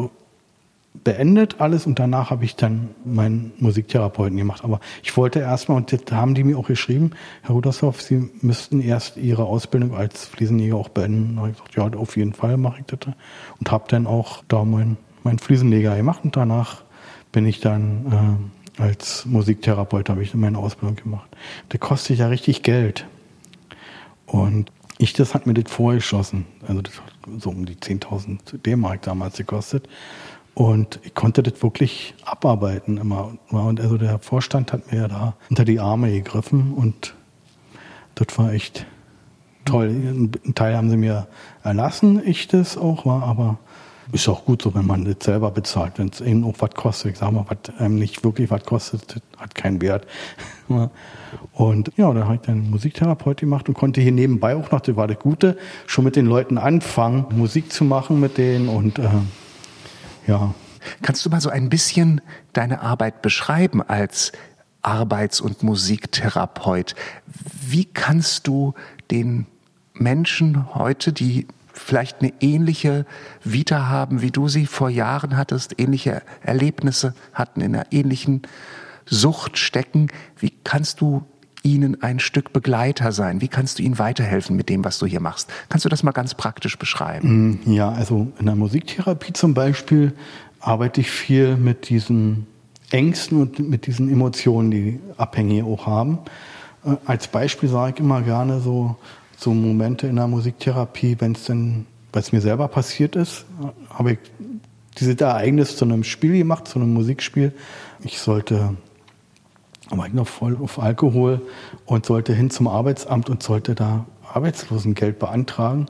beendet 1.05 1.61
alles 1.61 1.87
und 1.87 1.99
danach 1.99 2.31
habe 2.31 2.45
ich 2.45 2.57
dann 2.57 2.89
meinen 3.05 3.53
Musiktherapeuten 3.59 4.37
gemacht. 4.37 4.65
Aber 4.65 4.81
ich 5.03 5.17
wollte 5.17 5.41
erstmal, 5.41 5.77
und 5.77 5.93
das 5.93 6.01
haben 6.11 6.35
die 6.35 6.43
mir 6.43 6.59
auch 6.59 6.67
geschrieben, 6.67 7.13
Herr 7.43 7.53
Rudershoff, 7.53 8.01
Sie 8.03 8.31
müssten 8.41 8.81
erst 8.81 9.17
Ihre 9.17 9.45
Ausbildung 9.45 9.95
als 9.95 10.25
Fliesenleger 10.27 10.77
auch 10.77 10.89
beenden. 10.89 11.37
Da 11.37 11.43
habe 11.43 11.51
ich 11.51 11.57
gesagt, 11.57 11.95
ja, 11.95 12.01
auf 12.01 12.17
jeden 12.17 12.33
Fall 12.33 12.57
mache 12.57 12.81
ich 12.81 12.87
das. 12.87 13.15
Und 13.61 13.71
habe 13.71 13.85
dann 13.89 14.07
auch 14.07 14.43
da 14.49 14.65
meinen 14.65 14.97
mein 15.25 15.39
Fliesenleger 15.39 15.97
gemacht 15.97 16.21
und 16.25 16.37
danach 16.37 16.83
bin 17.33 17.45
ich 17.45 17.61
dann 17.61 18.49
äh, 18.79 18.83
als 18.83 19.27
Musiktherapeut, 19.27 20.09
habe 20.09 20.23
ich 20.23 20.35
meine 20.35 20.59
Ausbildung 20.59 20.97
gemacht. 20.97 21.29
Der 21.73 21.81
kostet 21.81 22.19
ja 22.19 22.29
richtig 22.29 22.63
Geld. 22.63 23.07
Und 24.27 24.71
ich, 24.99 25.13
das 25.13 25.35
hat 25.35 25.47
mir 25.47 25.55
das 25.55 25.73
vorgeschossen. 25.73 26.47
Also 26.67 26.83
das 26.83 27.01
hat 27.01 27.13
so 27.39 27.51
um 27.51 27.65
die 27.65 27.77
10.000 27.77 28.59
D-Mark 28.59 29.03
damals 29.03 29.37
gekostet. 29.37 29.89
Und 30.55 30.99
ich 31.05 31.15
konnte 31.15 31.45
das 31.45 31.63
wirklich 31.63 32.15
abarbeiten 32.25 32.97
immer. 32.97 33.33
Und 33.51 33.81
also 33.81 33.97
der 33.97 34.19
Vorstand 34.19 34.73
hat 34.73 34.91
mir 34.91 35.07
da 35.07 35.37
unter 35.49 35.65
die 35.65 35.79
Arme 35.79 36.11
gegriffen 36.11 36.75
und 36.75 37.15
das 38.17 38.37
war 38.37 38.53
echt 38.53 38.85
toll. 39.65 39.89
Ein 39.89 40.55
Teil 40.55 40.77
haben 40.77 40.91
sie 40.91 40.97
mir 40.97 41.29
erlassen, 41.63 42.21
ich 42.25 42.49
das 42.49 42.77
auch 42.77 43.07
war, 43.07 43.23
aber 43.23 43.59
ist 44.13 44.29
auch 44.29 44.45
gut 44.45 44.63
so, 44.63 44.75
wenn 44.75 44.87
man 44.87 45.05
das 45.05 45.17
selber 45.21 45.51
bezahlt. 45.51 45.99
Wenn 45.99 46.09
es 46.09 46.21
eben 46.21 46.45
auch 46.45 46.55
was 46.59 46.71
kostet, 46.71 47.13
ich 47.13 47.19
sag 47.19 47.31
mal, 47.33 47.45
was 47.49 47.77
einem 47.79 47.97
nicht 47.97 48.25
wirklich 48.25 48.51
was 48.51 48.65
kostet, 48.65 49.23
hat 49.37 49.55
keinen 49.55 49.81
Wert. 49.83 50.07
und 51.53 51.93
ja, 51.97 52.13
da 52.13 52.25
habe 52.25 52.37
ich 52.37 52.41
dann 52.41 52.71
Musiktherapeut 52.71 53.39
gemacht 53.39 53.69
und 53.69 53.75
konnte 53.75 54.01
hier 54.01 54.13
nebenbei 54.13 54.57
auch 54.57 54.71
noch, 54.71 54.81
das 54.81 54.97
war 54.97 55.07
das 55.07 55.19
Gute, 55.19 55.59
schon 55.87 56.05
mit 56.05 56.17
den 56.17 56.27
Leuten 56.27 56.59
anfangen, 56.59 57.27
Musik 57.31 57.73
zu 57.73 57.85
machen 57.85 58.21
mit 58.21 58.39
denen 58.39 58.69
und 58.69 58.99
äh, 58.99 59.09
ja. 60.27 60.55
Kannst 61.03 61.27
du 61.27 61.31
mal 61.31 61.41
so 61.41 61.51
ein 61.51 61.69
bisschen 61.69 62.21
deine 62.53 62.81
Arbeit 62.81 63.21
beschreiben 63.21 63.83
als 63.83 64.33
Arbeits- 64.81 65.41
und 65.41 65.63
Musiktherapeut? 65.63 66.95
Wie 67.67 67.85
kannst 67.85 68.47
du 68.47 68.75
den 69.11 69.47
Menschen 69.93 70.75
heute, 70.75 71.13
die 71.13 71.47
vielleicht 71.79 72.21
eine 72.21 72.33
ähnliche 72.41 73.07
Vita 73.45 73.89
haben, 73.89 74.23
wie 74.23 74.31
du 74.31 74.49
sie 74.49 74.67
vor 74.67 74.91
Jahren 74.91 75.37
hattest, 75.37 75.81
ähnliche 75.81 76.23
Erlebnisse 76.43 77.15
hatten, 77.33 77.61
in 77.61 77.75
einer 77.75 77.87
ähnlichen 77.91 78.43
Sucht 79.07 79.59
stecken, 79.59 80.09
wie 80.39 80.53
kannst 80.65 81.01
du 81.01 81.25
ihnen 81.63 82.03
ein 82.03 82.21
Stück 82.21 82.53
Begleiter 82.53 83.13
sein? 83.13 83.41
Wie 83.41 83.49
kannst 83.49 83.79
du 83.79 83.83
ihnen 83.83 83.99
weiterhelfen 83.99 84.57
mit 84.57 84.69
dem, 84.69 84.85
was 84.85 84.99
du 84.99 85.07
hier 85.07 85.21
machst? 85.21 85.51
Kannst 85.69 85.85
du 85.85 85.89
das 85.89 86.03
mal 86.03 86.13
ganz 86.13 86.35
praktisch 86.35 86.79
beschreiben? 86.79 87.61
Mm, 87.65 87.73
ja, 87.73 87.91
also 87.91 88.29
in 88.39 88.47
der 88.47 88.55
Musiktherapie 88.55 89.33
zum 89.33 89.55
Beispiel 89.55 90.13
arbeite 90.61 91.01
ich 91.01 91.11
viel 91.11 91.57
mit 91.57 91.89
diesen 91.89 92.47
Ängsten 92.91 93.41
und 93.41 93.59
mit 93.59 93.87
diesen 93.87 94.11
Emotionen, 94.11 94.71
die 94.71 95.01
Abhängige 95.17 95.65
auch 95.65 95.87
haben. 95.87 96.19
Äh, 96.85 96.97
als 97.07 97.29
Beispiel 97.29 97.69
sage 97.69 97.95
ich 97.95 98.01
immer 98.01 98.23
gerne 98.23 98.61
so, 98.61 98.97
so 99.39 99.55
Momente 99.55 100.09
in 100.09 100.17
der 100.17 100.27
Musiktherapie, 100.27 101.17
wenn 101.21 101.33
es 101.33 101.45
denn, 101.45 101.87
weil 102.13 102.23
es 102.23 102.33
mir 102.33 102.41
selber 102.41 102.67
passiert 102.69 103.15
ist, 103.15 103.47
habe 103.91 104.13
ich 104.13 104.19
dieses 104.99 105.15
Ereignis 105.17 105.77
zu 105.77 105.85
einem 105.85 106.03
Spiel 106.03 106.37
gemacht, 106.37 106.67
zu 106.67 106.81
einem 106.81 106.93
Musikspiel. 106.93 107.53
Ich 108.03 108.19
sollte 108.19 108.77
war 109.91 110.07
ich 110.07 110.13
noch 110.13 110.29
voll 110.29 110.57
auf 110.61 110.79
Alkohol 110.79 111.41
und 111.87 112.05
sollte 112.05 112.35
hin 112.35 112.51
zum 112.51 112.69
Arbeitsamt 112.69 113.31
und 113.31 113.43
sollte 113.43 113.75
da 113.75 114.05
Arbeitslosengeld 114.33 115.19
beantragen, 115.19 115.87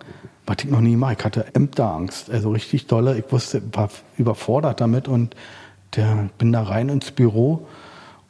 was 0.47 0.59
ich 0.61 0.71
noch 0.71 0.81
nie 0.81 0.93
gemacht. 0.93 1.17
Ich 1.19 1.25
hatte 1.25 1.55
Ämterangst, 1.55 2.31
also 2.31 2.51
richtig 2.51 2.87
dolle. 2.87 3.19
Ich 3.19 3.33
wusste, 3.33 3.63
war 3.73 3.91
überfordert 4.17 4.81
damit 4.81 5.09
und 5.09 5.35
der 5.97 6.29
bin 6.39 6.53
da 6.53 6.63
rein 6.63 6.91
ins 6.91 7.11
Büro 7.11 7.67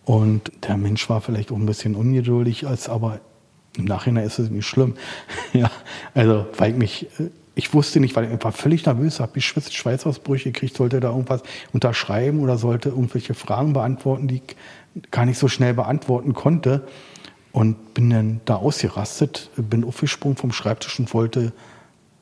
und 0.05 0.53
der 0.67 0.79
Mensch 0.79 1.11
war 1.11 1.21
vielleicht 1.21 1.53
auch 1.53 1.57
ein 1.57 1.67
bisschen 1.67 1.95
ungeduldig, 1.95 2.67
als 2.67 2.89
aber 2.89 3.21
im 3.77 3.85
Nachhinein 3.85 4.27
ist 4.27 4.39
es 4.39 4.51
nicht 4.51 4.67
schlimm. 4.67 4.95
ja, 5.53 5.71
also 6.15 6.47
weil 6.57 6.73
ich 6.73 6.77
mich 6.77 7.07
ich 7.59 7.75
wusste 7.75 7.99
nicht, 7.99 8.15
weil 8.15 8.33
ich 8.33 8.45
war 8.45 8.53
völlig 8.53 8.87
nervös, 8.87 9.19
habe 9.19 9.33
geschwitzt, 9.33 9.75
Schweißausbrüche 9.75 10.53
gekriegt, 10.53 10.77
sollte 10.77 11.01
da 11.01 11.09
irgendwas 11.09 11.43
unterschreiben 11.73 12.39
oder 12.39 12.57
sollte 12.57 12.91
irgendwelche 12.91 13.35
Fragen 13.35 13.73
beantworten, 13.73 14.29
die 14.29 14.37
ich 14.37 15.11
gar 15.11 15.27
nicht 15.27 15.41
so 15.41 15.49
schnell 15.49 15.75
beantworten 15.75 16.35
konnte. 16.35 16.87
Und 17.51 17.95
bin 17.95 18.11
dann 18.11 18.41
da 18.45 18.55
ausgerastet, 18.55 19.51
bin 19.57 19.83
aufgesprungen 19.83 20.37
vom 20.37 20.53
Schreibtisch 20.53 21.01
und 21.01 21.13
wollte 21.13 21.53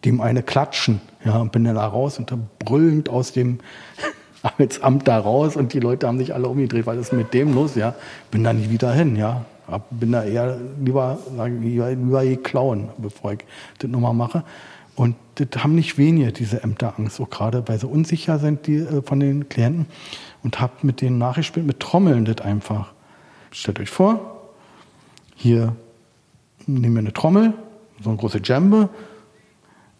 dem 0.07 0.22
eine 0.22 0.42
klatschen. 0.42 1.03
Ja, 1.22 1.36
und 1.36 1.53
bin 1.53 1.64
dann 1.64 1.74
da 1.74 1.86
raus 1.86 2.18
und 2.18 2.30
dann 2.30 2.49
brüllend 2.59 3.11
aus 3.11 3.32
dem 3.32 3.59
Arbeitsamt 4.42 5.07
da 5.07 5.18
raus 5.18 5.55
und 5.55 5.74
die 5.74 5.80
Leute 5.80 6.07
haben 6.07 6.16
sich 6.16 6.32
alle 6.32 6.49
umgedreht, 6.49 6.86
was 6.86 6.97
ist 6.97 7.12
mit 7.12 7.34
dem 7.34 7.53
los? 7.53 7.74
Ja, 7.74 7.94
bin 8.30 8.42
da 8.42 8.55
nicht 8.55 8.70
wieder 8.70 8.90
hin, 8.94 9.16
ja. 9.16 9.44
Bin 9.90 10.12
da 10.12 10.24
eher 10.24 10.58
lieber, 10.80 11.18
lieber, 11.60 11.90
lieber 11.90 12.36
klauen, 12.42 12.88
bevor 12.98 13.32
ich 13.32 13.40
das 13.78 13.90
nochmal 13.90 14.14
mache. 14.14 14.44
Und 14.94 15.16
das 15.34 15.62
haben 15.62 15.74
nicht 15.74 15.98
wenige, 15.98 16.32
diese 16.32 16.62
Ämterangst, 16.62 17.20
auch 17.20 17.28
gerade 17.28 17.66
weil 17.66 17.78
sie 17.78 17.86
unsicher 17.86 18.38
sind 18.38 18.66
die, 18.66 18.76
äh, 18.76 19.02
von 19.02 19.20
den 19.20 19.48
Klienten 19.48 19.86
und 20.42 20.60
habe 20.60 20.72
mit 20.82 21.00
denen 21.00 21.18
nachgespielt, 21.18 21.66
mit 21.66 21.80
Trommeln 21.80 22.24
das 22.24 22.40
einfach. 22.40 22.92
Stellt 23.50 23.78
euch 23.78 23.90
vor, 23.90 24.48
hier 25.34 25.76
nehmen 26.66 26.94
wir 26.94 27.00
eine 27.00 27.12
Trommel, 27.12 27.52
so 28.02 28.10
eine 28.10 28.18
große 28.18 28.40
Djembe, 28.40 28.88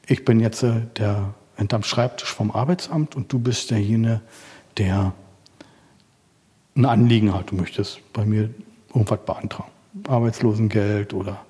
ich 0.07 0.25
bin 0.25 0.41
jetzt 0.41 0.63
äh, 0.63 0.83
der 0.97 1.35
hinterm 1.57 1.83
Schreibtisch 1.83 2.33
vom 2.33 2.51
Arbeitsamt 2.51 3.17
und 3.17 3.33
du 3.33 3.39
bist 3.39 3.71
derjenige, 3.71 4.21
der 4.79 5.13
ein 6.77 6.85
Anliegen 6.85 7.35
hat. 7.35 7.51
Du 7.51 7.57
möchtest 7.57 8.01
bei 8.13 8.25
mir 8.25 8.51
irgendwas 8.97 9.21
beantragen. 9.25 9.71
Arbeitslosengeld 10.09 11.15
oder 11.15 11.45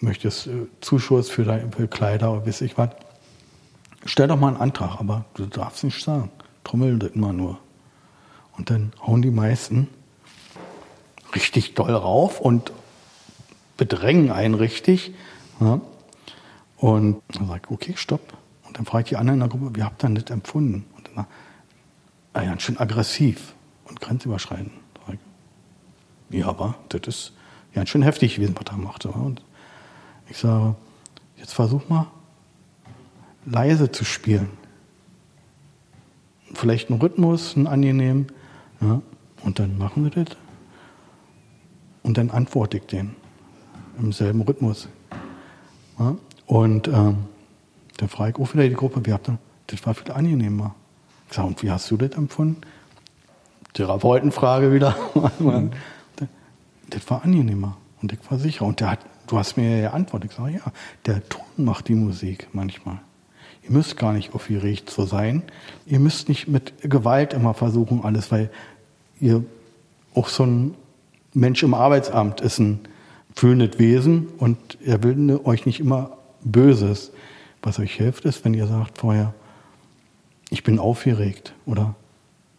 möchtest 0.00 0.46
äh, 0.46 0.66
Zuschuss 0.80 1.28
für, 1.28 1.44
dein, 1.44 1.70
Kleider 1.90 2.32
oder 2.32 2.46
weiß 2.46 2.62
ich 2.62 2.78
was. 2.78 2.90
Stell 4.04 4.28
doch 4.28 4.38
mal 4.38 4.48
einen 4.48 4.56
Antrag, 4.56 4.98
aber 4.98 5.24
du 5.34 5.46
darfst 5.46 5.84
nicht 5.84 6.02
sagen. 6.02 6.30
Trommeln 6.64 6.98
das 6.98 7.10
immer 7.12 7.32
nur. 7.32 7.58
Und 8.56 8.70
dann 8.70 8.92
hauen 9.04 9.22
die 9.22 9.30
meisten 9.30 9.88
richtig 11.34 11.74
doll 11.74 11.92
rauf 11.94 12.40
und 12.40 12.72
bedrängen 13.76 14.30
einen 14.30 14.54
richtig. 14.54 15.12
Ja. 15.60 15.80
Und 16.76 17.22
dann 17.32 17.46
sage 17.46 17.62
ich, 17.64 17.70
okay, 17.70 17.94
stopp. 17.96 18.32
Und 18.66 18.78
dann 18.78 18.86
frage 18.86 19.04
ich 19.04 19.08
die 19.10 19.16
anderen 19.16 19.40
in 19.40 19.48
der 19.48 19.48
Gruppe, 19.48 19.76
wie 19.76 19.82
habt 19.82 20.02
ihr 20.02 20.10
das 20.10 20.30
empfunden? 20.30 20.84
Und 20.96 21.08
dann, 21.14 21.26
ah, 22.32 22.44
ganz 22.44 22.62
schön 22.62 22.78
aggressiv 22.78 23.54
und 23.84 24.00
grenzüberschreitend. 24.00 24.72
Ja, 26.32 26.48
aber 26.48 26.74
das 26.88 27.02
ist 27.06 27.32
ganz 27.74 27.90
schön 27.90 28.02
heftig 28.02 28.36
gewesen, 28.36 28.56
was 28.56 28.72
er 28.72 28.78
machte. 28.78 29.08
Und 29.08 29.42
ich 30.28 30.38
sage, 30.38 30.74
jetzt 31.36 31.52
versuch 31.52 31.88
mal 31.88 32.06
leise 33.44 33.90
zu 33.90 34.04
spielen. 34.04 34.48
Vielleicht 36.54 36.90
einen 36.90 37.00
Rhythmus, 37.00 37.56
einen 37.56 37.66
angenehmen. 37.66 38.26
Ja, 38.80 39.02
und 39.42 39.58
dann 39.58 39.78
machen 39.78 40.04
wir 40.04 40.24
das. 40.24 40.36
Und 42.02 42.18
dann 42.18 42.30
antworte 42.30 42.78
ich 42.78 42.86
den 42.86 43.14
im 43.98 44.12
selben 44.12 44.40
Rhythmus. 44.42 44.88
Ja, 45.98 46.16
und 46.46 46.88
ähm, 46.88 47.18
dann 47.98 48.08
frage 48.08 48.30
ich 48.30 48.36
auch 48.38 48.54
wieder 48.54 48.68
die 48.68 48.74
Gruppe, 48.74 49.04
wie 49.04 49.12
habt 49.12 49.28
ihr, 49.28 49.38
das 49.66 49.84
war 49.86 49.94
viel 49.94 50.10
angenehmer. 50.12 50.74
Ich 51.28 51.36
sage, 51.36 51.48
und 51.48 51.62
wie 51.62 51.70
hast 51.70 51.90
du 51.90 51.96
das 51.96 52.12
empfunden? 52.12 52.60
Therapeutenfrage 53.74 54.72
wieder. 54.72 54.96
Das 56.92 57.08
war 57.10 57.24
angenehmer 57.24 57.76
und 58.02 58.12
ich 58.12 58.18
war 58.30 58.38
sicher. 58.38 58.66
Und 58.66 58.80
der 58.80 58.90
hat, 58.90 59.00
du 59.26 59.38
hast 59.38 59.56
mir 59.56 59.78
ja 59.78 59.90
antwortet. 59.92 60.30
Ich 60.30 60.36
sage, 60.36 60.52
ja, 60.52 60.72
der 61.06 61.26
Ton 61.28 61.44
macht 61.56 61.88
die 61.88 61.94
Musik 61.94 62.48
manchmal. 62.52 63.00
Ihr 63.62 63.70
müsst 63.70 63.96
gar 63.96 64.12
nicht 64.12 64.34
aufgeregt 64.34 64.90
zu 64.90 65.06
sein. 65.06 65.42
Ihr 65.86 66.00
müsst 66.00 66.28
nicht 66.28 66.48
mit 66.48 66.74
Gewalt 66.82 67.32
immer 67.32 67.54
versuchen, 67.54 68.04
alles, 68.04 68.30
weil 68.30 68.50
ihr 69.20 69.44
auch 70.14 70.28
so 70.28 70.44
ein 70.44 70.74
Mensch 71.32 71.62
im 71.62 71.72
Arbeitsamt 71.72 72.42
ist 72.42 72.58
ein 72.58 72.80
fühlendes 73.34 73.78
Wesen 73.78 74.26
und 74.38 74.78
er 74.84 75.02
will 75.02 75.16
ne, 75.16 75.46
euch 75.46 75.64
nicht 75.64 75.80
immer 75.80 76.18
Böses. 76.44 77.12
Was 77.62 77.78
euch 77.78 77.94
hilft, 77.94 78.24
ist, 78.24 78.44
wenn 78.44 78.52
ihr 78.52 78.66
sagt 78.66 78.98
vorher, 78.98 79.32
ich 80.50 80.62
bin 80.62 80.78
aufgeregt 80.78 81.54
oder 81.64 81.94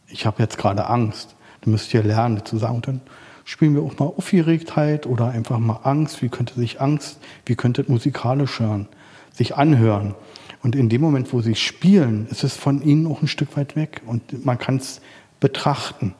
ich 0.07 0.25
habe 0.25 0.41
jetzt 0.41 0.57
gerade 0.57 0.87
Angst. 0.87 1.35
Dann 1.61 1.71
müsst 1.71 1.93
ihr 1.93 2.01
lernen 2.01 2.43
zu 2.45 2.57
sagen, 2.57 2.75
und 2.75 2.87
dann 2.87 3.01
spielen 3.45 3.75
wir 3.75 3.81
auch 3.81 3.97
mal 3.99 4.05
Aufgeregtheit 4.05 5.05
oder 5.05 5.29
einfach 5.29 5.59
mal 5.59 5.79
Angst. 5.83 6.21
Wie 6.21 6.29
könnte 6.29 6.55
sich 6.55 6.81
Angst, 6.81 7.19
wie 7.45 7.55
könnte 7.55 7.85
musikalisch 7.87 8.59
hören, 8.59 8.87
sich 9.33 9.55
anhören? 9.55 10.15
Und 10.61 10.75
in 10.75 10.87
dem 10.87 11.01
Moment, 11.01 11.33
wo 11.33 11.41
sie 11.41 11.55
spielen, 11.55 12.27
ist 12.29 12.43
es 12.43 12.55
von 12.55 12.81
ihnen 12.81 13.05
auch 13.07 13.21
ein 13.21 13.27
Stück 13.27 13.57
weit 13.57 13.75
weg 13.75 14.01
und 14.05 14.45
man 14.45 14.57
kann 14.57 14.77
es 14.77 15.01
betrachten 15.41 16.15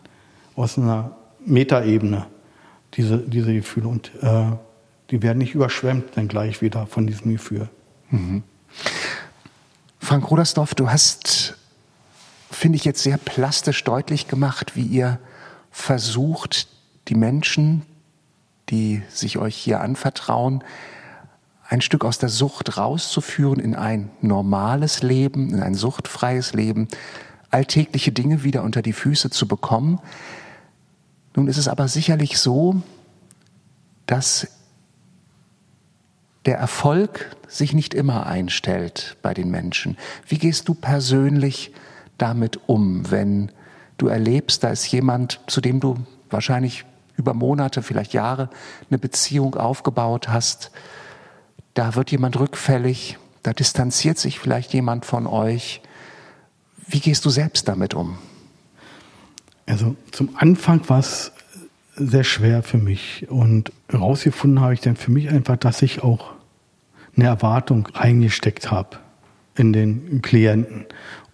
aus 0.56 0.78
einer 0.78 1.16
Metaebene, 1.46 2.28
diese, 2.96 3.18
diese 3.18 3.54
Gefühle. 3.54 3.88
Und 3.88 4.12
äh, 4.22 4.52
die 5.10 5.22
werden 5.22 5.38
nicht 5.38 5.56
überschwemmt 5.56 6.16
dann 6.16 6.28
gleich 6.28 6.62
wieder 6.62 6.88
von 6.88 7.08
diesem 7.08 7.32
Gefühl. 7.32 7.70
Mhm. 8.10 8.44
Frank 10.00 10.30
Rudersdorf, 10.30 10.76
du 10.76 10.90
hast, 10.90 11.56
finde 12.52 12.76
ich, 12.76 12.84
jetzt 12.84 13.02
sehr 13.02 13.18
plastisch 13.18 13.84
deutlich 13.86 14.28
gemacht, 14.28 14.76
wie 14.76 14.84
ihr 14.84 15.20
versucht, 15.72 16.68
die 17.08 17.16
Menschen, 17.16 17.84
die 18.70 19.02
sich 19.10 19.38
euch 19.38 19.56
hier 19.56 19.82
anvertrauen, 19.82 20.64
ein 21.68 21.82
Stück 21.82 22.06
aus 22.06 22.20
der 22.20 22.30
Sucht 22.30 22.78
rauszuführen 22.78 23.60
in 23.60 23.76
ein 23.76 24.10
normales 24.22 25.02
Leben, 25.02 25.50
in 25.50 25.62
ein 25.62 25.76
suchtfreies 25.76 26.54
Leben, 26.54 26.88
alltägliche 27.50 28.12
Dinge 28.12 28.44
wieder 28.44 28.64
unter 28.64 28.82
die 28.82 28.94
Füße 28.94 29.30
zu 29.30 29.48
bekommen. 29.48 30.00
Nun 31.36 31.48
ist 31.48 31.58
es 31.58 31.68
aber 31.68 31.88
sicherlich 31.88 32.38
so, 32.38 32.82
dass 34.06 34.48
der 36.46 36.58
Erfolg 36.58 37.36
sich 37.48 37.74
nicht 37.74 37.94
immer 37.94 38.26
einstellt 38.26 39.18
bei 39.22 39.34
den 39.34 39.50
Menschen. 39.50 39.98
Wie 40.28 40.38
gehst 40.38 40.68
du 40.68 40.74
persönlich 40.74 41.72
damit 42.18 42.60
um, 42.68 43.10
wenn 43.12 43.52
du 43.98 44.08
erlebst, 44.08 44.64
da 44.64 44.70
ist 44.70 44.92
jemand, 44.92 45.40
zu 45.48 45.62
dem 45.62 45.80
du 45.80 45.98
wahrscheinlich 46.30 46.86
über 47.18 47.34
Monate, 47.34 47.84
vielleicht 47.84 48.14
Jahre 48.14 48.50
eine 48.90 48.98
Beziehung 48.98 49.56
aufgebaut 49.56 50.30
hast, 50.30 50.72
da 51.74 51.96
wird 51.96 52.12
jemand 52.12 52.40
rückfällig, 52.40 53.18
da 53.42 53.54
distanziert 53.54 54.18
sich 54.18 54.40
vielleicht 54.40 54.74
jemand 54.74 55.06
von 55.06 55.28
euch. 55.28 55.82
Wie 56.88 57.00
gehst 57.00 57.26
du 57.26 57.30
selbst 57.30 57.68
damit 57.68 57.94
um? 57.94 58.18
Also 59.66 59.96
zum 60.12 60.36
Anfang 60.36 60.88
war 60.90 61.00
es 61.00 61.32
sehr 61.96 62.24
schwer 62.24 62.64
für 62.64 62.78
mich 62.78 63.28
und 63.30 63.72
herausgefunden 63.90 64.62
habe 64.62 64.74
ich 64.74 64.82
dann 64.82 64.96
für 64.96 65.12
mich 65.12 65.30
einfach, 65.30 65.58
dass 65.58 65.82
ich 65.82 66.04
auch 66.04 66.34
eine 67.16 67.26
Erwartung 67.26 67.88
reingesteckt 67.94 68.72
habe 68.72 68.98
in 69.56 69.74
den 69.74 70.22
Klienten 70.22 70.86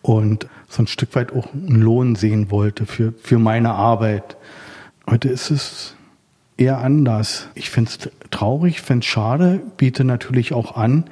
und 0.02 0.48
so 0.68 0.84
ein 0.84 0.88
Stück 0.88 1.16
weit 1.16 1.34
auch 1.34 1.54
einen 1.54 1.82
Lohn 1.82 2.16
sehen 2.16 2.52
wollte 2.52 2.86
für, 2.86 3.14
für 3.14 3.40
meine 3.40 3.72
Arbeit. 3.72 4.38
Heute 5.10 5.30
ist 5.30 5.50
es 5.50 5.96
eher 6.56 6.80
anders. 6.80 7.48
Ich 7.56 7.72
finde 7.72 7.90
es 7.90 8.10
traurig, 8.30 8.82
finde 8.82 9.04
es 9.04 9.08
schade, 9.08 9.60
biete 9.78 10.04
natürlich 10.04 10.54
auch 10.54 10.76
an, 10.76 11.06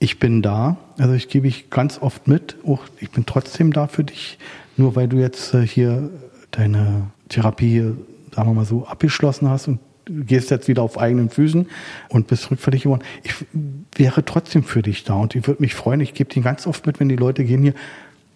ich 0.00 0.18
bin 0.18 0.42
da. 0.42 0.78
Also 0.98 1.14
ich 1.14 1.28
gebe 1.28 1.46
ich 1.46 1.70
ganz 1.70 2.02
oft 2.02 2.26
mit, 2.26 2.56
auch 2.66 2.80
ich 2.98 3.12
bin 3.12 3.24
trotzdem 3.24 3.72
da 3.72 3.86
für 3.86 4.02
dich, 4.02 4.38
nur 4.76 4.96
weil 4.96 5.06
du 5.06 5.18
jetzt 5.18 5.54
äh, 5.54 5.64
hier 5.64 6.10
deine 6.50 7.04
Therapie, 7.28 7.92
sagen 8.34 8.50
wir 8.50 8.54
mal 8.54 8.64
so, 8.64 8.84
abgeschlossen 8.84 9.48
hast 9.48 9.68
und 9.68 9.78
gehst 10.06 10.50
jetzt 10.50 10.66
wieder 10.66 10.82
auf 10.82 10.98
eigenen 10.98 11.30
Füßen 11.30 11.68
und 12.08 12.26
bist 12.26 12.50
rückfällig 12.50 12.82
geworden. 12.82 13.04
Ich 13.22 13.34
wäre 13.94 14.24
trotzdem 14.24 14.64
für 14.64 14.82
dich 14.82 15.04
da 15.04 15.14
und 15.14 15.36
ich 15.36 15.46
würde 15.46 15.62
mich 15.62 15.76
freuen. 15.76 16.00
Ich 16.00 16.14
gebe 16.14 16.30
dir 16.30 16.42
ganz 16.42 16.66
oft 16.66 16.84
mit, 16.84 16.98
wenn 16.98 17.08
die 17.08 17.16
Leute 17.16 17.44
gehen 17.44 17.62
hier. 17.62 17.74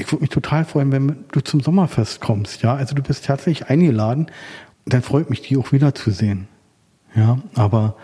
Ich 0.01 0.13
würde 0.13 0.23
mich 0.23 0.31
total 0.31 0.65
freuen, 0.65 0.93
wenn 0.93 1.25
du 1.33 1.41
zum 1.41 1.61
Sommerfest 1.61 2.21
kommst. 2.21 2.63
Ja, 2.63 2.77
also 2.77 2.95
du 2.95 3.03
bist 3.03 3.27
herzlich 3.27 3.67
eingeladen 3.67 4.29
dann 4.93 5.03
freut 5.03 5.31
mich, 5.31 5.43
die 5.43 5.57
auch 5.57 5.73
wiederzusehen. 5.73 6.49
Ja, 7.15 7.39
aber 7.55 7.97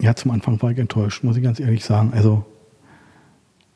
ja, 0.00 0.14
zum 0.14 0.30
Anfang 0.30 0.60
war 0.62 0.70
ich 0.70 0.78
enttäuscht, 0.78 1.24
muss 1.24 1.36
ich 1.36 1.42
ganz 1.42 1.58
ehrlich 1.60 1.84
sagen. 1.84 2.12
Also, 2.14 2.44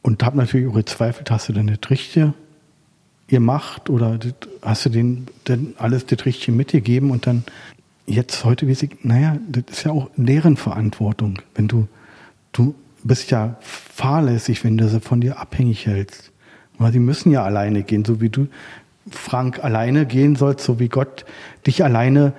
und 0.03 0.23
habe 0.23 0.37
natürlich 0.37 0.69
auch 0.69 0.75
gezweifelt, 0.75 1.31
hast 1.31 1.49
du 1.49 1.53
denn 1.53 1.67
das 1.67 1.91
Richtige 1.91 2.35
gemacht 3.29 3.89
oder 3.89 4.19
hast 4.63 4.85
du 4.85 4.91
den 4.91 5.27
denn 5.49 5.75
alles 5.79 6.07
das 6.07 6.27
Richtige 6.27 6.53
mitgegeben 6.53 7.11
und 7.11 7.27
dann 7.27 7.45
jetzt 8.07 8.45
heute 8.45 8.69
weiß 8.69 8.83
ich, 8.83 9.05
naja, 9.05 9.39
das 9.49 9.65
ist 9.71 9.85
ja 9.85 9.93
auch 9.93 10.11
deren 10.17 10.57
Verantwortung. 10.57 11.39
Wenn 11.55 11.69
du, 11.69 11.89
du 12.53 12.75
bist 13.05 13.31
ja 13.31 13.57
fahrlässig, 13.61 14.65
wenn 14.65 14.77
du 14.77 14.89
sie 14.89 15.01
von 15.01 15.21
dir 15.21 15.39
abhängig 15.39 15.87
hältst. 15.87 16.31
Weil 16.79 16.93
sie 16.93 16.99
müssen 16.99 17.31
ja 17.31 17.45
alleine 17.45 17.83
gehen, 17.83 18.05
so 18.05 18.21
wie 18.21 18.29
du, 18.29 18.49
Frank 19.11 19.63
alleine 19.63 20.07
gehen 20.07 20.37
sollst, 20.37 20.65
so 20.65 20.79
wie 20.79 20.89
Gott 20.89 21.25
dich 21.67 21.85
alleine 21.85 22.33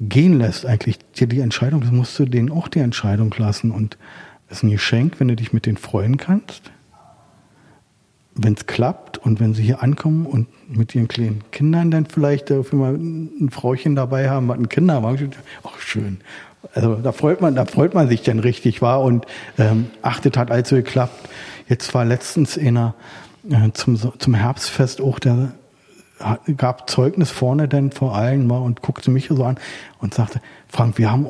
gehen 0.00 0.38
lässt, 0.38 0.66
eigentlich 0.66 0.98
dir 1.16 1.26
die 1.26 1.40
Entscheidung, 1.40 1.80
das 1.80 1.90
musst 1.90 2.18
du 2.18 2.24
denen 2.24 2.50
auch 2.50 2.68
die 2.68 2.80
Entscheidung 2.80 3.34
lassen. 3.36 3.70
Und 3.70 3.96
es 4.48 4.58
ist 4.58 4.62
ein 4.64 4.70
Geschenk, 4.70 5.20
wenn 5.20 5.28
du 5.28 5.36
dich 5.36 5.52
mit 5.52 5.66
denen 5.66 5.76
freuen 5.76 6.16
kannst. 6.16 6.72
Wenn 8.34 8.54
es 8.54 8.66
klappt 8.66 9.18
und 9.18 9.38
wenn 9.38 9.54
sie 9.54 9.62
hier 9.62 9.82
ankommen 9.82 10.26
und 10.26 10.48
mit 10.68 10.94
ihren 10.94 11.06
kleinen 11.06 11.42
Kindern 11.52 11.92
dann 11.92 12.06
vielleicht 12.06 12.50
dafür 12.50 12.78
mal 12.78 12.94
ein 12.94 13.50
Frauchen 13.50 13.94
dabei 13.94 14.28
haben, 14.28 14.48
was 14.48 14.58
ein 14.58 14.68
Kinderwagen, 14.68 15.30
ach 15.62 15.78
schön. 15.78 16.18
Also 16.74 16.96
da 16.96 17.12
freut 17.12 17.40
man, 17.40 17.54
da 17.54 17.64
freut 17.64 17.94
man 17.94 18.08
sich 18.08 18.22
dann 18.22 18.40
richtig, 18.40 18.82
war 18.82 19.02
und 19.02 19.26
ähm, 19.58 19.86
achtet 20.02 20.36
hat 20.36 20.50
also 20.50 20.74
geklappt. 20.74 21.28
Jetzt 21.68 21.94
war 21.94 22.04
letztens 22.04 22.58
einer 22.58 22.94
äh, 23.48 23.70
zum, 23.72 23.96
zum 24.18 24.34
Herbstfest 24.34 25.00
auch 25.00 25.20
der 25.20 25.52
gab 26.56 26.88
Zeugnis 26.88 27.30
vorne 27.30 27.68
denn 27.68 27.90
vor 27.90 28.14
allen 28.14 28.46
mal 28.46 28.58
und 28.58 28.82
guckte 28.82 29.10
mich 29.10 29.28
so 29.28 29.44
an 29.44 29.58
und 30.00 30.14
sagte, 30.14 30.40
Frank, 30.68 30.98
wir 30.98 31.10
haben 31.10 31.26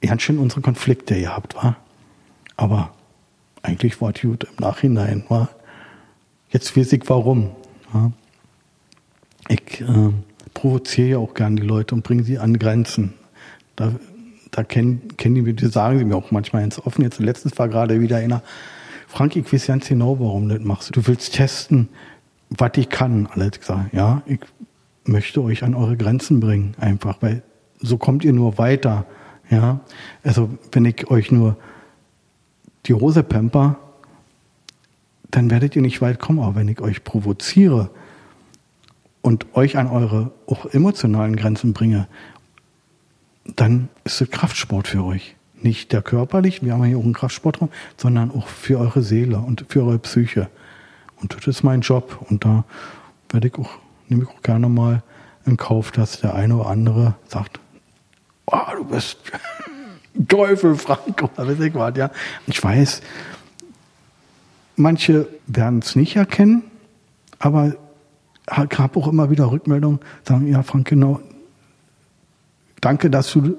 ganz 0.00 0.22
schön 0.22 0.38
unsere 0.38 0.60
Konflikte 0.60 1.18
gehabt, 1.18 1.56
war. 1.56 1.76
Aber 2.56 2.90
eigentlich 3.62 4.00
war 4.00 4.12
es 4.14 4.20
gut 4.20 4.44
im 4.44 4.56
Nachhinein, 4.60 5.24
war. 5.28 5.48
Jetzt 6.50 6.76
weiß 6.76 6.92
ich 6.92 7.02
warum. 7.08 7.50
Wa? 7.92 8.12
Ich 9.48 9.80
äh, 9.80 10.12
provoziere 10.54 11.08
ja 11.08 11.18
auch 11.18 11.34
gern 11.34 11.56
die 11.56 11.62
Leute 11.62 11.94
und 11.94 12.02
bringe 12.02 12.22
sie 12.22 12.38
an 12.38 12.58
Grenzen. 12.58 13.14
Da, 13.74 13.92
da 14.50 14.64
kennen, 14.64 15.16
kennen 15.16 15.34
die, 15.34 15.52
die 15.52 15.66
sagen 15.66 15.98
sie 15.98 16.04
mir 16.04 16.16
auch 16.16 16.30
manchmal 16.30 16.62
ganz 16.62 16.78
offen. 16.78 17.02
Jetzt 17.02 17.18
letztens 17.18 17.58
war 17.58 17.68
gerade 17.68 18.00
wieder 18.00 18.16
einer 18.16 18.42
Frank, 19.08 19.36
ich 19.36 19.50
weiß 19.50 19.68
ganz 19.68 19.88
genau, 19.88 20.18
warum 20.20 20.48
du 20.48 20.56
das 20.56 20.64
machst. 20.64 20.94
Du 20.94 21.06
willst 21.06 21.34
testen, 21.34 21.88
was 22.50 22.72
ich 22.76 22.88
kann. 22.88 23.26
Alles 23.26 23.60
gesagt, 23.60 23.92
ja, 23.92 24.22
ich 24.26 24.40
möchte 25.04 25.42
euch 25.42 25.62
an 25.62 25.74
eure 25.74 25.96
Grenzen 25.96 26.40
bringen, 26.40 26.74
einfach, 26.78 27.18
weil 27.20 27.42
so 27.80 27.98
kommt 27.98 28.24
ihr 28.24 28.32
nur 28.32 28.58
weiter. 28.58 29.06
Ja, 29.50 29.80
also 30.24 30.50
wenn 30.72 30.84
ich 30.84 31.08
euch 31.10 31.30
nur 31.30 31.56
die 32.86 32.94
Hose 32.94 33.22
pamper, 33.22 33.76
dann 35.30 35.50
werdet 35.50 35.76
ihr 35.76 35.82
nicht 35.82 36.00
weit 36.00 36.18
kommen. 36.18 36.40
Aber 36.40 36.56
wenn 36.56 36.68
ich 36.68 36.80
euch 36.80 37.04
provoziere 37.04 37.90
und 39.22 39.46
euch 39.54 39.76
an 39.76 39.88
eure 39.88 40.32
auch 40.46 40.66
emotionalen 40.66 41.36
Grenzen 41.36 41.72
bringe, 41.72 42.08
dann 43.54 43.88
ist 44.04 44.20
es 44.20 44.30
Kraftsport 44.30 44.88
für 44.88 45.04
euch. 45.04 45.36
Nicht 45.62 45.92
der 45.92 46.02
körperlich, 46.02 46.62
wir 46.62 46.74
haben 46.74 46.84
hier 46.84 46.98
auch 46.98 47.04
einen 47.04 47.12
Kraftsportraum, 47.12 47.70
sondern 47.96 48.30
auch 48.30 48.46
für 48.46 48.78
eure 48.78 49.02
Seele 49.02 49.38
und 49.38 49.64
für 49.68 49.82
eure 49.82 49.98
Psyche. 49.98 50.48
Und 51.20 51.34
das 51.36 51.46
ist 51.46 51.62
mein 51.62 51.80
Job. 51.80 52.24
Und 52.28 52.44
da 52.44 52.64
werde 53.30 53.48
ich 53.48 53.54
auch, 53.54 53.70
nehme 54.08 54.24
ich 54.24 54.28
auch 54.28 54.42
gerne 54.42 54.68
mal 54.68 55.02
in 55.44 55.56
Kauf, 55.56 55.92
dass 55.92 56.20
der 56.20 56.34
eine 56.34 56.56
oder 56.56 56.68
andere 56.68 57.14
sagt, 57.28 57.60
oh, 58.46 58.58
du 58.76 58.84
bist 58.84 59.18
Teufel, 60.28 60.74
Frank, 60.76 61.22
oder 61.22 61.48
weiß 61.48 61.60
ich 61.60 61.74
was, 61.74 61.96
ja. 61.96 62.10
Ich 62.46 62.62
weiß, 62.62 63.02
manche 64.76 65.28
werden 65.46 65.80
es 65.80 65.94
nicht 65.96 66.16
erkennen, 66.16 66.62
aber 67.38 67.76
habe 68.48 68.98
auch 68.98 69.08
immer 69.08 69.30
wieder 69.30 69.50
Rückmeldungen, 69.50 70.00
sagen, 70.24 70.46
ja, 70.46 70.62
Frank, 70.62 70.88
genau, 70.88 71.20
danke, 72.80 73.10
dass 73.10 73.32
du 73.32 73.56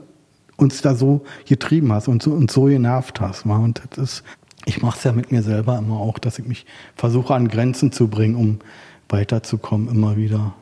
uns 0.56 0.82
da 0.82 0.96
so 0.96 1.26
getrieben 1.46 1.92
hast 1.94 2.08
und 2.08 2.24
so, 2.24 2.32
und 2.32 2.50
so 2.50 2.66
genervt 2.66 3.22
hast. 3.22 3.46
Und 3.46 3.82
das 3.92 3.98
ist, 3.98 4.24
ich 4.68 4.82
mache 4.82 4.98
es 4.98 5.04
ja 5.06 5.14
mit 5.14 5.32
mir 5.32 5.42
selber 5.42 5.78
immer 5.78 6.00
auch, 6.00 6.20
dass 6.20 6.40
ich 6.40 6.46
mich 6.46 6.66
versuche 6.96 7.34
an 7.34 7.48
Grenzen 7.48 7.92
zu 7.94 8.10
bringen, 8.10 8.36
um 8.36 8.60
weiterzukommen, 9.08 9.88
immer 9.88 10.18
wieder. 10.18 10.54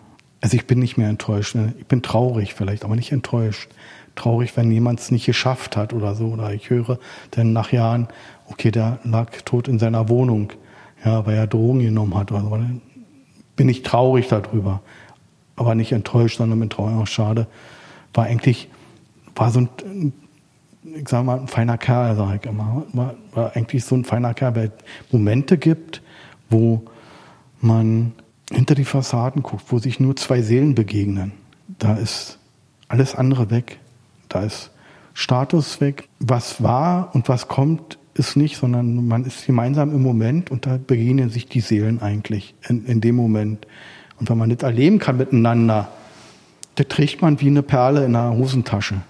Also 0.42 0.58
ich 0.58 0.68
bin 0.68 0.78
nicht 0.78 0.96
mehr 0.96 1.10
enttäuscht. 1.10 1.56
Ich 1.80 1.88
bin 1.88 2.04
traurig 2.04 2.54
vielleicht, 2.54 2.86
aber 2.86 2.96
nicht 2.96 3.12
enttäuscht. 3.12 3.72
Traurig, 4.14 4.56
wenn 4.56 4.72
jemand 4.72 5.00
es 5.00 5.10
nicht 5.10 5.26
geschafft 5.26 5.76
hat 5.76 5.92
oder 5.92 6.14
so. 6.14 6.28
Oder 6.28 6.54
ich 6.54 6.70
höre 6.70 7.00
dann 7.32 7.52
nach 7.52 7.72
Jahren, 7.72 8.08
okay, 8.46 8.70
der 8.70 9.00
lag 9.04 9.32
tot 9.44 9.68
in 9.68 9.80
seiner 9.80 10.08
Wohnung, 10.08 10.54
ja, 11.04 11.26
weil 11.26 11.36
er 11.36 11.48
Drogen 11.48 11.80
genommen 11.80 12.16
hat. 12.16 12.32
Oder 12.32 12.42
so. 12.42 12.50
Dann 12.52 12.82
bin 13.56 13.70
ich 13.70 13.82
traurig 13.82 14.28
darüber. 14.28 14.82
Aber 15.56 15.74
nicht 15.74 15.94
enttäuscht, 15.94 16.38
sondern 16.38 16.60
bin 16.60 16.70
traurig, 16.70 16.96
auch 16.96 17.08
schade. 17.08 17.48
War 18.14 18.26
eigentlich, 18.26 18.70
war 19.36 19.50
so 19.50 19.62
ein, 19.62 20.14
ich 20.94 21.10
sag 21.10 21.26
mal, 21.26 21.40
ein 21.40 21.48
feiner 21.48 21.78
Kerl, 21.78 22.16
sag 22.16 22.36
ich 22.36 22.50
immer. 22.50 22.84
War, 22.94 23.16
war 23.34 23.56
eigentlich 23.56 23.84
so 23.84 23.96
ein 23.96 24.06
feiner 24.06 24.34
Kerl, 24.34 24.56
weil 24.56 24.66
es 24.66 25.14
Momente 25.14 25.58
gibt, 25.58 26.02
wo 26.50 26.84
man 27.62 28.14
hinter 28.52 28.76
die 28.76 28.86
Fassaden 28.86 29.42
guckt, 29.42 29.64
wo 29.70 29.80
sich 29.80 30.00
nur 30.00 30.16
zwei 30.16 30.42
Seelen 30.42 30.76
begegnen, 30.76 31.32
da 31.80 31.96
ist 31.96 32.38
alles 32.88 33.16
andere 33.16 33.50
weg. 33.50 33.80
Da 34.30 34.44
ist 34.44 34.72
Status 35.14 35.82
weg. 35.82 36.08
Was 36.20 36.62
war 36.62 37.14
und 37.16 37.30
was 37.30 37.48
kommt, 37.48 37.98
ist 38.14 38.38
nicht, 38.38 38.58
sondern 38.58 39.08
man 39.08 39.26
ist 39.26 39.46
gemeinsam 39.46 39.94
im 39.94 40.02
Moment 40.02 40.52
und 40.52 40.66
da 40.66 40.78
begegnen 40.78 41.30
sich 41.30 41.48
die 41.48 41.60
Seelen 41.60 42.02
eigentlich 42.02 42.54
in, 42.68 42.86
in 42.86 43.02
dem 43.02 43.16
Moment. 43.16 43.68
Und 44.20 44.30
wenn 44.30 44.38
man 44.38 44.50
das 44.50 44.64
erleben 44.64 45.00
kann 45.00 45.18
miteinander, 45.18 45.90
das 46.76 46.88
trägt 46.88 47.22
man 47.22 47.42
wie 47.42 47.48
eine 47.48 47.64
Perle 47.64 48.06
in 48.06 48.16
einer 48.16 48.36
Hosentasche. 48.36 49.02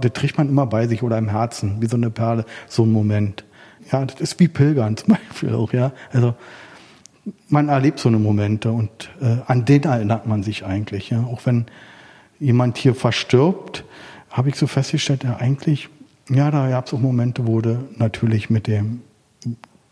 Das 0.00 0.12
trägt 0.12 0.38
man 0.38 0.48
immer 0.48 0.66
bei 0.66 0.86
sich 0.86 1.02
oder 1.02 1.18
im 1.18 1.28
Herzen, 1.28 1.80
wie 1.80 1.86
so 1.86 1.96
eine 1.96 2.10
Perle, 2.10 2.44
so 2.66 2.84
ein 2.84 2.92
Moment. 2.92 3.44
Ja, 3.90 4.04
das 4.04 4.20
ist 4.20 4.40
wie 4.40 4.48
Pilgern 4.48 4.96
zum 4.98 5.14
Beispiel 5.14 5.54
auch, 5.54 5.72
ja. 5.72 5.92
Also, 6.12 6.34
man 7.48 7.68
erlebt 7.68 8.00
so 8.00 8.08
eine 8.08 8.18
Momente 8.18 8.72
und 8.72 9.10
äh, 9.20 9.36
an 9.46 9.64
den 9.64 9.84
erinnert 9.84 10.26
man 10.26 10.42
sich 10.42 10.64
eigentlich. 10.64 11.10
Ja? 11.10 11.22
Auch 11.24 11.42
wenn 11.44 11.66
jemand 12.40 12.78
hier 12.78 12.94
verstirbt, 12.94 13.84
habe 14.30 14.48
ich 14.48 14.56
so 14.56 14.66
festgestellt, 14.66 15.24
ja 15.24 15.36
eigentlich, 15.36 15.88
ja, 16.28 16.50
da 16.50 16.68
gab 16.68 16.86
es 16.86 16.94
auch 16.94 16.98
Momente, 16.98 17.46
wo 17.46 17.60
du 17.60 17.84
natürlich 17.96 18.50
mit 18.50 18.66
dem, 18.66 19.02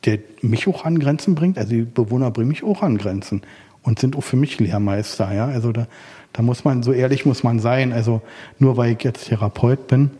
der 0.05 0.19
mich 0.43 0.67
auch 0.67 0.85
an 0.85 0.99
Grenzen 0.99 1.35
bringt, 1.35 1.59
also 1.59 1.71
die 1.71 1.83
Bewohner 1.83 2.31
bringen 2.31 2.49
mich 2.49 2.65
auch 2.65 2.83
an 2.83 2.99
Grenzen 2.99 3.43
und 3.83 3.99
sind 3.99 4.17
auch 4.17 4.23
für 4.23 4.37
mich 4.37 4.59
Lehrmeister. 4.59 5.33
Ja? 5.33 5.47
Also 5.47 5.73
da, 5.73 5.87
da 6.33 6.43
muss 6.43 6.65
man, 6.65 6.83
so 6.83 6.93
ehrlich 6.93 7.27
muss 7.27 7.43
man 7.43 7.59
sein. 7.59 7.93
Also 7.93 8.23
nur 8.59 8.77
weil 8.77 8.93
ich 8.93 9.03
jetzt 9.03 9.29
Therapeut 9.29 9.87
bin, 9.89 10.11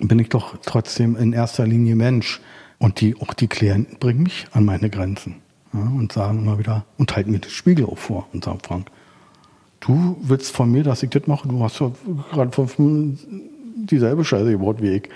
bin 0.00 0.18
ich 0.18 0.28
doch 0.28 0.56
trotzdem 0.64 1.16
in 1.16 1.32
erster 1.32 1.66
Linie 1.66 1.96
Mensch. 1.96 2.40
Und 2.78 3.00
die, 3.00 3.16
auch 3.20 3.32
die 3.34 3.46
Klienten 3.46 3.98
bringen 3.98 4.24
mich 4.24 4.46
an 4.52 4.64
meine 4.64 4.90
Grenzen 4.90 5.36
ja, 5.72 5.80
und 5.80 6.12
sagen 6.12 6.40
immer 6.40 6.58
wieder 6.58 6.84
und 6.98 7.14
halten 7.14 7.30
mir 7.30 7.38
den 7.38 7.50
Spiegel 7.50 7.86
auch 7.86 7.98
vor 7.98 8.28
und 8.32 8.44
sagen, 8.44 8.58
Frank, 8.62 8.90
du 9.80 10.16
willst 10.20 10.54
von 10.54 10.70
mir, 10.70 10.82
dass 10.82 11.02
ich 11.02 11.10
das 11.10 11.26
mache, 11.26 11.48
du 11.48 11.62
hast 11.62 11.80
ja 11.80 11.92
gerade 12.32 12.50
von 12.52 13.18
dieselbe 13.76 14.24
Scheiße 14.24 14.50
gebaut 14.50 14.82
wie 14.82 14.90
ich. 14.90 15.08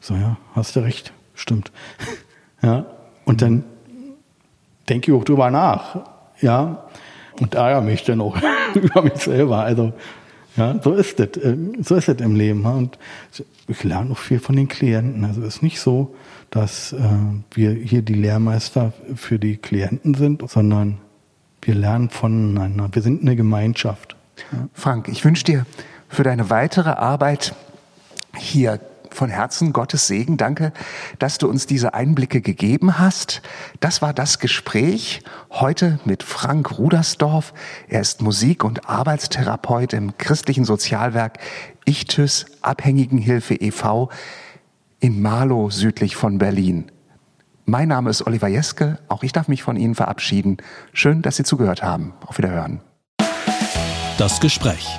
So, 0.00 0.14
ja, 0.14 0.36
hast 0.54 0.76
du 0.76 0.80
recht, 0.80 1.12
stimmt. 1.34 1.70
ja, 2.62 2.86
und 3.24 3.40
dann 3.40 3.64
denke 4.88 5.10
ich 5.10 5.18
auch 5.18 5.24
drüber 5.24 5.50
nach, 5.50 6.04
ja, 6.40 6.84
und 7.40 7.54
ärgere 7.54 7.82
mich 7.82 8.04
dann 8.04 8.20
auch 8.20 8.36
über 8.74 9.02
mich 9.02 9.16
selber. 9.16 9.60
Also, 9.60 9.92
ja, 10.56 10.80
so 10.82 10.94
ist 10.94 11.18
das, 11.18 11.36
äh, 11.36 11.56
so 11.80 11.96
ist 11.96 12.08
das 12.08 12.16
im 12.16 12.34
Leben. 12.34 12.64
Und 12.64 12.98
ich 13.68 13.84
lerne 13.84 14.12
auch 14.12 14.18
viel 14.18 14.38
von 14.38 14.56
den 14.56 14.68
Klienten. 14.68 15.24
Also, 15.24 15.42
es 15.42 15.56
ist 15.56 15.62
nicht 15.62 15.80
so, 15.80 16.14
dass 16.50 16.92
äh, 16.92 16.98
wir 17.52 17.70
hier 17.72 18.02
die 18.02 18.14
Lehrmeister 18.14 18.92
für 19.14 19.38
die 19.38 19.56
Klienten 19.56 20.14
sind, 20.14 20.48
sondern 20.48 20.98
wir 21.62 21.74
lernen 21.74 22.10
voneinander. 22.10 22.88
Wir 22.92 23.02
sind 23.02 23.22
eine 23.22 23.36
Gemeinschaft. 23.36 24.16
Frank, 24.72 25.08
ich 25.08 25.24
wünsche 25.24 25.44
dir 25.44 25.66
für 26.08 26.22
deine 26.22 26.50
weitere 26.50 26.90
Arbeit 26.90 27.54
hier 28.36 28.78
von 29.16 29.30
Herzen 29.30 29.72
Gottes 29.72 30.06
Segen. 30.06 30.36
Danke, 30.36 30.72
dass 31.18 31.38
du 31.38 31.48
uns 31.48 31.66
diese 31.66 31.94
Einblicke 31.94 32.40
gegeben 32.40 32.98
hast. 32.98 33.42
Das 33.80 34.02
war 34.02 34.12
das 34.12 34.38
Gespräch 34.38 35.22
heute 35.50 35.98
mit 36.04 36.22
Frank 36.22 36.78
Rudersdorf. 36.78 37.52
Er 37.88 38.00
ist 38.00 38.22
Musik- 38.22 38.62
und 38.62 38.88
Arbeitstherapeut 38.88 39.92
im 39.92 40.16
christlichen 40.18 40.64
Sozialwerk 40.64 41.38
Ichthys 41.84 42.46
Abhängigenhilfe 42.62 43.54
e.V 43.54 44.10
in 45.00 45.22
Marlow 45.22 45.70
südlich 45.70 46.16
von 46.16 46.38
Berlin. 46.38 46.90
Mein 47.64 47.88
Name 47.88 48.10
ist 48.10 48.26
Oliver 48.26 48.48
Jeske, 48.48 48.98
auch 49.08 49.22
ich 49.22 49.32
darf 49.32 49.48
mich 49.48 49.62
von 49.62 49.76
Ihnen 49.76 49.94
verabschieden. 49.94 50.58
Schön, 50.92 51.22
dass 51.22 51.36
Sie 51.36 51.44
zugehört 51.44 51.82
haben. 51.82 52.12
Auf 52.24 52.38
Wiederhören. 52.38 52.80
Das 54.18 54.40
Gespräch. 54.40 54.98